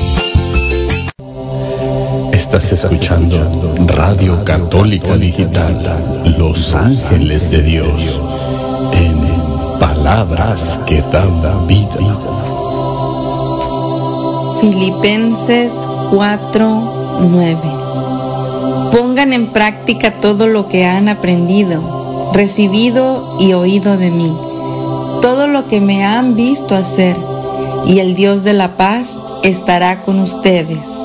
[2.53, 3.37] Estás escuchando
[3.87, 8.19] Radio Católica Digital, Los Ángeles de Dios,
[8.91, 11.95] en palabras que dan vida.
[14.59, 15.71] Filipenses
[16.11, 17.55] 4:9
[18.91, 24.35] Pongan en práctica todo lo que han aprendido recibido y oído de mí,
[25.21, 27.15] todo lo que me han visto hacer,
[27.85, 31.00] y el Dios de la paz estará con ustedes.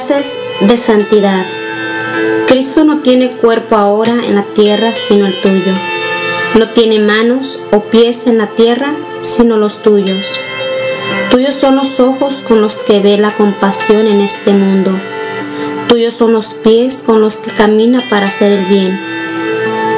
[0.00, 1.44] De santidad.
[2.48, 5.74] Cristo no tiene cuerpo ahora en la tierra sino el tuyo.
[6.54, 10.26] No tiene manos o pies en la tierra sino los tuyos.
[11.30, 14.98] Tuyos son los ojos con los que ve la compasión en este mundo.
[15.86, 18.98] Tuyos son los pies con los que camina para hacer el bien.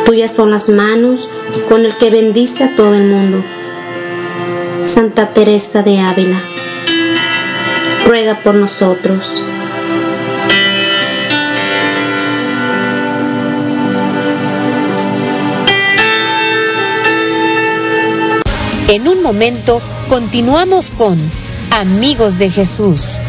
[0.05, 1.31] Tuyas son las manos
[1.69, 3.45] con el que bendice a todo el mundo.
[4.83, 6.43] Santa Teresa de Ávila,
[8.05, 9.41] ruega por nosotros.
[18.93, 21.19] En un momento continuamos con
[21.71, 23.23] Amigos de Jesús.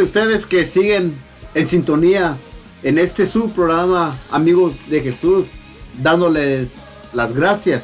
[0.00, 1.12] De ustedes que siguen
[1.54, 2.38] en sintonía
[2.82, 5.44] en este su programa Amigos de Jesús,
[6.02, 6.68] dándoles
[7.12, 7.82] las gracias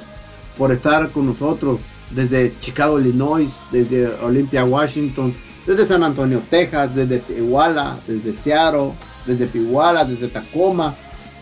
[0.57, 1.79] por estar con nosotros
[2.11, 5.35] desde Chicago, Illinois, desde Olympia, Washington,
[5.67, 8.93] desde San Antonio, Texas, desde Iguala, desde Seattle,
[9.27, 10.95] desde Pihuala, desde Tacoma,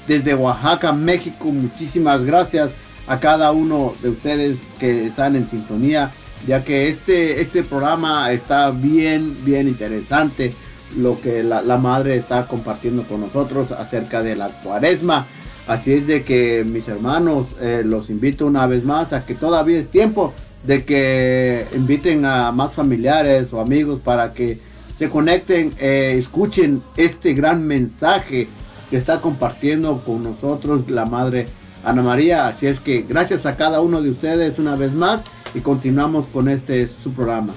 [0.09, 1.52] desde Oaxaca, México.
[1.52, 2.72] Muchísimas gracias
[3.06, 6.10] a cada uno de ustedes que están en sintonía,
[6.48, 10.52] ya que este, este programa está bien, bien interesante.
[10.96, 15.26] Lo que la, madre está compartiendo con nosotros acerca de la cuaresma.
[15.66, 19.78] Así es de que mis hermanos, eh, los invito una vez más a que todavía
[19.78, 20.32] es tiempo
[20.64, 24.60] de que inviten a más familiares o amigos para que
[24.98, 28.48] se conecten, eh, escuchen este gran mensaje
[28.90, 31.46] que está compartiendo con nosotros la Madre
[31.84, 32.48] Ana María.
[32.48, 35.20] Así es que gracias a cada uno de ustedes una vez más
[35.54, 37.52] y continuamos con este su programa.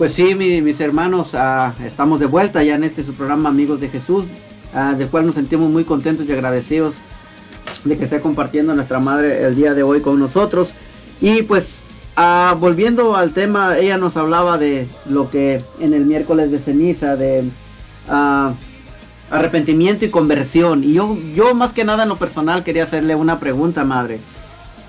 [0.00, 3.82] Pues sí, mi- mis hermanos, ah, estamos de vuelta ya en este su programa Amigos
[3.82, 4.24] de Jesús,
[4.74, 6.94] ah, del cual nos sentimos muy contentos y agradecidos
[7.84, 10.72] de que esté compartiendo nuestra madre el día de hoy con nosotros.
[11.20, 11.82] Y pues,
[12.16, 17.16] ah, volviendo al tema, ella nos hablaba de lo que en el miércoles de ceniza,
[17.16, 17.44] de
[18.08, 18.54] ah,
[19.30, 20.82] arrepentimiento y conversión.
[20.82, 24.18] Y yo, yo más que nada en lo personal quería hacerle una pregunta, madre.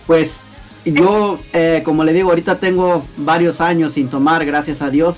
[0.07, 0.39] Pues
[0.85, 5.17] yo, eh, como le digo, ahorita tengo varios años sin tomar, gracias a Dios.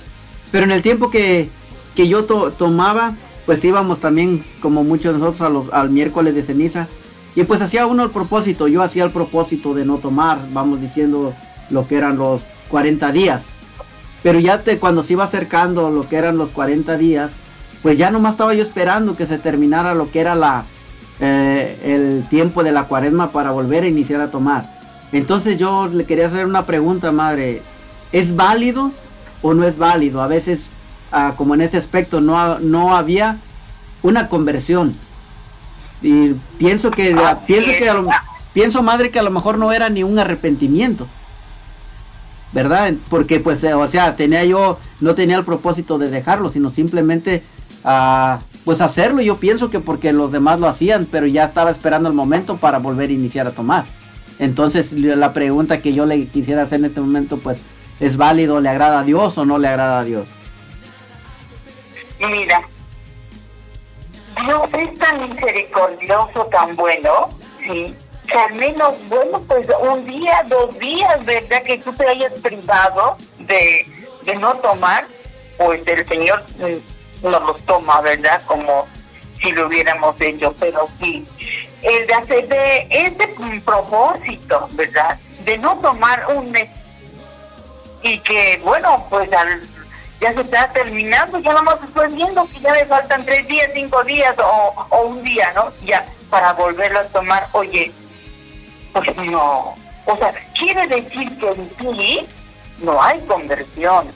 [0.52, 1.48] Pero en el tiempo que,
[1.94, 3.14] que yo to- tomaba,
[3.46, 6.88] pues íbamos también, como muchos de nosotros, a los- al miércoles de ceniza.
[7.34, 11.34] Y pues hacía uno el propósito, yo hacía el propósito de no tomar, vamos diciendo
[11.70, 13.42] lo que eran los 40 días.
[14.22, 17.32] Pero ya te, cuando se iba acercando lo que eran los 40 días,
[17.82, 20.64] pues ya nomás estaba yo esperando que se terminara lo que era la,
[21.20, 24.64] eh, el tiempo de la cuaresma para volver a iniciar a tomar.
[25.14, 27.62] Entonces yo le quería hacer una pregunta, madre.
[28.10, 28.90] ¿Es válido
[29.42, 30.20] o no es válido?
[30.20, 30.66] A veces,
[31.12, 33.38] ah, como en este aspecto, no, no había
[34.02, 34.94] una conversión.
[36.02, 37.16] Y pienso que,
[37.46, 38.08] pienso que, a lo-
[38.52, 41.06] pienso madre que a lo mejor no era ni un arrepentimiento.
[42.52, 42.92] ¿Verdad?
[43.08, 47.42] Porque pues, eh, o sea, tenía yo, no tenía el propósito de dejarlo, sino simplemente,
[47.84, 49.22] ah, pues hacerlo.
[49.22, 52.78] Yo pienso que porque los demás lo hacían, pero ya estaba esperando el momento para
[52.78, 53.84] volver a iniciar a tomar.
[54.38, 57.58] Entonces, la pregunta que yo le quisiera hacer en este momento, pues,
[58.00, 60.26] ¿es válido, le agrada a Dios o no le agrada a Dios?
[62.18, 62.62] Mira,
[64.44, 67.28] Dios es tan misericordioso, tan bueno,
[67.60, 67.94] sí,
[68.26, 71.62] que al menos, bueno, pues un día, dos días, ¿verdad?
[71.62, 73.86] Que tú te hayas privado de,
[74.24, 75.06] de no tomar,
[75.58, 78.42] pues el Señor mm, no los toma, ¿verdad?
[78.46, 78.86] Como
[79.42, 81.24] si lo hubiéramos hecho, pero sí,
[81.84, 85.18] el de hacer de mm, propósito, ¿verdad?
[85.44, 86.68] De no tomar un mes
[88.02, 89.62] y que, bueno, pues al
[90.20, 94.02] ya se está terminando, ya nomás estoy viendo que ya me faltan tres días, cinco
[94.04, 95.72] días o, o un día, ¿no?
[95.84, 97.92] Ya, para volverlo a tomar, oye,
[98.92, 99.74] pues no.
[100.06, 102.26] O sea, quiere decir que en ti
[102.78, 104.10] no hay conversión,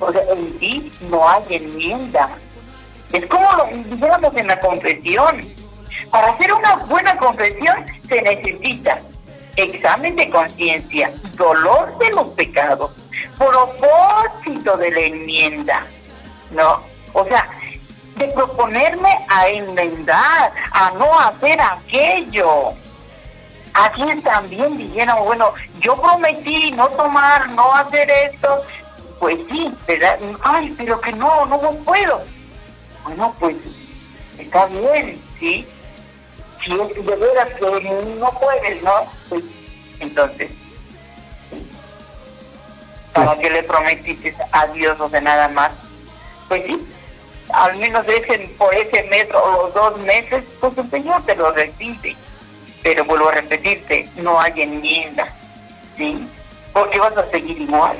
[0.00, 2.30] o sea, en ti no hay enmienda.
[3.12, 5.61] Es como lo dijéramos en la confesión.
[6.12, 9.00] Para hacer una buena confesión se necesita
[9.56, 12.90] examen de conciencia, dolor de los pecados,
[13.38, 15.86] propósito de la enmienda,
[16.50, 16.82] ¿no?
[17.14, 17.48] O sea,
[18.16, 22.74] de proponerme a enmendar, a no hacer aquello.
[23.72, 28.62] Aquí también dijeron, bueno, yo prometí no tomar, no hacer esto,
[29.18, 30.18] pues sí, ¿verdad?
[30.42, 32.20] Ay, pero que no, no puedo.
[33.02, 33.56] Bueno, pues
[34.38, 35.66] está bien, ¿sí?
[36.64, 39.12] Si es de veras que no puedes, ¿no?
[39.28, 39.42] Pues
[40.00, 40.50] entonces,
[43.12, 45.72] ¿para qué le prometiste a Dios o sea nada más?
[46.48, 46.86] Pues sí,
[47.52, 51.50] al menos ese, por ese mes o los dos meses, pues el Señor te lo
[51.52, 52.16] recibe.
[52.82, 55.32] Pero vuelvo a repetirte, no hay enmienda,
[55.96, 56.26] ¿sí?
[56.72, 57.96] Porque vas a seguir igual.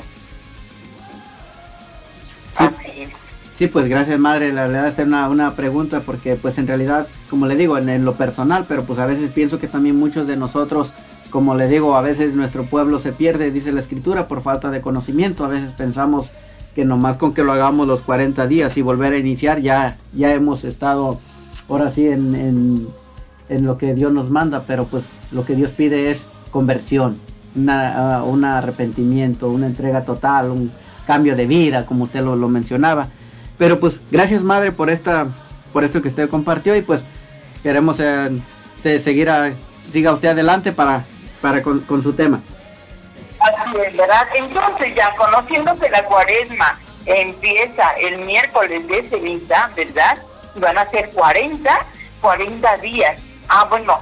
[2.52, 2.64] Sí.
[2.64, 3.21] Así es.
[3.62, 7.46] Sí, pues gracias madre, la verdad es una, una pregunta porque pues en realidad, como
[7.46, 10.92] le digo, en, lo personal, pero pues a veces pienso que también muchos de nosotros,
[11.30, 14.80] como le digo, a veces nuestro pueblo se pierde, dice la escritura, por falta de
[14.80, 16.32] conocimiento, a veces pensamos
[16.74, 20.34] que nomás con que lo hagamos los 40 días y volver a iniciar ya, ya
[20.34, 21.20] hemos estado
[21.68, 22.88] ahora sí en,
[23.48, 27.16] en, lo que Dios nos manda, pero pues lo que Dios pide es conversión,
[27.54, 30.72] una, uh, un arrepentimiento, una entrega total, un
[31.06, 33.06] cambio de vida, como usted lo, lo mencionaba.
[33.62, 35.28] Pero pues gracias madre por esta
[35.72, 37.04] por esto que usted compartió y pues
[37.62, 38.28] queremos eh,
[38.82, 39.52] se- seguir a,
[39.92, 41.04] siga usted adelante para
[41.40, 42.40] para con, su tema.
[43.38, 44.26] Así es, ¿verdad?
[44.34, 46.76] Entonces ya conociendo que la cuaresma
[47.06, 50.18] empieza el miércoles de ceniza, ¿verdad?
[50.56, 51.86] Y van a ser 40,
[52.20, 53.20] 40 días.
[53.48, 54.00] Ah, bueno,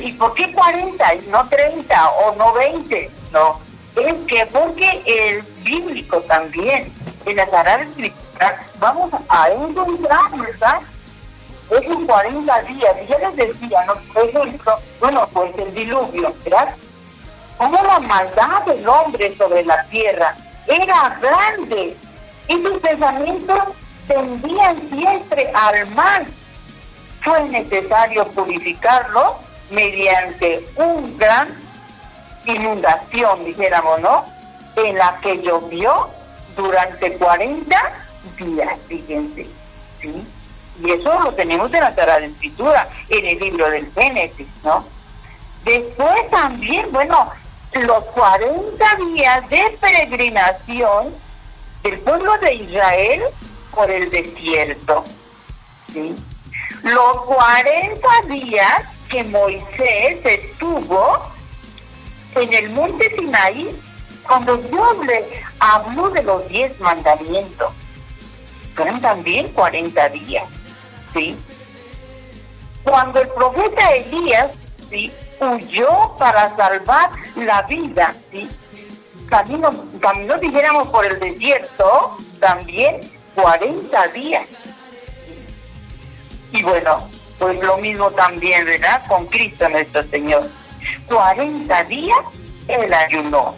[0.00, 3.10] ¿y por qué 40 y no 30 o no 20?
[3.32, 3.58] No,
[3.96, 6.92] es que porque el bíblico también,
[7.26, 8.27] en la Sagrada Escritura,
[8.78, 10.80] vamos a encontrar, ¿verdad?
[11.70, 14.22] Esos 40 días, y ya les decía, ¿no?
[14.22, 16.74] Ejemplo, bueno, pues el diluvio, ¿verdad?
[17.58, 20.34] Como la maldad del hombre sobre la tierra
[20.66, 21.96] era grande
[22.48, 23.58] y sus pensamientos
[24.06, 26.26] tendían siempre al mal.
[27.22, 29.36] Fue necesario purificarlo
[29.70, 31.48] mediante un gran
[32.46, 34.24] inundación, dijéramos, ¿no?
[34.76, 36.08] En la que llovió
[36.56, 38.07] durante 40
[38.38, 39.46] días, fíjense,
[40.00, 40.26] ¿sí?
[40.82, 44.84] Y eso lo tenemos en la Sagrada Escritura, en el libro del Génesis, ¿no?
[45.64, 47.30] Después también, bueno,
[47.72, 51.14] los 40 días de peregrinación
[51.82, 53.22] del pueblo de Israel
[53.74, 55.04] por el desierto.
[56.82, 61.22] Los 40 días que Moisés estuvo
[62.34, 63.80] en el monte Sinaí
[64.26, 67.72] cuando Dios le habló de los diez mandamientos.
[69.00, 70.44] También 40 días,
[71.12, 71.36] ¿sí?
[72.84, 74.50] Cuando el profeta Elías,
[74.88, 75.12] ¿sí?
[75.40, 78.48] Huyó para salvar la vida, ¿sí?
[79.28, 83.00] Camino, caminó, dijéramos, por el desierto, también
[83.34, 84.46] 40 días.
[86.52, 89.06] Y bueno, pues lo mismo también, ¿verdad?
[89.08, 90.48] Con Cristo nuestro Señor.
[91.08, 92.18] 40 días
[92.68, 93.54] él ayunó.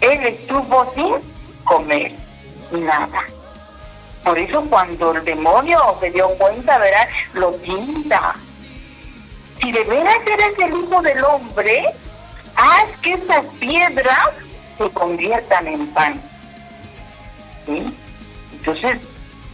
[0.00, 1.16] Él estuvo sin
[1.64, 2.12] comer
[2.70, 3.24] nada.
[4.28, 7.08] Por eso cuando el demonio se dio cuenta, ¿verdad?
[7.32, 8.34] Lo tienta.
[9.58, 11.94] Si de veras eres el hijo del hombre,
[12.54, 14.28] haz que esas piedras
[14.76, 16.20] se conviertan en pan.
[17.64, 17.96] ¿Sí?
[18.52, 18.98] Entonces,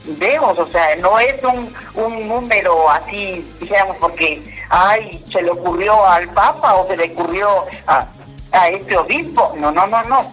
[0.07, 6.05] vemos, o sea, no es un, un número así, dijéramos, porque, ay, se le ocurrió
[6.05, 8.09] al Papa o se le ocurrió a,
[8.51, 9.55] a este obispo.
[9.57, 10.33] No, no, no, no.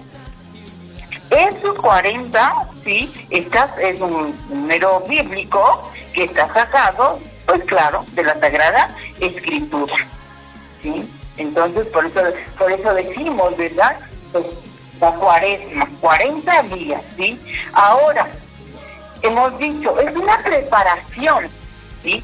[1.29, 8.39] Esos 40, sí, estás, es un número bíblico que está sacado, pues claro, de la
[8.39, 9.95] Sagrada Escritura.
[10.81, 11.09] ¿sí?
[11.37, 12.21] Entonces, por eso,
[12.57, 13.97] por eso decimos, ¿verdad?
[14.31, 14.45] Pues
[14.99, 17.39] la cuaresma, 40 días, ¿sí?
[17.73, 18.27] Ahora,
[19.21, 21.49] hemos dicho, es una preparación,
[22.03, 22.23] ¿sí?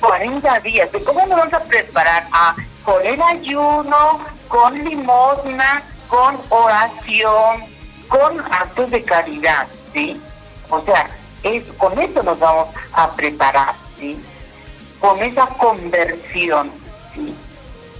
[0.00, 0.90] 40 días.
[0.92, 2.28] ¿De cómo nos vamos a preparar?
[2.32, 7.64] Ah, con el ayuno, con limosna, con oración,
[8.08, 9.66] con actos de caridad,
[9.96, 10.20] ¿sí?
[10.68, 11.08] O sea,
[11.42, 14.20] es, con eso nos vamos a preparar, ¿sí?
[15.00, 16.70] Con esa conversión,
[17.14, 17.34] ¿sí?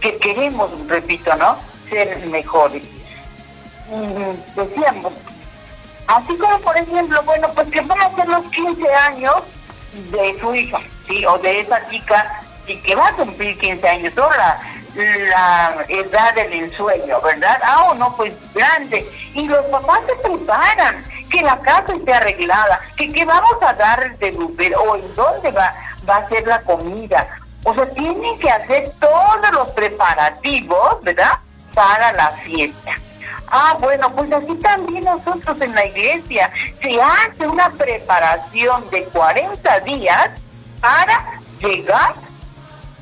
[0.00, 1.56] Que queremos, repito, ¿no?
[1.88, 2.82] Ser mejores.
[3.88, 5.12] Mm, decíamos,
[6.06, 9.36] así como por ejemplo, bueno, pues que van a ser los 15 años
[10.10, 11.24] de su hija, ¿sí?
[11.24, 14.60] O de esa chica y que va a cumplir 15 años, o la,
[14.96, 17.58] la edad del ensueño, ¿verdad?
[17.62, 19.08] Ah, o no, pues grande.
[19.34, 24.16] Y los papás se preparan, que la casa esté arreglada, que qué vamos a dar
[24.18, 25.74] de beber, o en dónde va,
[26.08, 27.26] va a ser la comida.
[27.64, 31.32] O sea, tienen que hacer todos los preparativos, ¿verdad?
[31.74, 32.92] Para la fiesta.
[33.48, 36.50] Ah, bueno, pues así también nosotros en la iglesia
[36.82, 40.30] se hace una preparación de 40 días
[40.80, 42.14] para llegar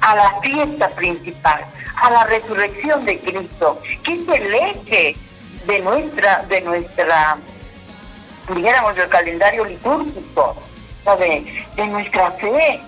[0.00, 1.64] a la fiesta principal,
[1.96, 5.16] a la resurrección de Cristo, que es el eje
[5.66, 7.38] de nuestra, de nuestra,
[8.48, 10.56] dijéramos, del calendario litúrgico,
[11.18, 12.80] de, de nuestra fe.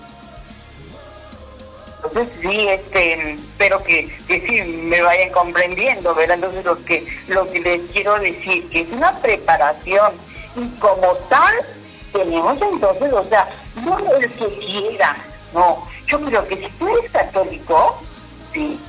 [2.03, 6.35] Entonces sí, este, espero que, que sí me vayan comprendiendo, ¿verdad?
[6.35, 10.13] Entonces lo que, lo que les quiero decir, que es una preparación
[10.55, 11.55] y como tal
[12.13, 13.49] tenemos entonces, o sea,
[13.83, 15.17] no el que quiera,
[15.53, 18.01] no, yo creo que si tú eres católico,
[18.53, 18.79] sí,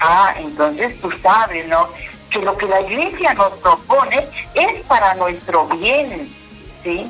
[0.00, 1.88] ah, entonces tú sabes, ¿no?
[2.34, 6.34] Que lo que la iglesia nos propone es para nuestro bien,
[6.82, 7.08] ¿sí?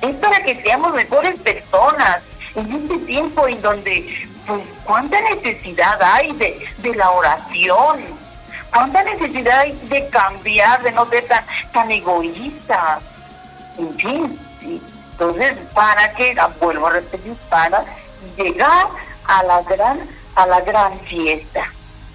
[0.00, 2.22] Es para que seamos mejores personas
[2.54, 8.00] en este tiempo en donde, pues, cuánta necesidad hay de, la oración,
[8.70, 11.44] cuánta necesidad hay de cambiar, de no ser tan,
[11.74, 12.98] tan egoísta,
[13.76, 14.82] en fin, ¿sí?
[15.12, 17.84] Entonces, para que, vuelvo a repetir, para
[18.38, 18.86] llegar
[19.26, 20.00] a la gran
[20.34, 21.70] a la gran fiesta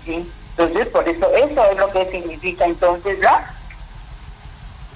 [0.05, 0.29] ¿sí?
[0.57, 3.53] Entonces por eso eso es lo que significa entonces la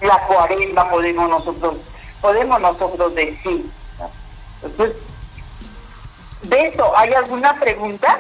[0.02, 1.76] la cuaresma podemos nosotros
[2.20, 3.66] podemos nosotros decir
[4.00, 4.10] ¿no?
[4.68, 4.96] entonces
[6.44, 8.20] de eso hay alguna pregunta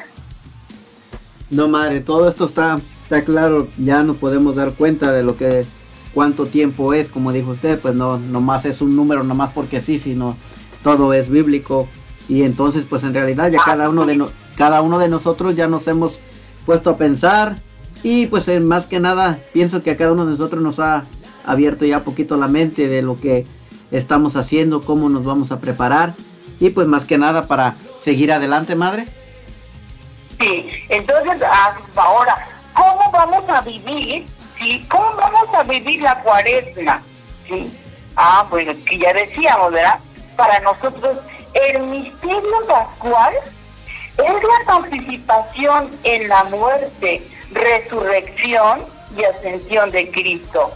[1.49, 5.65] No, madre, todo esto está está claro, ya nos podemos dar cuenta de lo que
[6.13, 9.97] cuánto tiempo es, como dijo usted, pues no nomás es un número nomás porque sí,
[9.99, 10.38] sino
[10.84, 11.89] todo es bíblico.
[12.30, 15.68] Y entonces pues en realidad ya cada uno de no- cada uno de nosotros ya
[15.68, 16.19] nos hemos
[16.65, 17.55] puesto a pensar
[18.03, 21.05] y pues eh, más que nada pienso que a cada uno de nosotros nos ha
[21.45, 23.45] abierto ya poquito la mente de lo que
[23.91, 26.13] estamos haciendo, cómo nos vamos a preparar
[26.59, 29.07] y pues más que nada para seguir adelante, madre.
[30.39, 34.25] Sí, entonces ah, ahora, ¿cómo vamos a vivir?
[34.59, 34.85] ¿Sí?
[34.89, 37.01] ¿Cómo vamos a vivir la cuaresma?
[37.47, 37.71] ¿Sí?
[38.15, 39.99] Ah, bueno, que ya decíamos, ¿verdad?
[40.35, 41.17] Para nosotros
[41.53, 43.33] el misterio pascual
[44.22, 48.85] es la participación en la muerte, resurrección
[49.15, 50.72] y ascensión de Cristo.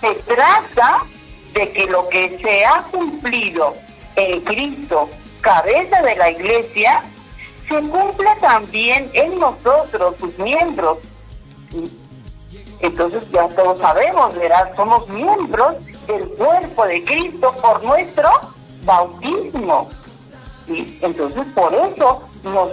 [0.00, 1.04] Se trata
[1.52, 3.74] de que lo que se ha cumplido
[4.16, 5.08] en Cristo,
[5.40, 7.02] cabeza de la iglesia,
[7.68, 10.98] se cumple también en nosotros, sus miembros.
[12.80, 14.70] Entonces ya todos sabemos, ¿verdad?
[14.76, 15.76] Somos miembros
[16.06, 18.30] del cuerpo de Cristo por nuestro
[18.84, 19.88] bautismo.
[20.66, 20.98] ¿sí?
[21.02, 22.70] Entonces por eso nos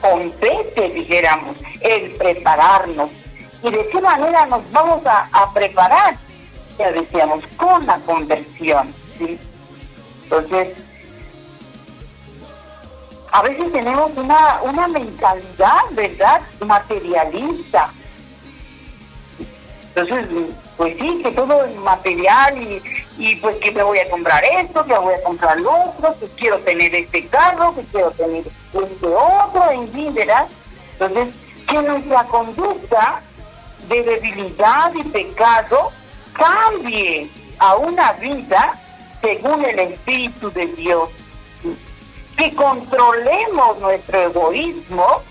[0.00, 3.10] compete, dijéramos, el prepararnos.
[3.62, 6.16] ¿Y de qué manera nos vamos a, a preparar?
[6.78, 8.92] Ya decíamos, con la conversión.
[9.18, 9.38] ¿sí?
[10.24, 10.76] Entonces,
[13.32, 17.92] a veces tenemos una, una mentalidad, ¿verdad?, materialista.
[19.94, 20.26] Entonces,
[20.76, 22.82] pues sí, que todo es material y,
[23.22, 26.26] y pues que me voy a comprar esto, que voy a comprar lo otro, que
[26.30, 28.42] quiero tener este carro, que quiero tener
[28.72, 30.12] este otro, en fin.
[30.98, 31.28] Entonces,
[31.68, 33.22] que nuestra conducta
[33.88, 35.92] de debilidad y pecado
[36.32, 37.30] cambie
[37.60, 38.72] a una vida
[39.20, 41.08] según el Espíritu de Dios.
[42.36, 45.22] Que controlemos nuestro egoísmo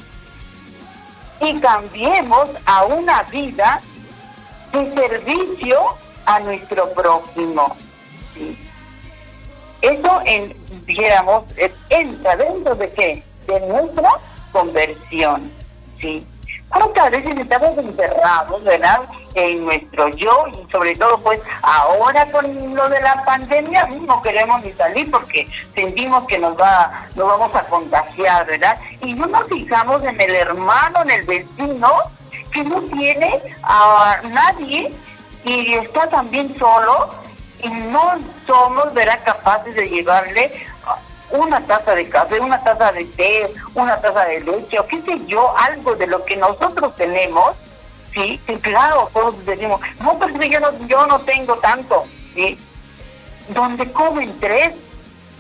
[1.42, 3.82] y cambiemos a una vida
[4.72, 7.76] de servicio a nuestro prójimo.
[8.34, 8.58] ¿sí?
[9.82, 11.46] Eso, en, dijéramos,
[11.90, 13.24] entra dentro de qué?
[13.48, 14.12] De nuestra
[14.52, 15.52] conversión.
[16.00, 16.26] ¿sí?
[16.72, 19.02] ¿Cuántas veces estamos encerrados, verdad?
[19.34, 24.64] En nuestro yo y sobre todo pues ahora con lo de la pandemia no queremos
[24.64, 28.80] ni salir porque sentimos que nos va, nos vamos a contagiar, ¿verdad?
[29.02, 31.92] Y no nos fijamos en el hermano, en el vecino
[32.54, 34.94] que no tiene a nadie
[35.44, 37.10] y está también solo
[37.64, 39.20] y no somos, ¿verdad?
[39.24, 40.52] Capaces de llevarle
[41.32, 45.26] una taza de café, una taza de té, una taza de leche, o qué sé
[45.28, 47.56] yo, algo de lo que nosotros tenemos,
[48.14, 48.40] ¿sí?
[48.48, 52.58] Y claro, todos decimos, no, pues yo no, yo no tengo tanto, ¿sí?
[53.50, 54.72] Donde comen tres,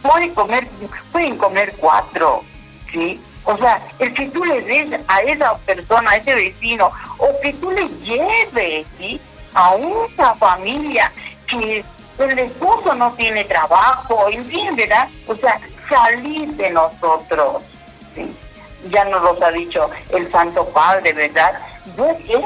[0.01, 0.67] pueden comer,
[1.11, 2.43] pueden comer cuatro,
[2.91, 3.21] ¿sí?
[3.43, 7.53] O sea, el que tú le des a esa persona, a ese vecino, o que
[7.53, 9.19] tú le lleves, ¿sí?
[9.53, 11.11] A una familia
[11.47, 11.83] que
[12.17, 15.09] el esposo no tiene trabajo, en fin, ¿verdad?
[15.27, 15.59] O sea,
[15.89, 17.63] salir de nosotros.
[18.15, 18.33] ¿sí?
[18.89, 21.59] Ya nos los ha dicho el Santo Padre, ¿verdad?
[21.97, 22.45] Yo que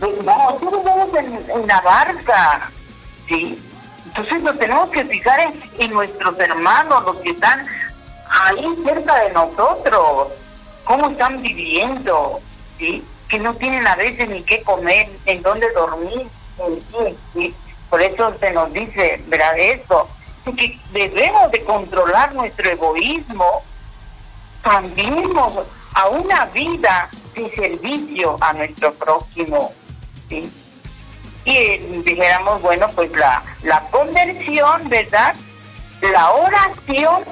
[0.00, 2.70] nosotros vamos en, en la barca,
[3.28, 3.62] ¿sí?
[4.06, 7.66] Entonces nos tenemos que fijar en, en nuestros hermanos, los que están
[8.28, 10.28] ahí cerca de nosotros,
[10.84, 12.40] cómo están viviendo,
[12.78, 13.04] ¿sí?
[13.32, 16.26] Que no tienen a veces ni qué comer, en dónde dormir,
[16.58, 17.54] en ¿sí?
[17.88, 19.58] Por eso se nos dice, ¿verdad?
[19.58, 20.06] Eso,
[20.54, 23.62] que debemos de controlar nuestro egoísmo,
[24.60, 25.64] cambiemos
[25.94, 29.72] a una vida de servicio a nuestro prójimo,
[30.28, 30.52] ¿sí?
[31.46, 35.34] Y eh, dijéramos, bueno, pues la, la conversión, ¿verdad?
[36.02, 37.24] La oración.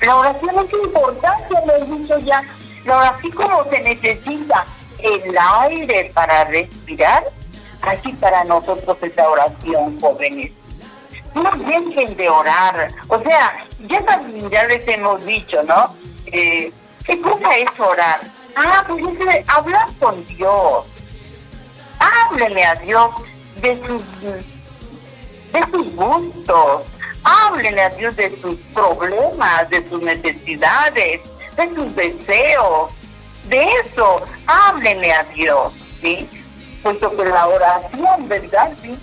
[0.00, 2.42] La oración es importante, lo he dicho ya.
[2.84, 4.66] La oración como se necesita
[4.98, 7.24] el aire para respirar,
[7.82, 10.52] así para nosotros esta oración, jóvenes.
[11.34, 12.92] No dejen de orar.
[13.08, 15.94] O sea, ya ya les hemos dicho, ¿no?
[16.26, 16.72] Eh,
[17.04, 18.20] ¿Qué cosa es orar?
[18.54, 20.84] Ah, pues es hablar con Dios.
[21.98, 23.10] Háblele a Dios
[23.60, 26.82] de sus, de sus gustos.
[27.24, 31.20] Háblele a Dios de sus problemas, de sus necesidades,
[31.56, 32.90] de sus deseos.
[33.48, 36.28] De eso, háblenle a Dios, ¿sí?
[36.82, 38.72] Puesto que la oración, ¿verdad?
[38.80, 38.98] ¿Sí?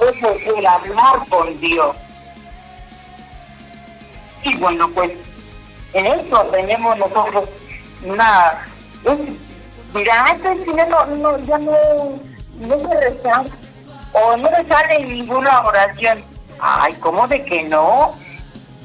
[0.00, 1.96] Es el, hablar con Dios.
[4.44, 5.12] Y bueno, pues
[5.92, 7.48] en eso tenemos nosotros
[8.04, 8.66] una...
[9.04, 9.38] Un,
[9.92, 11.72] mira, este sí no, no, ya no,
[12.60, 13.44] no se reza
[14.12, 16.22] o no le sale ninguna oración.
[16.60, 18.14] Ay, ¿cómo de que no?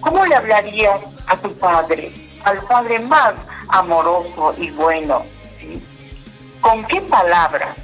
[0.01, 2.13] ¿Cómo le hablarías a tu padre?
[2.43, 3.33] Al padre más
[3.69, 5.25] amoroso y bueno.
[6.61, 7.75] ¿Con qué palabra?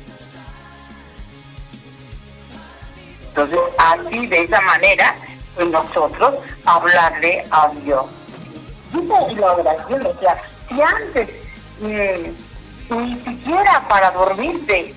[3.29, 5.15] Entonces, así, de esa manera,
[5.55, 8.05] pues nosotros hablarle a Dios.
[8.93, 11.29] Y la oración, o sea, si antes
[11.79, 14.93] mm, ni siquiera para dormirte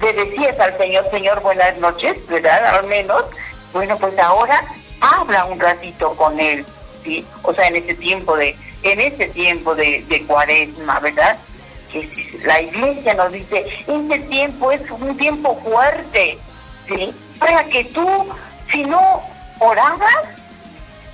[0.00, 2.76] le decías al Señor, Señor, buenas noches, ¿verdad?
[2.76, 3.24] Al menos,
[3.72, 4.62] bueno, pues ahora
[5.00, 6.64] habla un ratito con Él,
[7.42, 11.36] O sea, en ese tiempo de, en ese tiempo de, de cuaresma, ¿verdad?
[11.92, 12.08] Que
[12.44, 16.38] la iglesia nos dice, este tiempo es un tiempo fuerte.
[17.38, 18.08] Para que tú,
[18.72, 19.22] si no
[19.60, 20.24] orabas,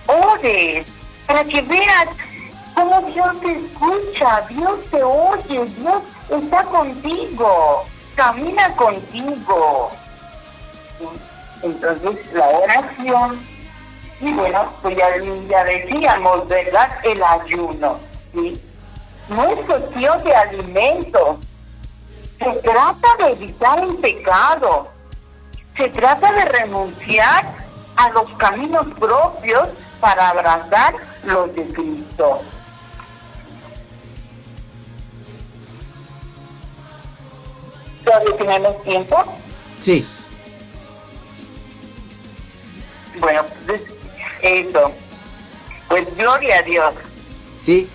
[0.06, 0.86] ores,
[1.26, 2.08] para que veas
[2.74, 7.84] cómo Dios te escucha, Dios te oye, Dios está contigo,
[8.14, 9.90] camina contigo.
[11.62, 13.40] Entonces la oración,
[14.20, 15.08] y bueno, pues ya,
[15.48, 16.88] ya decíamos, ¿verdad?
[17.02, 17.98] El ayuno,
[18.32, 18.60] ¿sí?
[19.28, 21.38] No es cuestión de alimentos,
[22.38, 24.88] se trata de evitar el pecado,
[25.76, 27.56] se trata de renunciar
[27.96, 29.68] a los caminos propios
[30.00, 32.42] para abrazar los de Cristo.
[38.04, 39.24] ¿Todavía tenemos tiempo?
[39.82, 40.06] Sí.
[43.18, 43.80] Bueno, pues
[44.44, 44.92] eso.
[45.88, 46.94] Pues gloria a Dios.
[47.60, 47.88] Sí,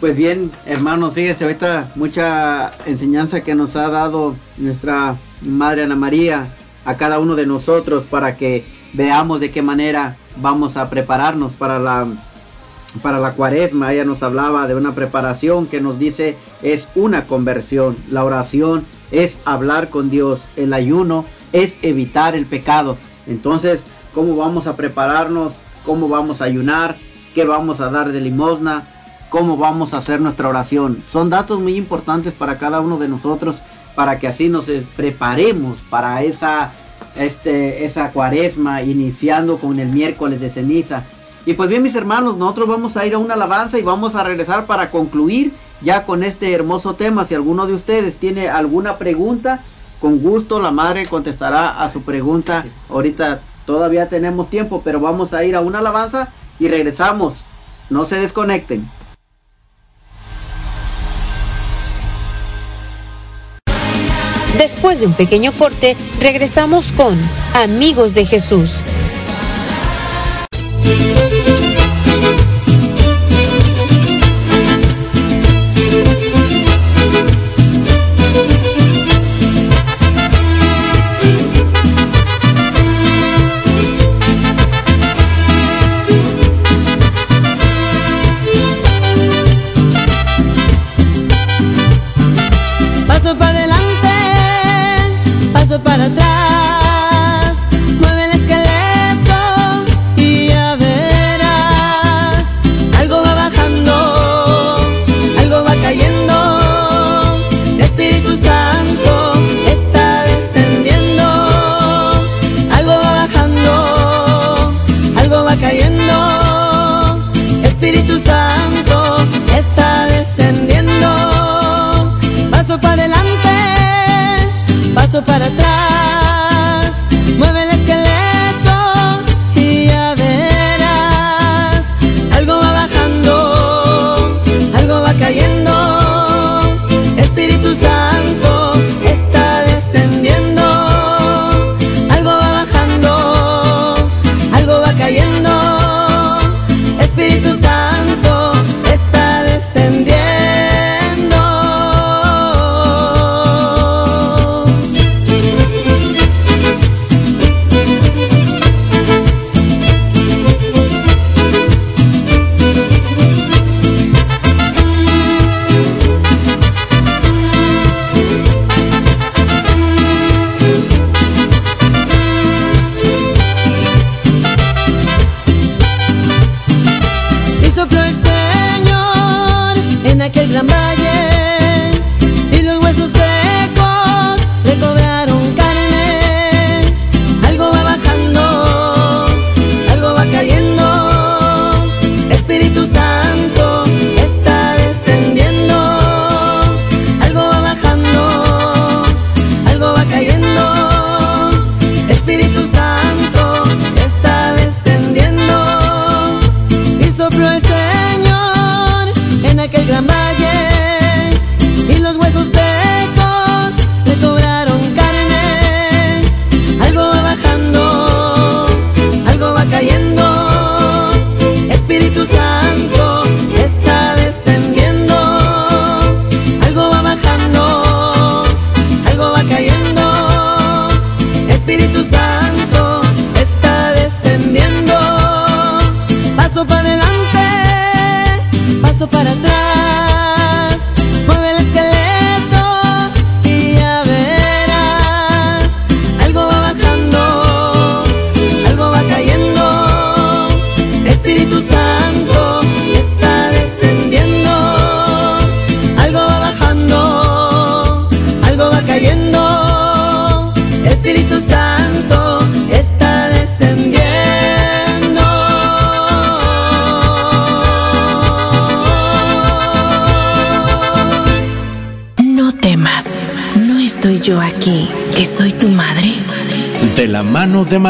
[0.00, 6.54] pues bien, hermanos, fíjense, ahorita mucha enseñanza que nos ha dado nuestra Madre Ana María
[6.84, 11.78] a cada uno de nosotros para que veamos de qué manera vamos a prepararnos para
[11.78, 12.06] la
[13.00, 13.92] para la cuaresma.
[13.92, 17.96] Ella nos hablaba de una preparación que nos dice es una conversión.
[18.10, 20.42] La oración es hablar con Dios.
[20.56, 22.98] El ayuno es evitar el pecado.
[23.26, 25.54] Entonces, ¿cómo vamos a prepararnos?
[25.84, 26.96] ¿Cómo vamos a ayunar?
[27.34, 28.84] ¿Qué vamos a dar de limosna?
[29.30, 31.02] ¿Cómo vamos a hacer nuestra oración?
[31.08, 33.60] Son datos muy importantes para cada uno de nosotros
[33.94, 36.72] para que así nos preparemos para esa
[37.16, 41.04] este, esa cuaresma, iniciando con el miércoles de ceniza.
[41.44, 44.22] Y pues bien, mis hermanos, nosotros vamos a ir a una alabanza y vamos a
[44.22, 47.24] regresar para concluir ya con este hermoso tema.
[47.24, 49.60] Si alguno de ustedes tiene alguna pregunta,
[50.00, 52.64] con gusto la madre contestará a su pregunta.
[52.88, 56.28] Ahorita todavía tenemos tiempo, pero vamos a ir a una alabanza
[56.58, 57.44] y regresamos.
[57.90, 58.88] No se desconecten.
[64.58, 67.18] Después de un pequeño corte, regresamos con
[67.54, 68.82] Amigos de Jesús.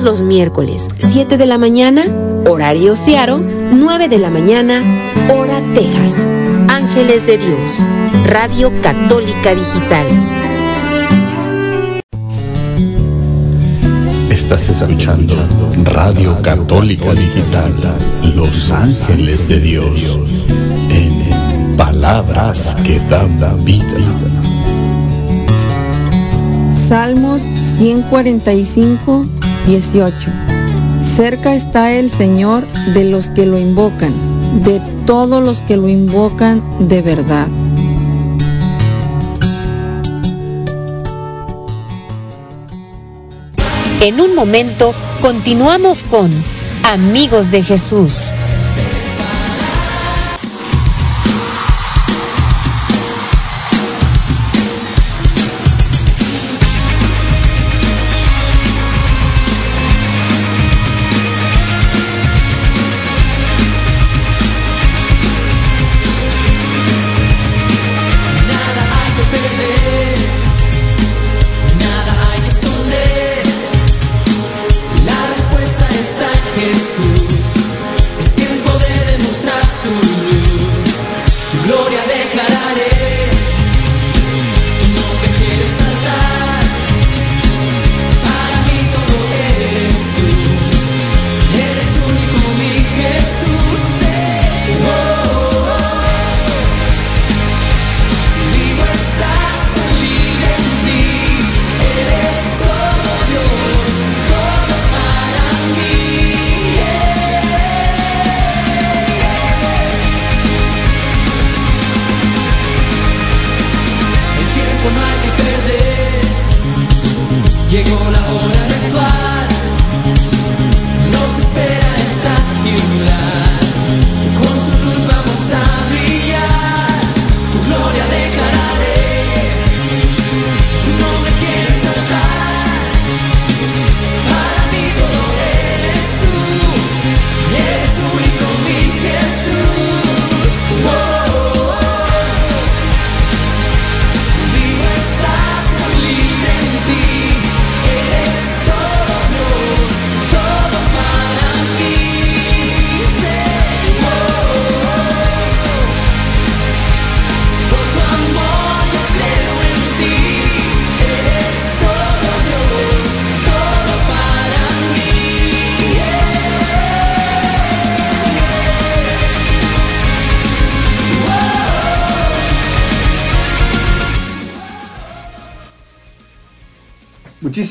[0.00, 2.06] Todos los miércoles, 7 de la mañana,
[2.48, 3.36] horario Seattle,
[3.70, 4.82] 9 de la mañana,
[5.28, 6.24] hora Texas.
[6.68, 7.86] Ángeles de Dios,
[8.24, 10.06] Radio Católica Digital.
[14.30, 15.34] Estás escuchando
[15.84, 17.74] Radio Católica Digital,
[18.34, 20.18] Los Ángeles de Dios,
[20.88, 23.84] en palabras que dan vida.
[26.72, 27.42] Salmos
[27.76, 29.26] 145,
[29.66, 30.30] 18.
[31.02, 34.12] Cerca está el Señor de los que lo invocan,
[34.62, 37.48] de todos los que lo invocan de verdad.
[44.00, 46.30] En un momento continuamos con
[46.84, 48.32] Amigos de Jesús.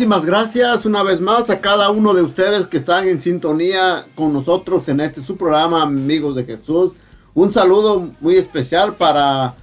[0.09, 4.33] Muchísimas gracias una vez más a cada uno de ustedes que están en sintonía con
[4.33, 6.93] nosotros en este su programa Amigos de Jesús.
[7.35, 9.53] Un saludo muy especial para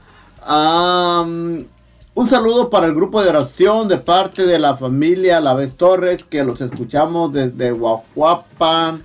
[2.14, 6.44] Un saludo para el grupo de oración de parte de la familia Laves Torres, que
[6.44, 9.02] los escuchamos desde Huajuapan,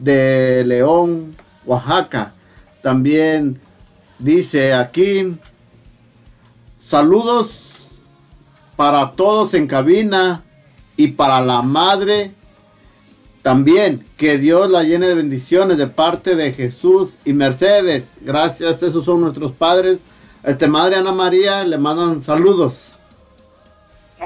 [0.00, 1.36] de León,
[1.66, 2.34] Oaxaca.
[2.82, 3.60] También
[4.18, 5.38] dice aquí,
[6.88, 7.52] saludos
[8.74, 10.42] para todos en cabina
[10.96, 12.32] y para la madre
[13.42, 14.06] también.
[14.16, 18.04] Que Dios la llene de bendiciones de parte de Jesús y Mercedes.
[18.20, 19.98] Gracias, esos son nuestros padres.
[20.42, 22.74] Este madre Ana María le mandan saludos.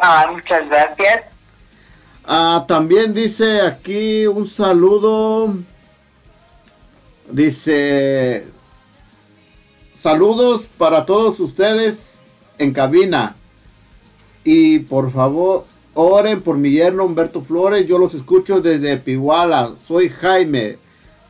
[0.01, 1.25] Ah, muchas gracias.
[2.25, 5.55] Ah, también dice aquí un saludo.
[7.31, 8.47] Dice
[10.03, 11.97] saludos para todos ustedes
[12.59, 13.35] en cabina.
[14.45, 15.67] Y por favor,
[16.01, 17.87] oren por mi yerno Humberto Flores.
[17.89, 19.73] Yo los escucho desde Piguala.
[19.89, 20.79] Soy Jaime.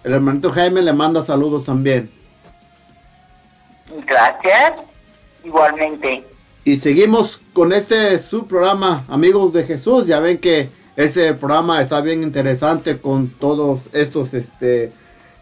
[0.05, 2.11] El hermanito Jaime le manda saludos también.
[4.07, 4.83] Gracias.
[5.43, 6.25] Igualmente.
[6.65, 10.07] Y seguimos con este su programa, Amigos de Jesús.
[10.07, 14.93] Ya ven que ese programa está bien interesante con todos estos, este,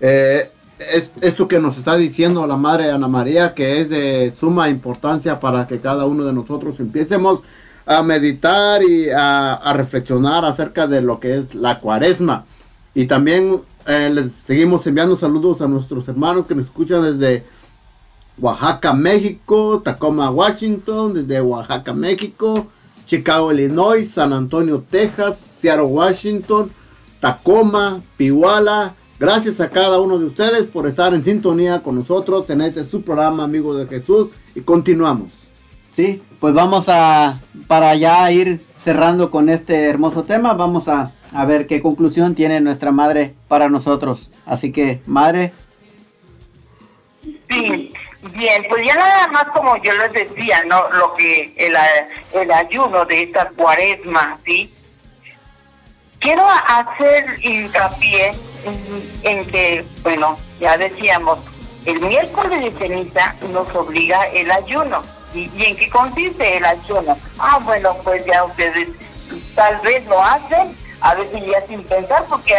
[0.01, 4.69] eh, es- esto que nos está diciendo la Madre Ana María, que es de suma
[4.69, 7.41] importancia para que cada uno de nosotros empiecemos
[7.87, 12.45] a meditar y a, reflexionar acerca de lo que es la cuaresma.
[12.95, 17.45] Y también eh, les seguimos enviando saludos a nuestros hermanos que nos escuchan desde
[18.39, 22.67] Oaxaca, México, Tacoma, Washington, desde Oaxaca, México,
[23.07, 26.73] Chicago, Illinois, San Antonio, Texas, Seattle, Washington,
[27.21, 28.95] Tacoma, Pihuala.
[29.19, 33.03] Gracias a cada uno de ustedes por estar en sintonía con nosotros en este su
[33.03, 35.46] programa, Amigos de Jesús, y continuamos.
[35.97, 41.45] Sí, pues vamos a, para ya ir cerrando con este hermoso tema, vamos a, a
[41.47, 44.31] ver qué conclusión tiene nuestra madre para nosotros.
[44.45, 45.55] Así que, madre,
[47.49, 47.95] Sí,
[48.35, 50.87] bien, pues ya nada más como yo les decía, ¿no?
[50.91, 51.75] Lo que el,
[52.35, 54.71] el ayuno de esta cuaresma, ¿sí?
[56.19, 58.33] Quiero hacer hincapié
[59.23, 61.39] en que, bueno, ya decíamos,
[61.87, 65.16] el miércoles de ceniza nos obliga el ayuno.
[65.37, 67.19] ¿Y, en qué consiste el ayuno?
[67.39, 68.89] Ah, bueno, pues ya ustedes
[69.55, 72.55] tal vez lo hacen, a veces ya sin pensar, porque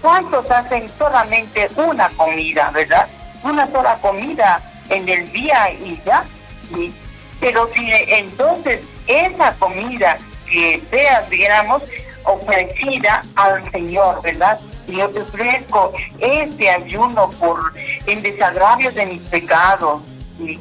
[0.00, 3.08] ¿cuántos hacen solamente una comida, verdad?
[3.42, 6.24] Una sola comida en el día y ya.
[6.72, 6.94] ¿sí?
[7.40, 11.82] Pero si entonces esa comida que sea, digamos,
[12.24, 14.60] ofrecida al Señor, ¿verdad?
[14.86, 17.72] Yo te ofrezco este ayuno por
[18.06, 20.02] en desagravios de mis pecados,
[20.38, 20.60] ¿sí?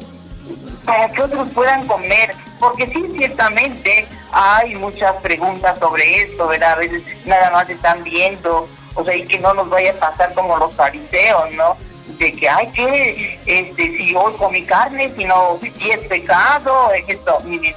[0.90, 6.74] Para que otros puedan comer, porque sí, ciertamente hay muchas preguntas sobre esto, ¿verdad?
[6.74, 10.34] A veces nada más están viendo, o sea, y que no nos vaya a pasar
[10.34, 11.78] como los fariseos, ¿no?
[12.18, 17.08] De que, ay, que, este, si hoy comí carne, si no, si es pecado, es
[17.08, 17.76] esto, miren,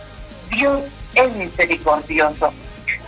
[0.51, 0.81] Dios
[1.15, 2.53] es misericordioso.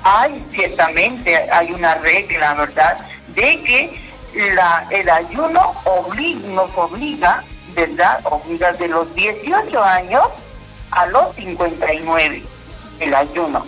[0.03, 2.99] Hay, ciertamente, hay una regla, ¿verdad?
[3.29, 4.05] De que
[4.55, 7.43] la, el ayuno obli- nos obliga,
[7.75, 8.21] ¿verdad?
[8.25, 10.25] Obliga de los 18 años
[10.91, 12.43] a los 59,
[13.01, 13.65] el ayuno.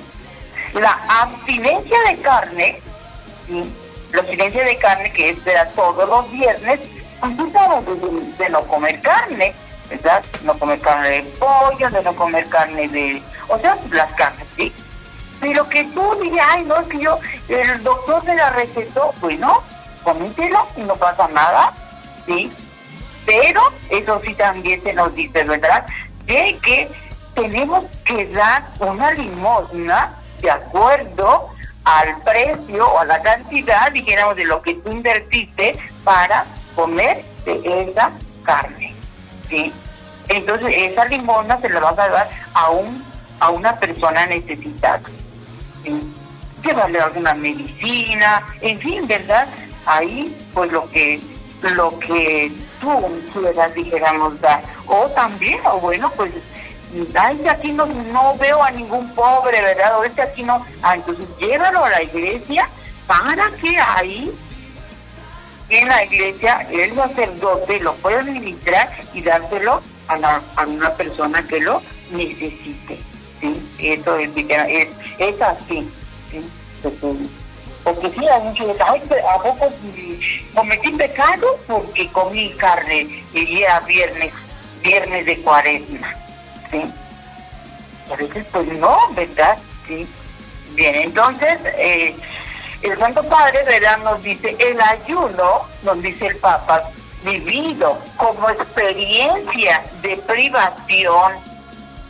[0.75, 2.81] La abstinencia de carne,
[3.47, 3.73] ¿sí?
[4.13, 5.73] la abstinencia de carne que es ¿verdad?
[5.75, 6.81] todos los viernes,
[7.21, 9.55] pues de no comer carne,
[9.89, 10.23] ¿verdad?
[10.43, 13.23] No comer carne de pollo, de no comer carne de...
[13.49, 14.73] O sea, las carnes, ¿sí?
[15.41, 17.19] Pero que tú digas, ay, no, es que yo,
[17.49, 19.63] el doctor me la recetó, bueno,
[20.03, 21.73] comítelo y no pasa nada,
[22.27, 22.53] ¿sí?
[23.27, 25.85] Pero eso sí también se nos dice, ¿verdad?
[26.25, 26.89] De que
[27.35, 31.51] tenemos que dar una limosna de acuerdo
[31.85, 37.89] al precio o a la cantidad, dijéramos, de lo que tú invertiste para comer de
[37.91, 38.11] esa
[38.45, 38.95] carne,
[39.49, 39.73] ¿sí?
[40.29, 43.05] Entonces, esa limosna se la vas a dar a un
[43.41, 45.01] a una persona necesitada.
[45.85, 46.01] ¿sí?
[46.65, 49.47] Llévale alguna medicina, en fin, ¿verdad?
[49.85, 51.21] Ahí, pues lo que
[51.63, 52.51] lo que
[52.81, 54.63] tú quieras, dijéramos, dar.
[54.87, 56.33] O también, o bueno, pues,
[57.19, 59.99] ay, aquí no, no veo a ningún pobre, ¿verdad?
[59.99, 60.65] O este aquí no.
[60.83, 62.69] Ah, entonces llévalo a la iglesia
[63.07, 64.33] para que ahí
[65.69, 71.47] en la iglesia el sacerdote lo pueda administrar y dárselo a, la- a una persona
[71.47, 73.01] que lo necesite.
[73.41, 73.69] ¿sí?
[73.79, 74.31] Eso es,
[75.19, 75.91] es, así.
[76.31, 76.49] ¿sí?
[76.85, 77.29] Entonces,
[77.87, 78.77] Porque sí, hay muchos
[79.09, 79.73] pero ¿a poco
[80.55, 81.47] cometí pecado?
[81.69, 84.33] Porque comí carne y era viernes,
[84.83, 86.13] viernes de cuaresma.
[86.69, 86.83] ¿sí?
[88.09, 89.57] Y a veces pues no, ¿verdad?
[89.87, 90.05] Sí.
[90.75, 92.17] Bien, entonces, eh,
[92.83, 93.99] el Santo Padre, ¿verdad?
[93.99, 96.91] Nos dice, el ayuno, nos dice el Papa,
[97.23, 101.35] vivido como experiencia de privación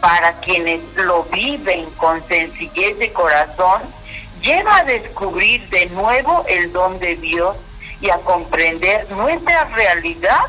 [0.01, 3.83] para quienes lo viven con sencillez de corazón,
[4.43, 7.57] lleva a descubrir de nuevo el don de Dios
[8.01, 10.43] y a comprender nuestra realidad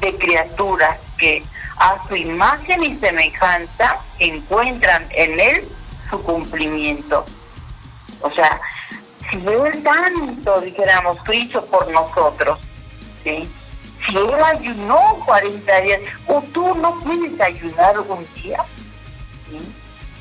[0.00, 1.42] de criaturas que
[1.78, 5.68] a su imagen y semejanza encuentran en él
[6.10, 7.24] su cumplimiento.
[8.20, 8.60] O sea,
[9.30, 12.58] si él tanto, dijéramos, hizo por nosotros,
[13.22, 13.50] ¿sí?
[14.06, 18.64] si él ayunó 40 días, o tú no puedes ayunar un día,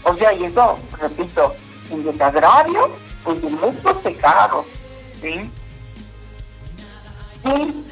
[0.03, 1.55] o sea, y eso, repito,
[1.89, 2.95] en desagravio,
[3.25, 4.65] pues de muchos pecados,
[5.21, 5.51] ¿sí?
[7.43, 7.85] Y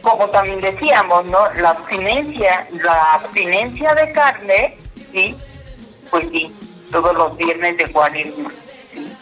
[0.00, 1.52] como también decíamos, ¿no?
[1.54, 4.76] La abstinencia, la abstinencia de carne,
[5.12, 5.36] ¿sí?
[6.10, 6.54] Pues sí,
[6.90, 8.52] todos los viernes de cuaresma,
[8.92, 9.12] ¿sí?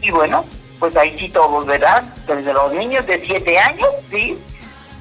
[0.00, 0.44] Y bueno,
[0.78, 2.02] pues ahí sí todos, ¿verdad?
[2.26, 4.38] Desde los niños de 7 años, ¿sí?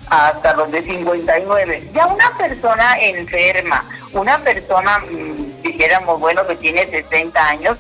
[0.09, 1.91] Hasta los de 59.
[1.93, 7.77] Ya una persona enferma, una persona, mm, dijéramos, bueno, que tiene 60 años,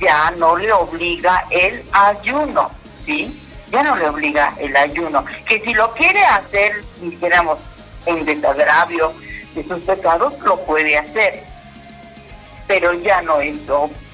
[0.00, 2.70] ya no le obliga el ayuno,
[3.04, 3.42] ¿sí?
[3.70, 5.24] Ya no le obliga el ayuno.
[5.48, 7.58] Que si lo quiere hacer, dijéramos,
[8.06, 9.12] en desagravio
[9.54, 11.42] de sus pecados, lo puede hacer.
[12.66, 13.56] Pero ya no es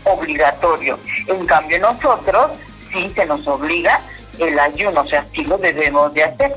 [0.04, 0.98] obligatorio.
[1.26, 2.52] En cambio, nosotros
[2.92, 4.00] sí se nos obliga
[4.38, 6.56] el ayuno, o sea, sí lo debemos de hacer.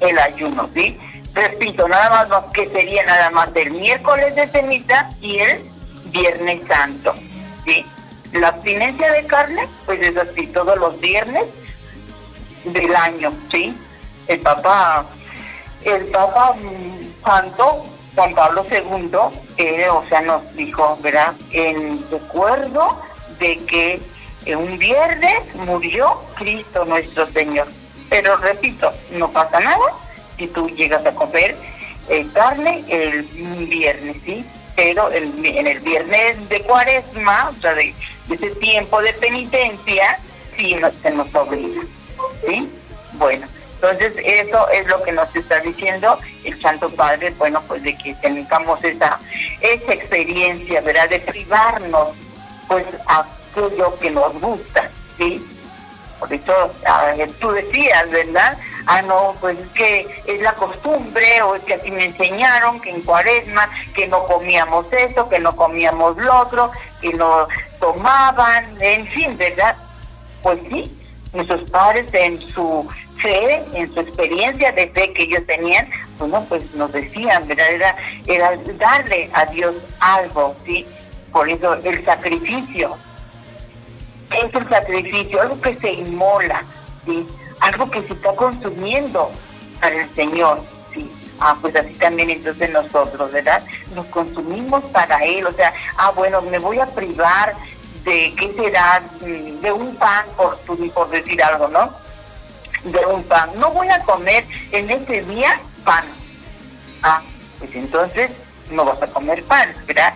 [0.00, 0.98] El ayuno, ¿sí?
[1.34, 5.60] Repito, nada más que sería nada más el miércoles de ceniza y el
[6.06, 7.14] viernes santo,
[7.66, 7.84] ¿sí?
[8.32, 11.44] La abstinencia de carne, pues es así, todos los viernes
[12.64, 13.74] del año, ¿sí?
[14.26, 15.04] El Papa,
[15.84, 16.54] el Papa
[17.24, 17.84] Santo,
[18.14, 19.10] Juan Pablo II,
[19.90, 21.34] o sea, nos dijo, ¿verdad?
[21.52, 23.00] En recuerdo
[23.38, 24.00] de que
[24.46, 27.68] eh, un viernes murió Cristo nuestro Señor.
[28.08, 29.94] Pero repito, no pasa nada
[30.36, 31.56] si tú llegas a comer
[32.08, 33.22] eh, carne el
[33.66, 34.44] viernes, ¿sí?
[34.76, 37.94] Pero el- en el viernes de cuaresma, o sea, de,
[38.30, 40.18] ese tiempo de penitencia,
[40.56, 41.82] sí nos, se nos obliga,
[42.46, 42.68] ¿sí?
[43.12, 47.96] Bueno, entonces eso es lo que nos está diciendo el Santo Padre, bueno, pues de
[47.96, 49.18] que tengamos esa,
[49.60, 51.08] esa experiencia, ¿verdad?
[51.08, 52.08] De privarnos,
[52.68, 55.42] pues, aquello que nos gusta, ¿sí?
[56.18, 56.74] Por eso
[57.40, 58.56] tú decías, ¿verdad?
[58.86, 62.90] Ah, no, pues es que es la costumbre, o es que así me enseñaron que
[62.90, 67.48] en cuaresma, que no comíamos eso, que no comíamos lo otro, que no
[67.80, 69.74] tomaban, en fin, ¿verdad?
[70.40, 70.96] Pues sí,
[71.32, 72.88] nuestros padres en su
[73.20, 75.88] fe, en su experiencia de fe que ellos tenían,
[76.18, 77.70] bueno, pues nos decían, ¿verdad?
[77.72, 77.96] Era,
[78.26, 80.86] era darle a Dios algo, ¿sí?
[81.32, 82.96] Por eso el sacrificio,
[84.30, 86.62] es el sacrificio, algo que se inmola,
[87.04, 87.26] ¿sí?
[87.60, 89.30] Algo que se está consumiendo
[89.80, 90.60] para el Señor,
[90.92, 91.10] ¿sí?
[91.40, 93.62] Ah, pues así también entonces nosotros, ¿verdad?
[93.94, 97.54] Nos consumimos para Él, o sea, ah, bueno, me voy a privar
[98.04, 99.02] de, ¿qué será?
[99.20, 100.56] Mm, De un pan, por,
[100.94, 101.90] por decir algo, ¿no?
[102.84, 103.50] De un pan.
[103.56, 106.04] No voy a comer en ese día pan.
[107.02, 107.22] Ah,
[107.58, 108.30] pues entonces
[108.70, 110.14] no vas a comer pan, ¿verdad?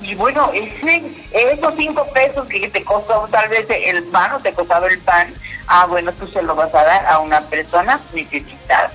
[0.00, 1.02] Y bueno, ese,
[1.32, 5.32] esos cinco pesos que te costó tal vez el pan o te costaba el pan,
[5.66, 8.90] ah, bueno, tú se lo vas a dar a una persona necesitada,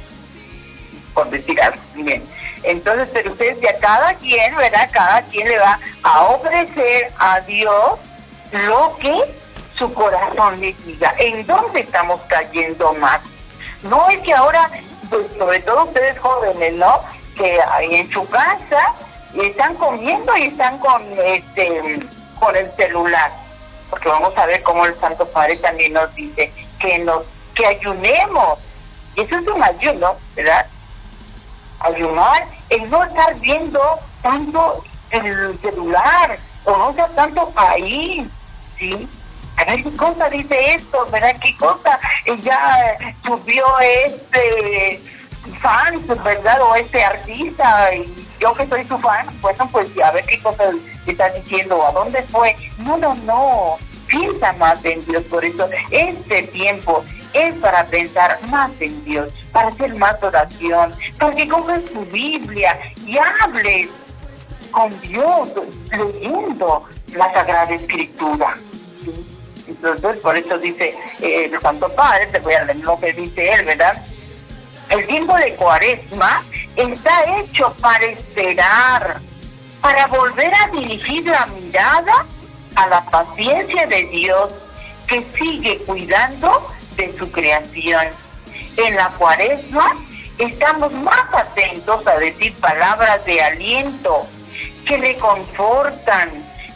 [1.13, 1.81] por decir algo.
[1.95, 2.23] Bien.
[2.63, 4.89] Entonces, pero ustedes ya cada quien, ¿verdad?
[4.91, 7.99] Cada quien le va a ofrecer a Dios
[8.51, 9.15] lo que
[9.77, 11.15] su corazón le diga.
[11.17, 13.19] ¿En dónde estamos cayendo más?
[13.81, 14.69] No es que ahora,
[15.09, 17.01] pues, sobre todo ustedes jóvenes, ¿no?
[17.35, 17.59] Que
[17.89, 18.93] en su casa
[19.33, 21.99] y están comiendo y están con este
[22.39, 23.31] con el celular.
[23.89, 27.23] Porque vamos a ver cómo el Santo Padre también nos dice que nos
[27.55, 28.59] que ayunemos.
[29.15, 30.65] Y eso es un ayuno verdad
[31.79, 38.29] ayunar el no estar viendo tanto el celular o no estar tanto ahí
[38.77, 39.09] sí
[39.57, 41.99] a ver qué cosa dice esto verdad qué cosa
[42.43, 42.95] ya
[43.25, 45.01] subió este
[45.61, 46.61] fan, ¿verdad?
[46.61, 50.75] O este artista, y yo que soy su fan, bueno, pues a ver qué cosas
[51.05, 52.55] está diciendo, a dónde fue.
[52.79, 53.77] No, no, no,
[54.07, 59.67] piensa más en Dios, por eso este tiempo es para pensar más en Dios, para
[59.67, 63.89] hacer más oración, para que cojas tu Biblia y hables
[64.71, 65.49] con Dios,
[65.91, 68.57] leyendo la Sagrada Escritura.
[69.67, 73.53] Entonces, por eso dice eh, el Santo Padre, te voy a leer lo que dice
[73.53, 74.03] él, ¿verdad?
[74.91, 76.43] El tiempo de cuaresma
[76.75, 79.21] está hecho para esperar,
[79.79, 82.25] para volver a dirigir la mirada
[82.75, 84.51] a la paciencia de Dios
[85.07, 88.07] que sigue cuidando de su creación.
[88.75, 89.95] En la cuaresma
[90.37, 94.27] estamos más atentos a decir palabras de aliento
[94.85, 96.31] que reconfortan,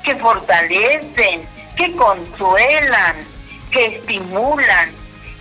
[0.05, 3.15] que fortalecen, que consuelan,
[3.71, 4.89] que estimulan,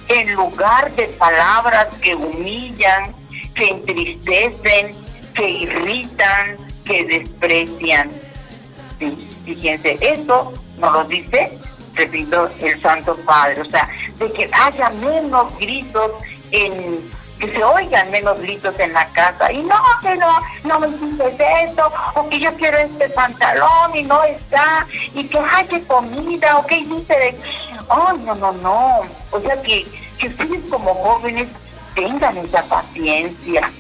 [0.09, 3.15] en lugar de palabras que humillan,
[3.55, 4.97] que entristecen,
[5.35, 8.11] que irritan, que desprecian.
[8.99, 11.59] Sí, fíjense, eso nos lo dice,
[11.95, 16.13] repito, el Santo Padre, o sea, de que haya menos gritos
[16.51, 20.89] en que se oigan menos gritos en la casa y no, que no, no me
[20.89, 21.35] dices
[21.65, 26.67] esto, o que yo quiero este pantalón y no está, y que haya comida, o
[26.67, 27.39] que dice de,
[27.89, 29.01] oh, no, no, no,
[29.31, 29.87] o sea que,
[30.19, 31.49] que ustedes como jóvenes
[31.95, 33.71] tengan esa paciencia.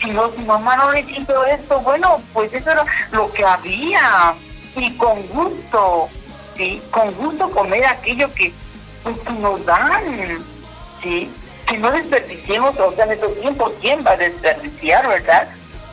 [0.00, 4.34] Si no, si mamá no les hizo esto, bueno, pues eso era lo que había,
[4.76, 6.08] y con gusto,
[6.56, 8.52] sí, con gusto comer aquello que,
[9.02, 10.44] pues, que nos dan,
[11.02, 11.30] sí,
[11.68, 15.48] que no desperdiciemos, o sea, nuestro tiempo, ¿quién va a desperdiciar, verdad?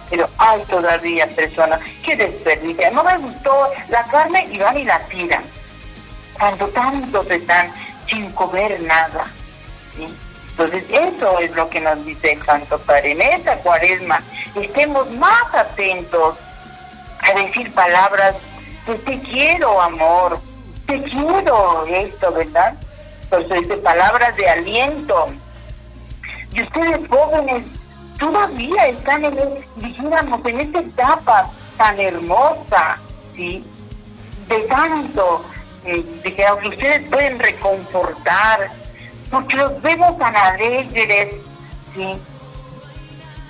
[0.09, 2.93] Pero hay todavía personas que desperdician.
[2.93, 5.43] No me gustó la carne y van y la tiran.
[6.39, 7.73] Cuando tantos están
[8.07, 9.25] sin comer nada.
[10.51, 13.11] Entonces, eso es lo que nos dice el Santo Padre.
[13.11, 14.21] En esta cuaresma,
[14.55, 16.37] estemos más atentos
[17.21, 18.35] a decir palabras
[18.87, 20.39] de te quiero, amor,
[20.85, 22.75] te quiero esto, ¿verdad?
[23.29, 25.27] Pues dice palabras de aliento,
[26.55, 27.63] y ustedes jóvenes
[28.17, 29.37] todavía están en,
[29.75, 32.97] dijéramos, en esta etapa tan hermosa,
[33.35, 33.63] ¿sí?
[34.47, 35.43] De tanto,
[35.85, 38.69] eh, de que ustedes pueden reconfortar,
[39.29, 41.35] porque los vemos tan alegres,
[41.93, 42.17] ¿sí?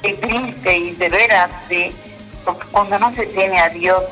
[0.01, 1.95] Y tristes y de veras, ¿sí?
[2.43, 4.03] Porque cuando no se tiene a Dios,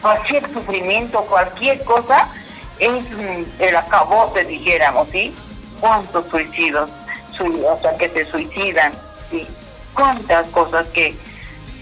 [0.00, 2.28] cualquier sufrimiento, cualquier cosa,
[2.80, 3.04] es
[3.60, 5.32] el acabose, dijéramos, ¿sí?
[5.80, 6.90] ¿Cuántos suicidios?
[7.36, 8.92] Sea, que se suicidan,
[9.30, 9.46] ¿sí?
[9.94, 11.14] Cuántas cosas que,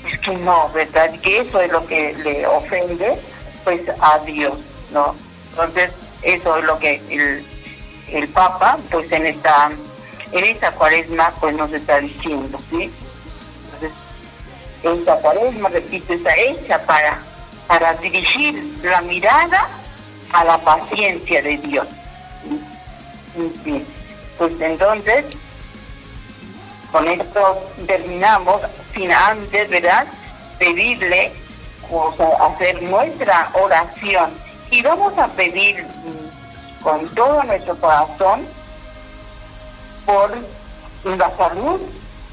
[0.09, 1.11] es que no, ¿verdad?
[1.21, 3.19] Que eso es lo que le ofende,
[3.65, 4.59] pues, a Dios,
[4.93, 5.15] ¿no?
[5.51, 5.91] Entonces,
[6.23, 7.45] eso es lo que el,
[8.09, 9.71] el Papa, pues, en esta,
[10.33, 12.91] en esta cuaresma, pues, nos está diciendo, ¿sí?
[13.65, 13.93] Entonces,
[14.83, 17.23] esta cuaresma, repito, está hecha para,
[17.67, 19.69] para dirigir la mirada
[20.33, 21.87] a la paciencia de Dios.
[23.65, 23.85] ¿sí?
[24.41, 25.27] Pues entonces,
[26.91, 28.63] con esto terminamos,
[28.95, 30.07] sin antes, ¿verdad?
[30.59, 31.35] Pedirle,
[31.91, 34.33] o sea, hacer nuestra oración.
[34.71, 35.87] Y vamos a pedir
[36.83, 38.47] con todo nuestro corazón
[40.07, 40.35] por
[41.05, 41.79] la salud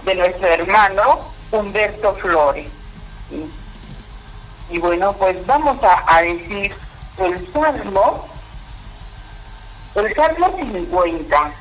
[0.05, 1.19] de nuestro hermano
[1.51, 2.67] Humberto Flores.
[3.29, 6.73] Y, y bueno, pues vamos a, a decir
[7.17, 8.29] el Salmo,
[9.95, 11.51] el Salmo 50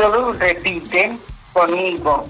[0.00, 1.20] todos repiten
[1.52, 2.26] conmigo.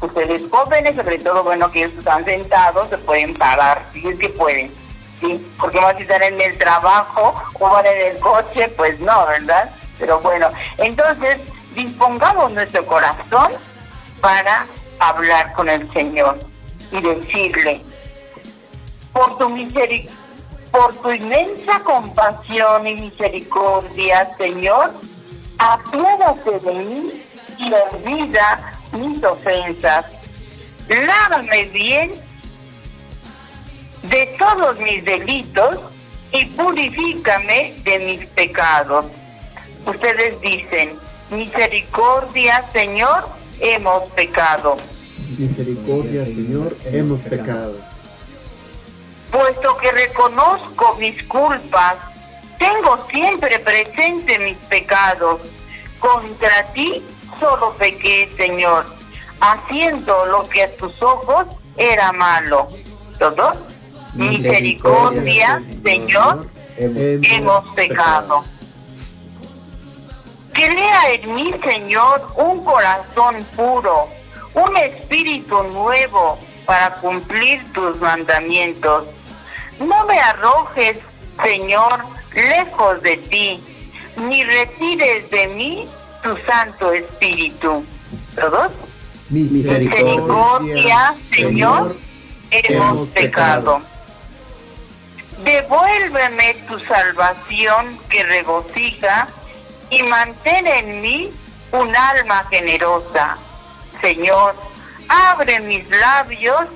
[0.00, 4.30] Ustedes jóvenes, sobre todo, bueno, que ellos están sentados, se pueden parar, si es que
[4.30, 4.74] pueden,
[5.20, 5.46] ¿sí?
[5.58, 9.70] Porque más si están en el trabajo o van en el coche, pues no, ¿verdad?
[9.98, 10.48] Pero bueno,
[10.78, 11.36] entonces
[11.74, 13.52] dispongamos nuestro corazón
[14.22, 14.66] para
[14.98, 16.38] hablar con el Señor
[16.90, 17.82] y decirle,
[19.12, 20.10] por tu misericordia,
[20.72, 24.92] por tu inmensa compasión y misericordia, Señor,
[25.58, 27.22] apiádate de mí
[27.58, 30.06] y olvida mis ofensas.
[30.88, 32.14] Lávame bien
[34.02, 35.78] de todos mis delitos
[36.32, 39.06] y purifícame de mis pecados.
[39.86, 40.98] Ustedes dicen,
[41.30, 43.28] misericordia, Señor,
[43.60, 44.76] hemos pecado.
[45.38, 47.76] Misericordia, Señor, hemos pecado.
[49.30, 51.96] Puesto que reconozco mis culpas,
[52.58, 55.40] tengo siempre presente mis pecados.
[55.98, 57.02] Contra ti
[57.40, 58.84] solo pequé, Señor,
[59.40, 62.68] haciendo lo que a tus ojos era malo.
[63.18, 63.52] ¿Todo?
[64.14, 68.44] Misericordia, Señor, hemos pecado.
[70.52, 74.08] Crea en mí, Señor, un corazón puro,
[74.54, 79.04] un espíritu nuevo para cumplir tus mandamientos.
[79.80, 80.98] No me arrojes,
[81.42, 83.62] Señor, lejos de ti,
[84.16, 85.88] ni retires de mí
[86.22, 87.84] tu Santo Espíritu.
[88.34, 88.72] ¿Todos?
[89.30, 91.96] Misericordia, Señor,
[92.50, 93.80] hemos pecado.
[95.44, 99.28] Devuélveme tu salvación que regocija
[99.90, 101.32] y mantén en mí
[101.72, 103.36] un alma generosa.
[104.00, 104.54] Señor,
[105.08, 106.66] abre mis labios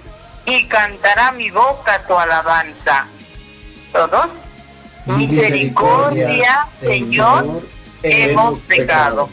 [0.45, 3.07] y cantará mi boca tu alabanza.
[3.93, 4.29] ¿Todos?
[5.17, 7.63] Misericordia, Señor,
[8.03, 9.29] hemos pecado.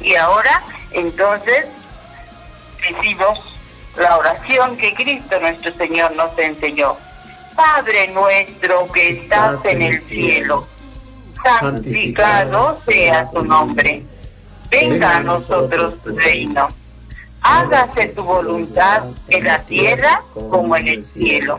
[0.00, 1.66] Y ahora, entonces,
[2.80, 3.38] decimos
[3.96, 6.96] la oración que Cristo nuestro Señor nos enseñó.
[7.54, 10.66] Padre nuestro que estás en el cielo,
[11.42, 14.02] santificado sea tu nombre.
[14.70, 16.68] Venga a nosotros tu reino.
[17.40, 21.58] Hágase tu voluntad en la tierra como en el cielo.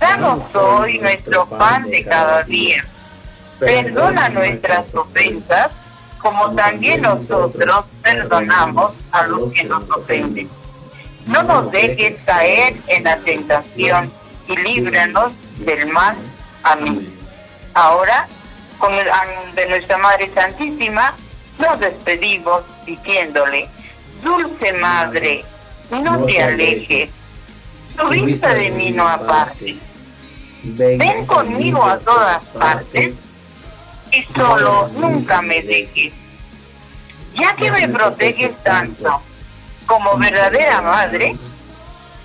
[0.00, 2.84] Danos hoy nuestro pan de cada día.
[3.58, 5.72] Perdona nuestras ofensas
[6.18, 10.48] como también nosotros perdonamos a los que nos ofenden.
[11.26, 14.10] No nos dejes caer en la tentación
[14.46, 16.16] y líbranos del mal.
[16.62, 17.12] Amén.
[17.74, 18.28] Ahora,
[18.78, 19.06] con el
[19.54, 21.14] de nuestra Madre Santísima,
[21.58, 23.68] nos despedimos diciéndole,
[24.22, 25.44] Dulce Madre,
[25.90, 27.10] no te alejes,
[27.96, 29.87] tu vista de mí no apartes.
[30.62, 33.14] Ven conmigo a todas partes
[34.10, 36.12] y solo nunca me dejes.
[37.34, 39.20] Ya que me proteges tanto
[39.86, 41.36] como verdadera madre,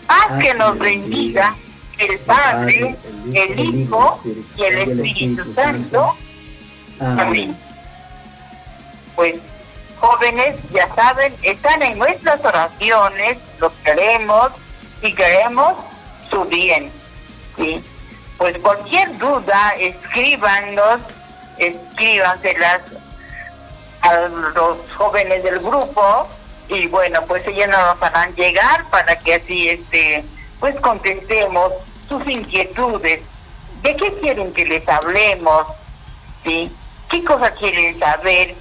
[0.07, 1.55] haz que nos bendiga
[1.97, 2.95] el Padre,
[3.33, 4.21] el Hijo
[4.57, 6.15] y el Espíritu Santo.
[6.99, 7.55] Amén.
[9.15, 9.35] Pues
[9.99, 14.49] jóvenes, ya saben, están en nuestras oraciones, los queremos
[15.01, 15.73] y queremos
[16.29, 16.91] su bien.
[17.55, 17.83] ¿sí?
[18.43, 20.99] Pues cualquier duda, escríbanos,
[21.57, 22.81] escríbanselas
[24.01, 26.27] a los jóvenes del grupo
[26.67, 30.25] y bueno, pues ellos nos harán llegar para que así este
[30.59, 31.71] pues contestemos
[32.09, 33.21] sus inquietudes.
[33.81, 35.65] ¿De qué quieren que les hablemos?
[36.43, 36.69] ¿Sí?
[37.09, 38.55] ¿Qué cosa quieren saber?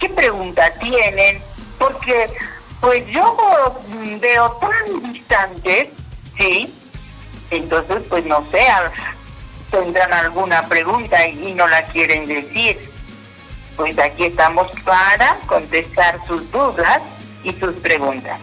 [0.00, 1.42] ¿Qué pregunta tienen?
[1.78, 2.32] Porque
[2.80, 3.36] pues yo
[4.22, 5.88] veo tan distantes,
[6.38, 6.74] ¿sí?
[7.50, 8.66] Entonces, pues no sé,
[9.70, 12.78] tendrán alguna pregunta y no la quieren decir.
[13.76, 17.00] Pues aquí estamos para contestar sus dudas
[17.44, 18.38] y sus preguntas.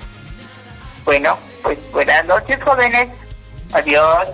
[1.03, 3.09] Bueno, pues buenas noches jóvenes.
[3.73, 4.29] Adiós.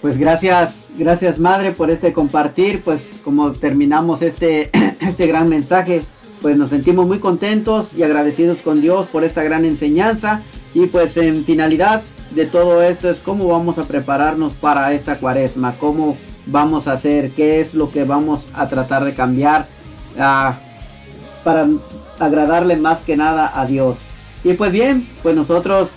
[0.00, 4.70] Pues gracias, gracias madre por este compartir, pues como terminamos este,
[5.00, 6.02] este gran mensaje,
[6.40, 10.42] pues nos sentimos muy contentos y agradecidos con Dios por esta gran enseñanza
[10.74, 12.02] y pues en finalidad
[12.34, 16.16] de todo esto es cómo vamos a prepararnos para esta cuaresma, cómo
[16.46, 19.66] vamos a hacer, qué es lo que vamos a tratar de cambiar
[20.18, 20.56] ah,
[21.42, 21.66] para
[22.18, 23.98] agradarle más que nada a Dios.
[24.42, 25.90] Y pues bien, pues nosotros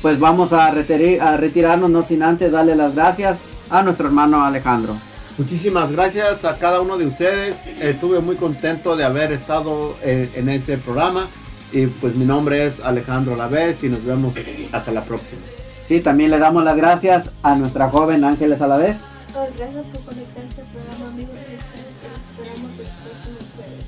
[0.00, 3.38] pues vamos a, retirarnos no sin antes darle las gracias
[3.70, 4.96] a nuestro hermano Alejandro.
[5.36, 7.56] Muchísimas gracias a cada uno de ustedes.
[7.80, 11.26] Estuve muy contento de haber estado en, en este programa.
[11.72, 14.34] Y pues mi nombre es Alejandro Lavés y nos vemos
[14.72, 15.42] hasta la próxima.
[15.86, 18.96] Sí, también le damos las gracias a nuestra joven Ángeles Alavés.
[19.36, 21.34] Oh, gracias por conectarse al programa, amigos.
[21.36, 23.84] Esperamos el próximo jueves.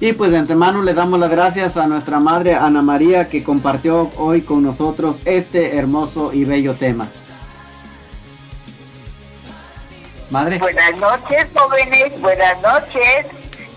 [0.00, 4.10] Y pues de antemano le damos las gracias a nuestra madre Ana María que compartió
[4.16, 7.08] hoy con nosotros este hermoso y bello tema.
[10.30, 10.58] Madre.
[10.58, 13.26] Buenas noches, jóvenes, buenas noches.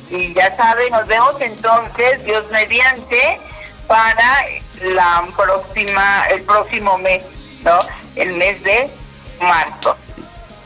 [0.09, 3.39] Y ya saben, nos vemos entonces, Dios mediante,
[3.87, 4.45] para
[4.81, 7.23] la próxima, el próximo mes,
[8.15, 8.89] El mes de
[9.41, 9.95] marzo.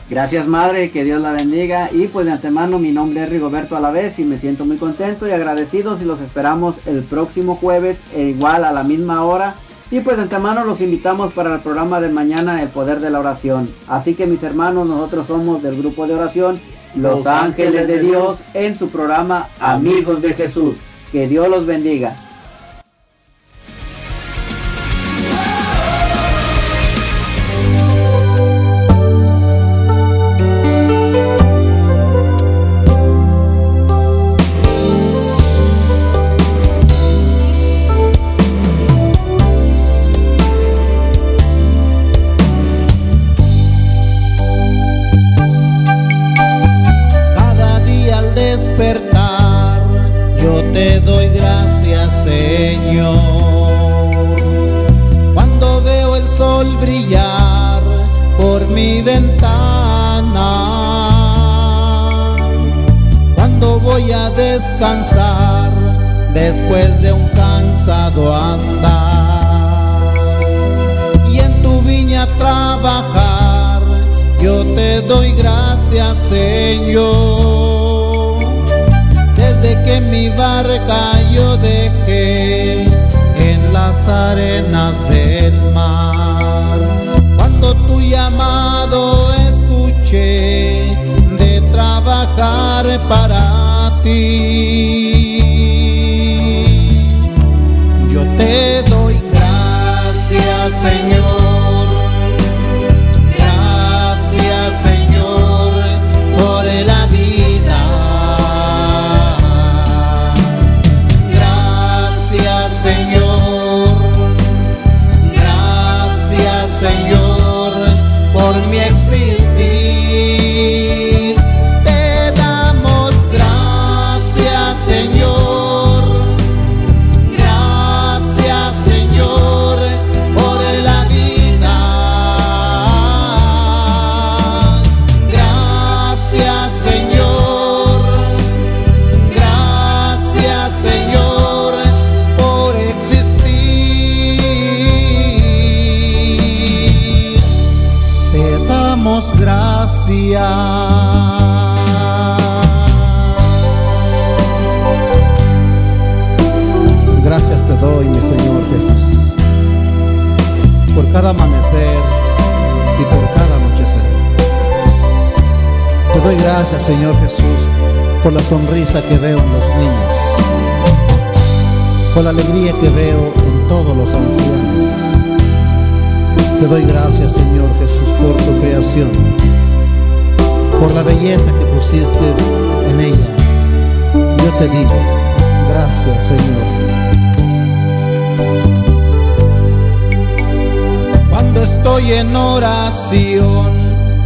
[0.08, 4.18] Gracias madre, que Dios la bendiga y pues de antemano mi nombre es Rigoberto Alavés
[4.18, 8.64] y me siento muy contento y agradecidos y los esperamos el próximo jueves e igual
[8.64, 9.54] a la misma hora
[9.90, 13.20] y pues de antemano los invitamos para el programa de mañana El Poder de la
[13.20, 13.70] Oración.
[13.88, 16.60] Así que mis hermanos, nosotros somos del grupo de oración
[16.94, 20.76] Los Ángeles de Dios en su programa Amigos de Jesús.
[21.10, 22.16] Que Dios los bendiga.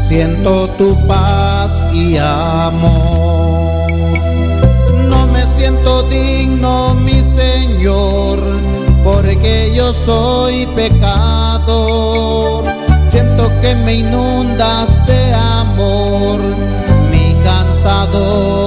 [0.09, 3.91] siento tu paz y amor.
[5.09, 8.39] No me siento digno, mi Señor,
[9.05, 12.65] porque yo soy pecador.
[13.11, 16.41] Siento que me inundas de amor,
[17.11, 18.66] mi cansador.